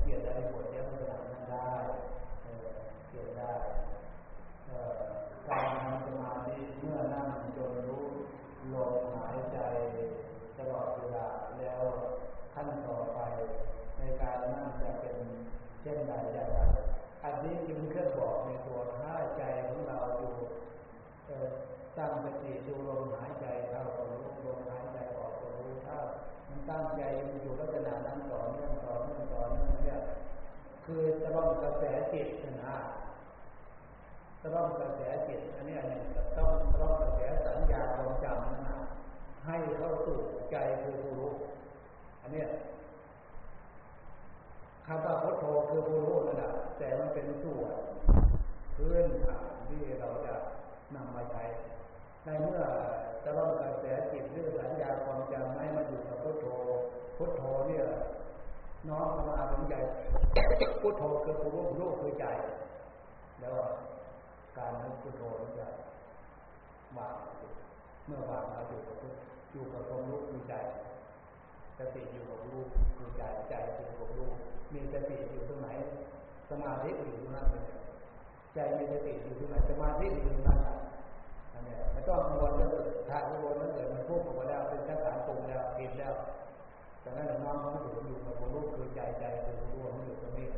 [0.02, 1.72] เปลี่ยนได้หมดเยอะขนาดนั้นได้
[3.08, 3.54] เปลี่ยนได้
[5.48, 8.06] การทำสมาธิเมื่อนั่งจนรู้
[8.74, 9.58] ลมหายใจ
[10.58, 11.26] ตลอดเวลา
[11.58, 11.82] แล้ว
[12.54, 13.18] ขั้นต่อไป
[13.98, 15.16] ในการนั่งจะเป็น
[15.80, 16.58] เช่นใดอย่างไร
[17.24, 20.34] อันนี้จึงเคลื่อนบอกในตัวถ้าใจของเราอยู่
[21.98, 25.96] ตั้งสติดูลมหายใจเข้าก็รู้ลมหายใจออกก็รู้ถ้า
[26.48, 27.02] มันตั้งใจ
[27.42, 28.72] อยู่ลักษณะนั้นต่อเนื่อง
[29.84, 30.00] เนี่ย
[30.84, 32.28] คือจะต้องกระแสจิต
[32.64, 32.76] นะ
[34.40, 36.00] จะต้องกระแสจิตอันนี้อันนี้
[36.36, 36.50] ต้อง
[36.80, 38.78] ต้องกระแสสัญญาความจำนั่นนะ
[39.46, 40.18] ให้เข้าสู่
[40.50, 41.32] ใจคือผู้รู้
[42.22, 42.44] อันนี้
[44.86, 47.74] คำว่าพุทโธคือผู้รู้นั่นแหละแต่มันเป็นส่วน
[48.76, 50.34] พื้นฐานที่เราจะ
[50.94, 51.44] นำมาใช้
[52.24, 52.62] ในเมื่อ
[53.24, 56.46] จะต้องกระแสจิตเรื่อสัญญาความจำให้มันอยู่กับพุทโธ
[57.16, 57.84] พุทโธเนี่ย
[58.88, 59.74] น้อมมาถึงใจ
[60.82, 62.26] พุทโธคือผู้รู้รู้คือใจ
[63.40, 63.52] แล้ว
[64.56, 65.66] การนึกพุทโธนี่จะ
[66.96, 67.14] วาง
[68.06, 68.96] เมื่อวางมาอยู่กับ
[69.52, 70.54] อยู่กับความรู้คือใจ
[71.78, 72.62] สติอยู่กับรู้
[72.96, 74.30] คือใจใจอยู่กับรู้
[74.72, 75.68] มีสติอยู่ตรงไหน
[76.50, 77.66] สมาธิอยู่ตรงนั้นเลย
[78.54, 80.60] ใจมีสติอยู่ตรงไหนสมาธิอยู่ตรงนั้น
[81.52, 82.68] อันนี้ไม่ต้องกังวลแล้ว
[83.08, 86.14] ถ้ากังวลแล้วเกิดมันพุ่งออกมาแล้วเป็นชั้นสามปรุงแล้วผิดแล้ว
[87.04, 90.48] แต่นั้นน้องเขาอยู่อยู่กับความรู้คือใจใจคือรู้มันอยู่ตรงนี้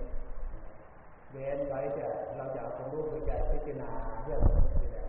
[1.31, 2.07] เว้นไว้จะ
[2.37, 3.91] เราจะเอาความรู้คือใจพิจารณา
[4.25, 5.05] เรื่องนี้แหละ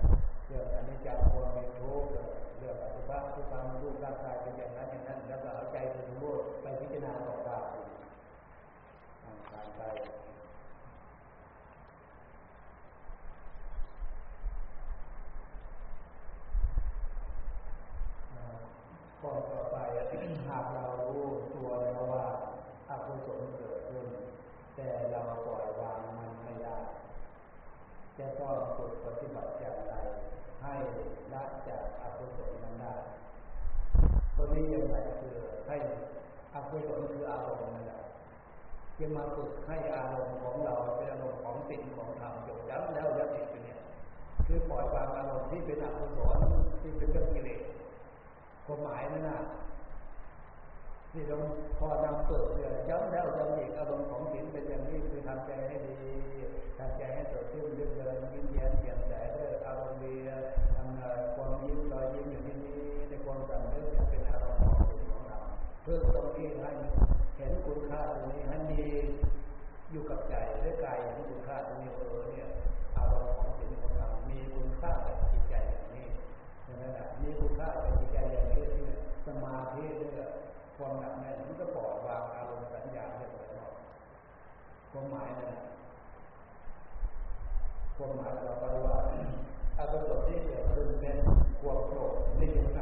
[0.47, 2.09] เรื่องอนิจจังความเป็นทุกข์
[2.57, 7.49] เรื่องอสุภะทุกความรู้ร่างกายเป็นอย่างนั้นอย่างนั้นแล้วก็เอาใจคือรู้ไปพิจารณาต่อไป
[9.51, 9.81] ผ่านไป
[19.19, 19.77] ข้อต่อไป
[20.47, 21.25] หากเรารู้
[21.55, 22.25] ตัวแล้วว่า
[22.89, 24.05] อกุศลเกิดขึ้น
[24.75, 26.77] แต่เราปล่อยวางมันไม่ได้
[28.19, 29.93] จะต้องฝึกปฏิบัติอย่างไร
[30.63, 30.75] ให้
[31.33, 32.93] ละจากอกุศลนั้นได้
[34.35, 35.35] ตัวนี้ยังไงคือ
[35.67, 35.77] ให้
[36.55, 38.01] อกุศลคืออารมณ์นั่นแหละ
[38.97, 43.79] จะมาฝึกให้อารมณ์ของเราเป็นอารมณ์ของสิ่งของธรรมจดจำแล้วแล้วอีกเนี่ย
[44.47, 46.37] คือปล่อยวางอารมณ์ที่เป็นอกุศล
[46.81, 47.61] ที่เป็นเรื่องกิเลส
[48.67, 49.39] ความหมายนั่นนะ
[51.11, 51.37] ที่เรา
[51.77, 55.97] พอนำเปิดเนี่ยย้ำแล้วย้ำอีกอารมณ์ของศีลเป็นอย่างนี้คือทำใจให้ดี
[56.77, 60.13] ทำใจให้สดชื่นเรื่องเดินยิ้มแย้มแจ่มใสเรื่องอารมณ์ดี
[60.75, 65.39] ทำความยิ้มรอยยิ้มอยู่ที่นี้ในความสำนึกเป็นอารมณ์ของศีลของเรา
[65.83, 66.71] เพื่อตรงนี้ให้
[67.37, 68.81] เห็นคุณค่าตรงนี้ให้มี
[69.91, 72.47] อยู่กับใจด้วยกายเห็นคุณค่าตรงนี้เออเนี่ย
[72.97, 75.46] อารมณ์ของศีลของเรามีคุณค่ากับจิตใจอย่างนี้
[76.67, 78.85] นั่นแหละมีคุณค่ากับจิตใจอย่างนี้ที่
[79.27, 80.29] สมาธิเนี่ย
[80.77, 83.71] ความหนักแน่นมันก็ปล่อยวางอารมณ์สัญญาเรียบร้อย
[84.91, 85.53] ความหมายนั่น
[87.95, 88.97] ความหมายเราก็ว่า
[89.79, 91.17] อารมณ์ที่เกิดขึ้นเป็น
[91.61, 92.79] ความโกรธนี่ยังไง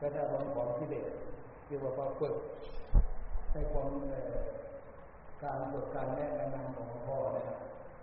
[0.00, 1.04] ก็ได้ความของที่เด็ก
[1.66, 2.34] เรียกว่าความฝึก
[3.52, 3.88] ในความ
[5.42, 7.46] การฝึกการแนะนำของพ่อเนี่ย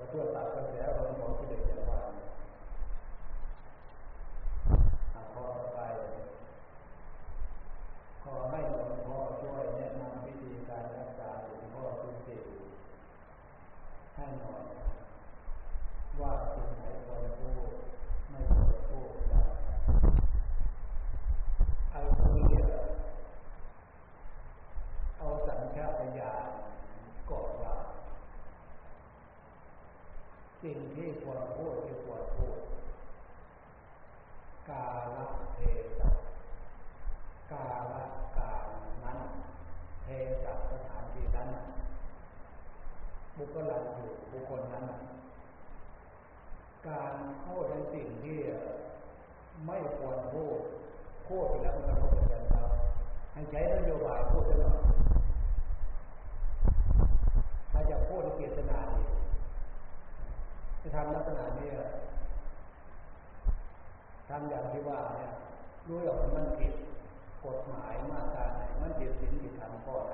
[0.10, 2.00] เพื่อตัดกระแสอารมณ์ของที่เด็กอย่างว่า
[5.34, 5.80] พอไป
[8.24, 12.46] ขอให้หลวงพ่อช่วยแนะนำวิธีการรักษาหลวงพ่อทุกสิ่ง
[14.16, 14.64] ให้หน่อย
[16.22, 17.72] ว่าสิ่งไหนควรพูด
[18.30, 19.42] ไม่ควรพูดได้
[21.92, 22.42] เอาคุย
[25.18, 26.50] เอาสัญชาตญาณ
[27.32, 27.76] ก่อนว่า
[30.64, 32.63] สิ่งที่ควรพูดที่ควรพูด
[34.70, 35.18] กาล
[35.56, 35.60] เท
[36.00, 36.10] ศะ
[37.52, 37.96] กาล
[38.38, 38.66] การ
[39.04, 39.20] นั้น
[40.04, 40.08] เท
[40.44, 41.50] ศะสถานที่นั้น
[43.38, 44.86] บุคคลอยู่บุคคลนั้น
[46.88, 47.14] การ
[47.46, 48.38] พูดในสิ่งที่
[49.68, 50.60] ไม่ควรพูด
[51.28, 52.64] พูดไปแล้วมันกระทบกับเรา
[53.34, 54.80] ให้ใช้นโยบายพูดตลอด
[57.72, 59.04] ถ้าจะพูดในเจตนาดี
[60.82, 61.70] จะทำลักษณะนี้
[64.36, 65.32] ทำอย่างที่ว่าเนี่ย
[65.88, 66.74] รู้ว่ามันผิด
[67.46, 70.14] กฎหมายมาตราไหนมันผิดศีลผิดธรรมข้อไหน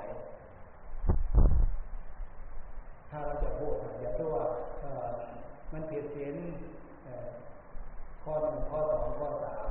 [3.10, 4.46] ถ้าเราจะพูดอย่าพูดว่า
[5.74, 6.36] มันเปลี่ยนเสียน
[8.24, 9.70] ข้อหนึ่งข้อสองข้อสาม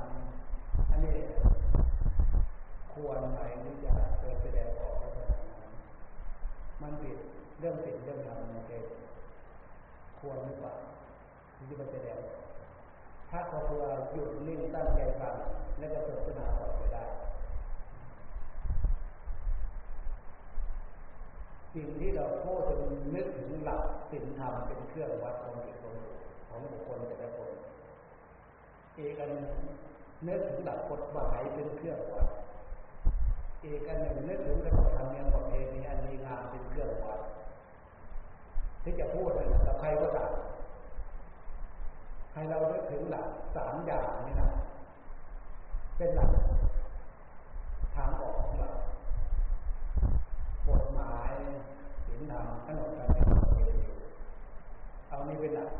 [0.90, 1.16] อันนี้
[2.92, 5.40] ควรไหมที่จะเปิดแสดงออกได้ขนา
[6.82, 7.16] มันผิด
[7.58, 8.84] เรื่องสิ่งเรื่องธรรมมันเอง
[10.18, 10.74] ควรหรือเปล่า
[11.56, 12.18] ที่จะแสดง
[13.30, 15.34] ถ้าเขาเพื่อหยุดนิ่งตั้งใจฟัง
[15.78, 17.05] แล้วก็สนทนาต่อไปได้
[21.74, 22.76] สิ่งที่เราพูดจะ
[23.14, 25.94] นึกถึงหลักศีลธรรมเป็นเครื่องวัดของจิตของ
[26.48, 27.50] ของบุคคลแต่ละคน
[28.96, 29.30] เอกอัน
[30.28, 32.26] นึกถึงหลักกฎหมายเป็นเครื่องวัด
[33.62, 37.20] เอกอันหนึ่งนึกถึงระบบธรรมเนียมประเพณีอันดีงามเป็นเครื่องวัด
[38.82, 40.32] ที่จะพูดอะไรกับใครก็ตาม
[42.39, 44.48] ให้เรานึกถึงหลักสามอย่างนี้นะ
[45.97, 46.31] เป็นหลัก
[47.94, 48.70] ทางออกของเรา
[50.69, 51.32] กฎหมาย
[52.06, 53.85] ศีลธรรมขนบธรรมเนียมประเพณี
[55.09, 55.70] เอานี้เป็นหลัก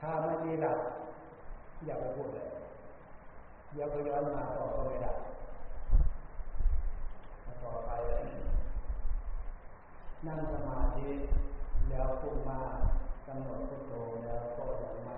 [0.00, 0.78] ถ้าไม่มีหลัก
[1.86, 2.48] อย่าไปพูดเลย
[3.76, 5.12] อย่าไปย้อนมาต่อก็ไม่ได้
[7.64, 7.90] ต่อไป
[10.26, 11.08] นั่งสมาธิ
[11.88, 13.92] แล้วพูดมากำหนดพุทโธ
[14.24, 15.16] แล้วก็ยังไม่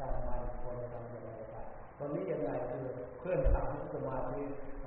[0.00, 1.56] ตั้งมั่นคนทำยังไงไป
[1.98, 2.86] ตรงนี้ยังไงคือ
[3.20, 4.42] เพื่อนถามสมาธิ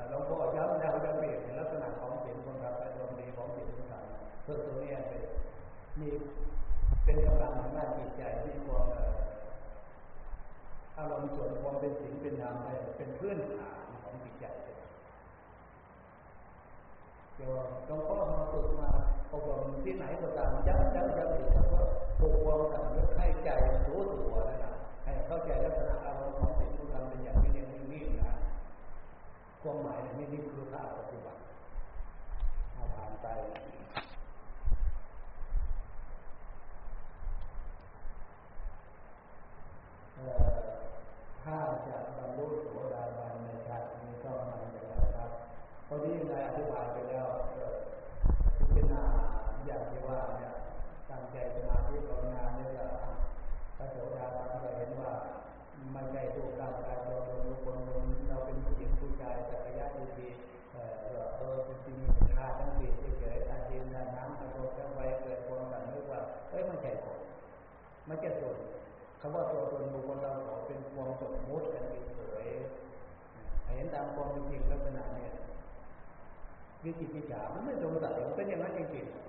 [0.09, 4.03] หลวงพ่อย้ำแล้วจะเปลี่ยนลักษณะของเสิ่งคนทำอารมณ์ดีของเสิ่งทุกอย่าง
[4.43, 5.21] เพื่อตรงนี้เป็น
[5.99, 6.09] มี
[7.05, 8.85] เป็นกำลังทางด้านจิตใจที่ความ
[10.97, 12.55] อารมณ์ส่วนความเป็นสิ่งเป็นธรรม
[12.97, 14.45] เป็นพื้นฐานของจิตใจ
[17.35, 17.51] เดี๋ยว
[17.85, 18.89] หลวงพ่อมาฝึกมา
[19.31, 21.79] อบรมที่ไหนก็ตามย้ำย้ำย้ำอีกแล้วก็
[22.19, 23.49] ปลุกความสำนึกให้ใจ
[23.87, 24.73] รู้ตัวนะครับ
[25.03, 28.33] ให้เข้าใจลักษณะอารมณ์ของสิ่งที่ทำเป็นอย่างนี้นี่นี่นะ
[29.61, 31.39] ความหมายนี่นี่คือภาพปฏิบัติ
[32.73, 33.27] เอาผ่านไป
[41.43, 44.81] ถ้าจะบรรลุโสดาบันในชาตินี้ก็มันจะ
[45.15, 45.31] ครับ
[45.87, 47.27] พอดีนายอธิบายไปแล้ว
[48.57, 49.03] พิจารณา
[49.65, 50.48] อย่างที่ว่าเนี่ย
[51.39, 52.69] ตั้งใจสมาธิภาวนาเนี่ย
[53.77, 55.11] พระโสดาบันก็เห็นว่า
[55.91, 57.75] ไม่ใช่รูปร่างกายเราเป็นคน
[58.29, 60.29] เราเป็นผู้หญิงผู้ชายแต่ระยะดีดี
[60.73, 60.77] เอ
[61.23, 62.87] อเออจริงๆค่าทั้งปี
[63.19, 63.83] เฉยๆอาเจียน
[64.15, 67.19] น้ำกระโดดกระไวเกิดความแบบนึกว่าเอ้ยไม่ใช่คน
[68.07, 68.57] ไม่ใช่ส่วน
[69.21, 71.83] คำว่าตัวตนบุคคลเราขอเป็นความสมมติกัน
[72.15, 72.47] เฉย
[73.75, 75.31] เห็นตามความจริงลักษณะเนี่ย
[76.83, 79.28] วิจิติจามันไม่ตรงสัยมันเป็นอย่างนั้นจริงๆ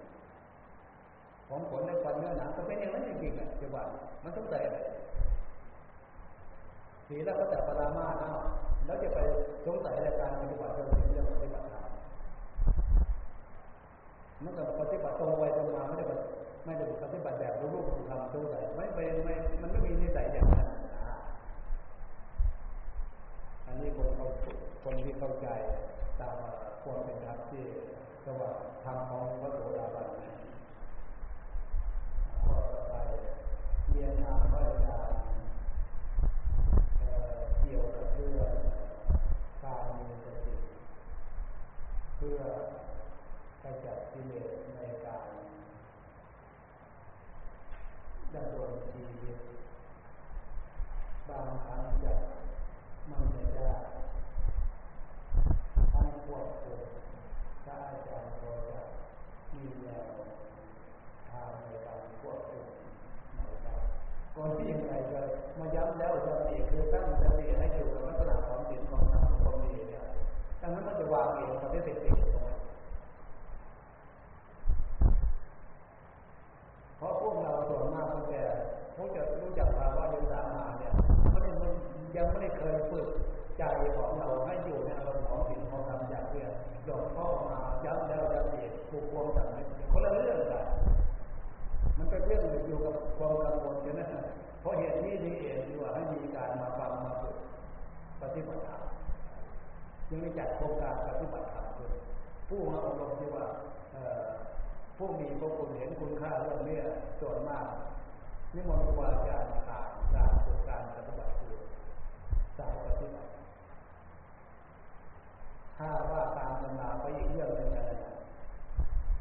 [1.51, 3.85] ของผลในความเนื้อหนังก็เป็นอย่างนั้นจริงๆอะจะว่า
[4.25, 4.79] มันต้องใส่อะไร
[7.09, 8.37] สีแล้วก็แต่ปรามาเนาะ
[8.87, 9.19] แล้วจะไป
[9.67, 11.87] สงสัยในการปฏิบัติตัวสิ่งที่ปฏิบัติธรรม
[14.45, 16.05] มันก็ปฏิบัติตรงไปตรงมาไม่ได้
[16.65, 20.69] ไม่ได้ปฏิบัติแบบรู้รูปธรรมตัวไหนไม่ไปไม่มันไม่มีนิสัยอย่างนั้น
[23.67, 24.27] อันนี้คนเขา
[24.83, 25.49] คนที่เข้าใจ
[26.21, 26.37] ตาม
[26.83, 27.65] ความเป็นธรรมที่
[28.25, 28.51] สว่า
[28.85, 30.07] ธรรมของพระโสดาบัน
[32.45, 32.95] ข้อต่อไป
[33.93, 35.21] เรียนถามว่าอาจารย์
[37.61, 38.53] เกี่ยวกับเรื่อง
[39.63, 40.57] การมีสติ
[42.17, 42.41] เพื่อ
[43.63, 45.29] ขจัดกิเลสในการ
[48.35, 49.39] ดำรงชีวิต
[51.29, 52.15] บางครั้งจะ
[53.11, 53.25] มัน
[53.57, 53.69] จะ
[55.93, 56.83] ทั้งควบคุม
[57.65, 58.81] ถ้าอาจารย์พอจะ
[59.55, 60.09] มีแนว
[61.31, 62.70] ทางในการควบคุม
[64.35, 65.21] ครับก่อนที่ยังไงจะ
[65.59, 70.05] มาย้ำแล้วจะอีคือตั้งสติให้อยู่กับลักษณะของจิตของธรรมของดีเนี่ย
[70.61, 72.61] ดังนั้นมันจะวางเองมันไม่เป็นติดตรงนั้น
[76.97, 78.43] เพราะพวกเราส่วนมากตั้งแต่
[78.97, 80.93] พวกจะรู้จักภาวะเดินทางมาเนี่ย
[81.35, 81.43] มัน
[82.17, 83.07] ยังไม่ได้เคยฝึก
[83.59, 83.63] ใจ
[83.97, 86.51] ของเราให้อยู่ในอารมณ์ของสิ่งของธรรมอย่างเดียว
[86.85, 89.49] หยดข้ามาย้ำแล้วย้ำอีกปลุกความต่าง
[89.93, 90.67] คนละเรื่องกัน
[91.99, 94.07] มัน เป็นเรื่องอยู่กับความกังวลอยู่นะ
[94.61, 97.37] เพราะเหตุนี้นี่เองที่ว่าให้มีการมาฟังมาฝึก
[98.23, 98.83] ปฏิบัติธรรม
[100.09, 101.93] ยังไม่จัดโครงการปฏิบัติธรรมขึ้น
[102.49, 103.47] ผู้มาอบรมที่ว่า
[104.97, 106.79] ผู้มีพระคุณเห็นคุณค่าเรื่องนี้
[107.21, 107.67] ส่วนมาก
[108.55, 111.57] นิมนต์ครูบาอาจารย์อ่านการฝึกการปฏิบัติคือ
[112.59, 113.31] สายปฏิบัติ
[115.79, 117.93] ถ้าว่าการทำงาไปอีกเรื่องหนึ่งอะไร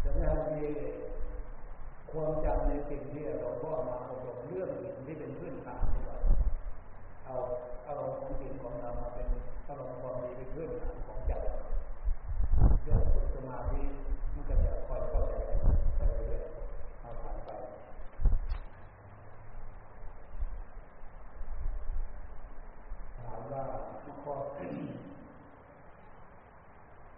[0.03, 0.67] จะไม่ให้มี
[2.13, 6.17] ความจำในสิ่งที่เราก็มาอบรมเรื่องสิ่งที่เป็นพื้นฐานที่เรา
[7.25, 7.35] เอา
[7.85, 9.27] อาของสิ่งของเรามาเป็น
[9.67, 11.33] อารมณ์ความดีเป็นพื้นฐานของใจ
[12.83, 13.81] เรื่องฝึกสมาธิ
[14.33, 15.33] มันก็จะคอยเข้าใจ
[15.97, 17.49] ไปเรื่อยๆเอาผ่านไป
[23.17, 23.63] ถามว่า
[24.23, 24.35] ข้อ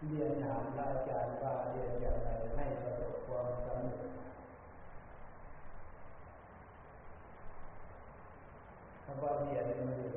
[0.07, 4.10] เรียนถามอาจารย์ว่าเรียนอย่างไรให้ประสบความสำเร็จ
[9.11, 10.13] คำว่าเรียนมันเรียน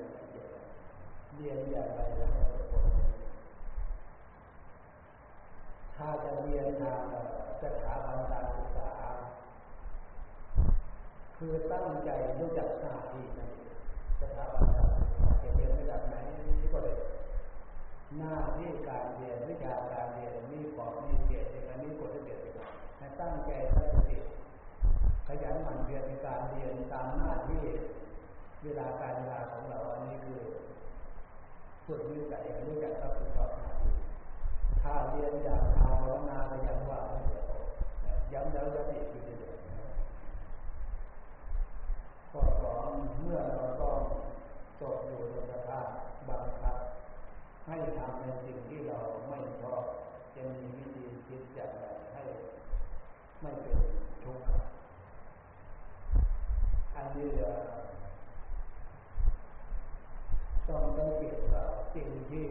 [1.36, 2.88] เรียนอย่างไรให้ประสบควร
[5.94, 7.02] ถ้าจะเรียนทาง
[7.62, 8.90] สถาบันการศึกษา
[11.36, 12.10] คือตั้งใจ
[12.40, 13.50] รู้จักหน้าที่นั่น
[14.20, 16.16] สถาบันการศึกษาจะเรียนระดับไหน
[16.72, 16.96] ก็เลย
[18.18, 22.38] หน้าที่การเรียนวิชาการเรียนมีขอบมีเกียรติอันนี้กฎระเบียบ
[22.98, 24.18] ให้ตั้งใจตั้งสติ
[25.26, 27.64] ขยันหมั่นเพียรในการเรียนตามหน้าที่
[28.64, 30.40] เวลาการเวลาของเราอันนี้คือ
[31.86, 33.94] ฝึกวิจัยรู้จักรับผิดชอบหน้าที่
[34.82, 37.00] ถ้าเรียนอย่างภาวนาก็ยังว่า
[38.32, 39.54] ย้ำแล้วย้ำอีกทีเดียว
[42.30, 42.86] ข้อสอง
[43.20, 43.98] เมื่อเราต้อง
[44.80, 45.86] ตกอยู่ในสภาพ
[46.28, 46.76] บังคับ
[47.66, 49.82] ให้ทำในสิ่งที่เราไม่ชอบ
[50.34, 52.22] จะมีวิธีคิดอย่างไรให้
[53.40, 53.78] ไม่เป็น
[54.22, 54.44] ทุกข์
[56.94, 57.28] อันนี้
[60.68, 61.64] ต้องสังเกตว่า
[61.94, 62.44] สิ่งที่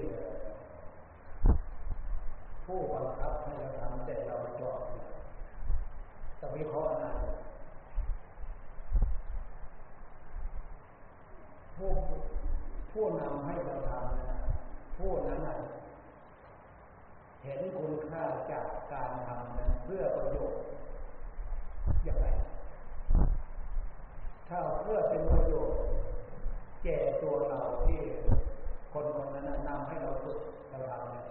[2.66, 4.80] ผู้บังคับให้เราทำแต่เราชอบ
[6.40, 7.12] ต้องวิเคราะห์นะ
[11.78, 11.90] ผู้
[12.92, 14.38] ผู้นำให้เราทำนะ
[14.98, 15.40] ผู้นั้น
[17.44, 20.60] เห็นคุณค่าจากการทำนั้นเพื่อประโยชน์
[22.04, 22.26] อย่างไร
[24.50, 25.78] ถ้าเพื่อเป็นประโยชน์
[26.84, 28.00] แก่ตัวเราที่
[28.94, 30.40] คนคนนั้นนำให้เราฝึก
[30.70, 31.26] เราทำเนี่ย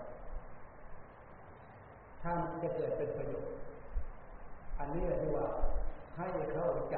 [2.22, 3.52] ถ้าจะเกิดเป็นประโยชน์
[4.78, 5.46] อันนี้เรียกว่า
[6.16, 6.96] ให้เข้าใจ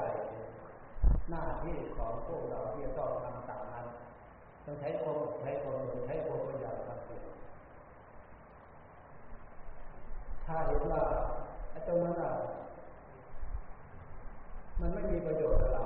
[1.30, 3.86] หน้าที่ของพวกเราที่ต้องทำตามนั้น
[4.64, 7.24] ต้องใช้ความใช้ความใช้ความพยายามทำเอง
[10.46, 11.02] ถ้าเห็นว่า
[11.70, 12.16] ไอ้ตรงนั้น
[14.80, 15.84] มันไม่มีประโยชน์กับเรา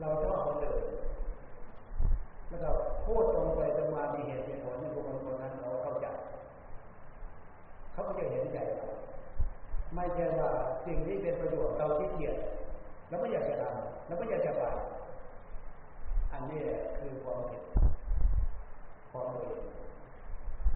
[0.00, 0.84] เราชอบคนอื่น
[2.52, 2.70] แล้วก็
[3.06, 6.06] พูดตรงไปตรงมามีเหตุมีผลในบุคคลคนนั้นเขาเข้าใจ
[7.92, 8.88] เขาก็จะเห็นใจเรา
[9.94, 10.50] ไม่ใช่ว่า
[10.86, 12.36] สิ่งที่เป็นประโยชน์เราที่เกียจ
[13.08, 14.62] แล้วไม่อยากจะทำแล้วไม่อยากจะไป
[16.32, 16.60] อันนี้
[16.98, 17.62] คือความผิด
[19.10, 19.60] ความเอง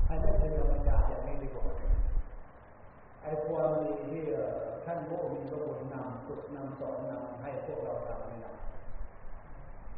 [0.09, 1.65] อันนี้เป็นธรรมชาติอย่างนี้ดีกว่า
[3.23, 4.23] ไอ้ความดีที่
[4.85, 8.36] ท่านผู้มีพระคุณนำฝึกนำสอนนำให้พวกเราทำ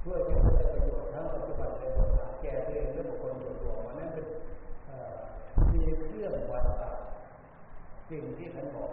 [0.09, 4.27] นี่นะเพื่จะได้ประโยชน์ทั้งปัจจุบันและอนาคตแก่ตัวเองและบุคคลส่วนรวมมันนั้นเป็น
[5.73, 6.65] มีเครื่องวัด
[8.11, 8.91] สิ่งที่ท่านบอก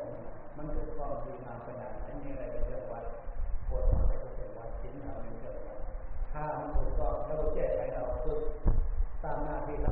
[0.58, 3.06] มันถูกต้องดีงามขนาดนั้นมีอะไรเป็นเครื่องวัด
[3.70, 5.80] กฎหมายเป็นเครื่องวัดศีลธรรมเป็นเครื่องวัด
[6.34, 8.42] ถ้ามันถูกต้องแล้วแก้ไขเราฝึก
[9.24, 9.92] ตามหน้าที่เรา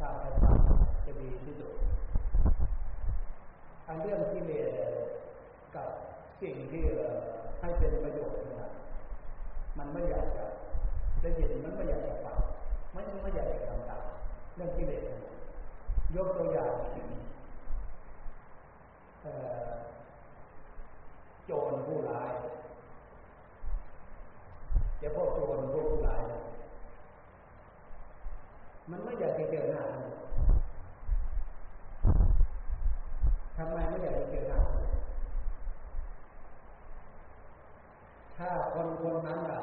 [0.00, 0.58] ตามธรรม
[1.06, 1.74] จะดีที่สุด
[3.86, 4.52] อันเรื่องที่เล
[5.76, 5.88] กับ
[6.42, 6.82] สิ่งที่
[7.60, 8.70] ให้เป็นประโยชน์นะ
[9.82, 10.44] มันไม่อยากจะ
[11.22, 12.38] ได้ยินมันไม่อยากจะฟัง
[12.94, 14.04] มันไม่อยากจะทำตาม
[14.54, 15.04] เรื่องที่เลส
[16.16, 16.72] ยกตัวอย่าง
[21.46, 22.32] โจรผู้ร้าย
[24.98, 26.20] เดี๋ยวพวกโจรพวกผู้ร้าย
[28.90, 29.82] มันไม่อยากจะเจอหน้า
[33.56, 34.60] ทำไมไม่อยากจะเจอหน้า
[38.38, 39.60] ถ้าคนคนนั้นอะ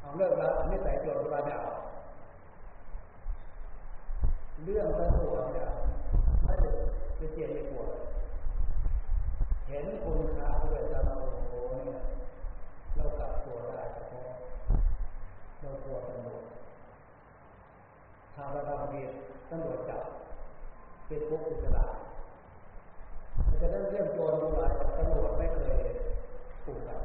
[0.00, 1.70] เอาเลิกแล้วไม่ใส่โจรผู้ร้ายไม่เอา
[4.64, 5.68] เรื่องตำรวจเนี่ย
[6.44, 6.70] ไม่ได้
[7.18, 7.88] จะเจียไม่ปวด
[9.68, 11.98] เห็นคุณค่าด้วยตาโอ้โหเนี่ย
[12.96, 14.28] เรากลับตัวได้เฉพาะ
[15.60, 16.44] เรากลัวตำรวจ
[18.34, 19.10] ถ้าเราทำผิด
[19.50, 20.02] ตำรวจจับ
[21.06, 21.86] เป็นพวกอุจจาระ
[23.60, 24.62] จะได้เรื่องโจรดูแล
[24.98, 25.76] ตำรวจไม่เคย
[26.64, 27.02] ถูกจับ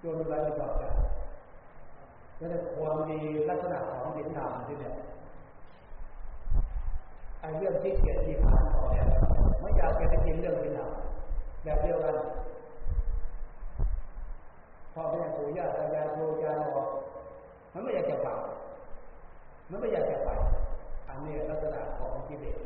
[0.00, 0.94] โจรดูแลไม่จับจับ
[2.36, 3.20] แล้วในความดี
[3.50, 3.78] ลักษณะ
[4.54, 5.08] ของดินธรรมที่เนี่ย
[7.40, 9.06] ไอ้เรื่องที่เกียรติผ่านต่อเนี่ย
[9.60, 10.90] ไม่อยากจะไปกินเรื่องดินธรรม
[11.64, 12.16] แบบเดียวกัน
[14.94, 16.88] พ่อแม่ปู่ย่าตายายครูอาจารย์บอก
[17.72, 18.38] มันไม่อยากจะฟัง
[19.70, 20.30] มันไม่อยากจะไป
[21.08, 22.58] อันนี้ลักษณะของกิเลส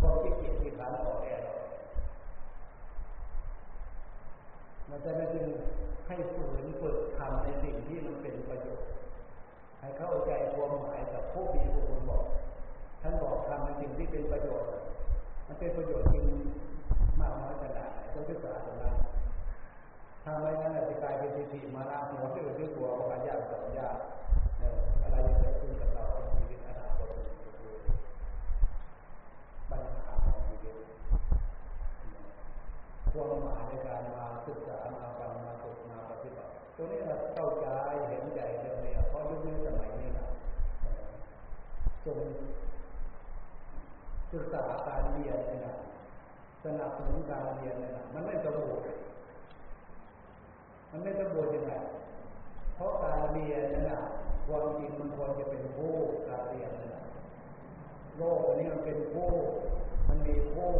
[0.00, 1.46] ความขี้เกียจที่ผ่านต่อแอร์
[4.88, 5.46] มันจะไม่จึง
[6.06, 8.88] ให้ฝืนฝึกทำในสิ่งที่มันเป็นประโยชน์
[9.80, 10.10] ให้เข้า
[11.34, 12.24] ผู้มีผู้บอก
[13.02, 14.70] ท่านบอกทำในสิ่งที่เป็นประโยชน์
[15.46, 16.24] มันเป็นประโยชน์จริง
[17.20, 18.94] มากน้อยขนาดไหนต้องศึกษาตรงนั้น
[20.24, 23.88] ถ้ไว้นั้นจะกลายเป็นทิฏฐิมาราหัวที่อื่นที่ตัวปัญญาปัญญา
[25.02, 27.08] อะไรจะเกิดขึ้นกับเราในชีวิตอนาคต
[27.58, 27.76] คือ
[29.70, 30.76] ปัญหาของชีวิต
[33.12, 37.66] ความหมายในการมาศึกษามาฟังมาฝึกมาปฏิบัติตัวนี้เราเข้าใจ
[38.08, 39.93] เห็นใจเรื่องนี้เพราะยุคนี้สมัย
[42.06, 42.18] จง
[44.32, 45.74] ศึกษาการเรียนนี่นะ
[46.64, 48.86] สนับสนุนการเรียนนี่นะมันไม่สมบูรณ์
[50.90, 51.72] มันไม่สมบูรณ์ยังไง
[52.74, 54.00] เพราะการเรียนนั่นนะ
[54.46, 55.94] ความจริงมันควรจะเป็นผู้
[56.28, 57.02] การเรียนนั่นนะ
[58.16, 59.30] โลกอันนี้มันเป็นผู้
[60.08, 60.70] มันมีผู้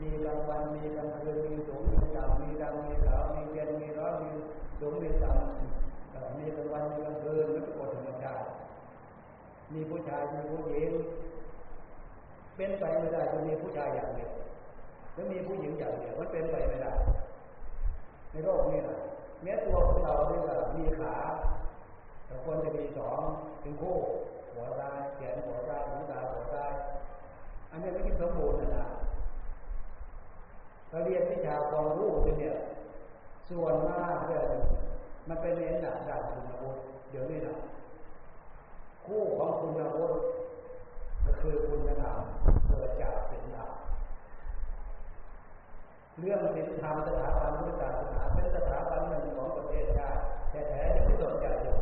[0.00, 4.30] มีกลางวันมีกลางคืนมีสูงมีต่ำมีดำมีขาวมีเย็นมีร้อนมี
[4.78, 7.97] สูงมีต่ำมีกลางวันมีกลางคืนมันเป็กฎธรรมชาติ
[9.74, 10.90] มีผู้ชายมีผู้หญิง
[12.56, 14.32] เป็นไปไม่ได้จะมีผู้ชายอย่างเดียว
[15.14, 16.92] แล้วมีผู้หญิงอย่างเดียวมันเป็นไปไม่ได้
[18.32, 18.98] ในโลกนี้นะ
[19.42, 20.42] แม้ตัวของเราเนี่ย
[20.76, 21.14] มีขา
[22.26, 23.20] แต่ควรจะมีสอง
[23.60, 23.96] เป็นคู่
[24.52, 26.72] หัวซ้ายแขนหัวซ้ายหูตาหัวซ้าย
[27.70, 28.86] อันนี้ไม่คิดสมบูรณ์นะนะ
[30.90, 32.56] เราเรียนวิชาความรู้เนี่ย
[33.50, 34.42] ส่วนมากเนี่ย
[35.28, 36.80] มันเป็นเน้นหนักด้านคุณวุฒิ
[37.10, 37.54] เดี๋ยวนี้นะ
[39.08, 40.18] คู่ของคุณวุฒิ
[41.26, 42.16] ก็คือคุณธรรม
[42.66, 43.70] เกิดจากศีลธรรม
[46.18, 50.20] เรื่องศีลธรรมสถาบันพุทธศาสนาเป็นสถาบันหนึ่งของประเทศชาติ
[50.50, 51.78] แต่แท้ยังไม่สนใจเลย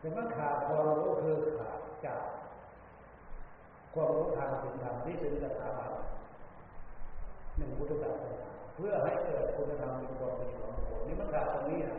[0.00, 2.20] เป็นว่าขาดความรู้คือขาดจาก
[3.94, 5.92] ความรู้ทางศีลธรรมที่เป็นสถาบัน
[7.56, 11.94] หนึ่งพุทธศาสนาเพื่อให้เกิดคุณธรรมเป็นความดีของบุคคลนี่มันขาดตรงนี้นะ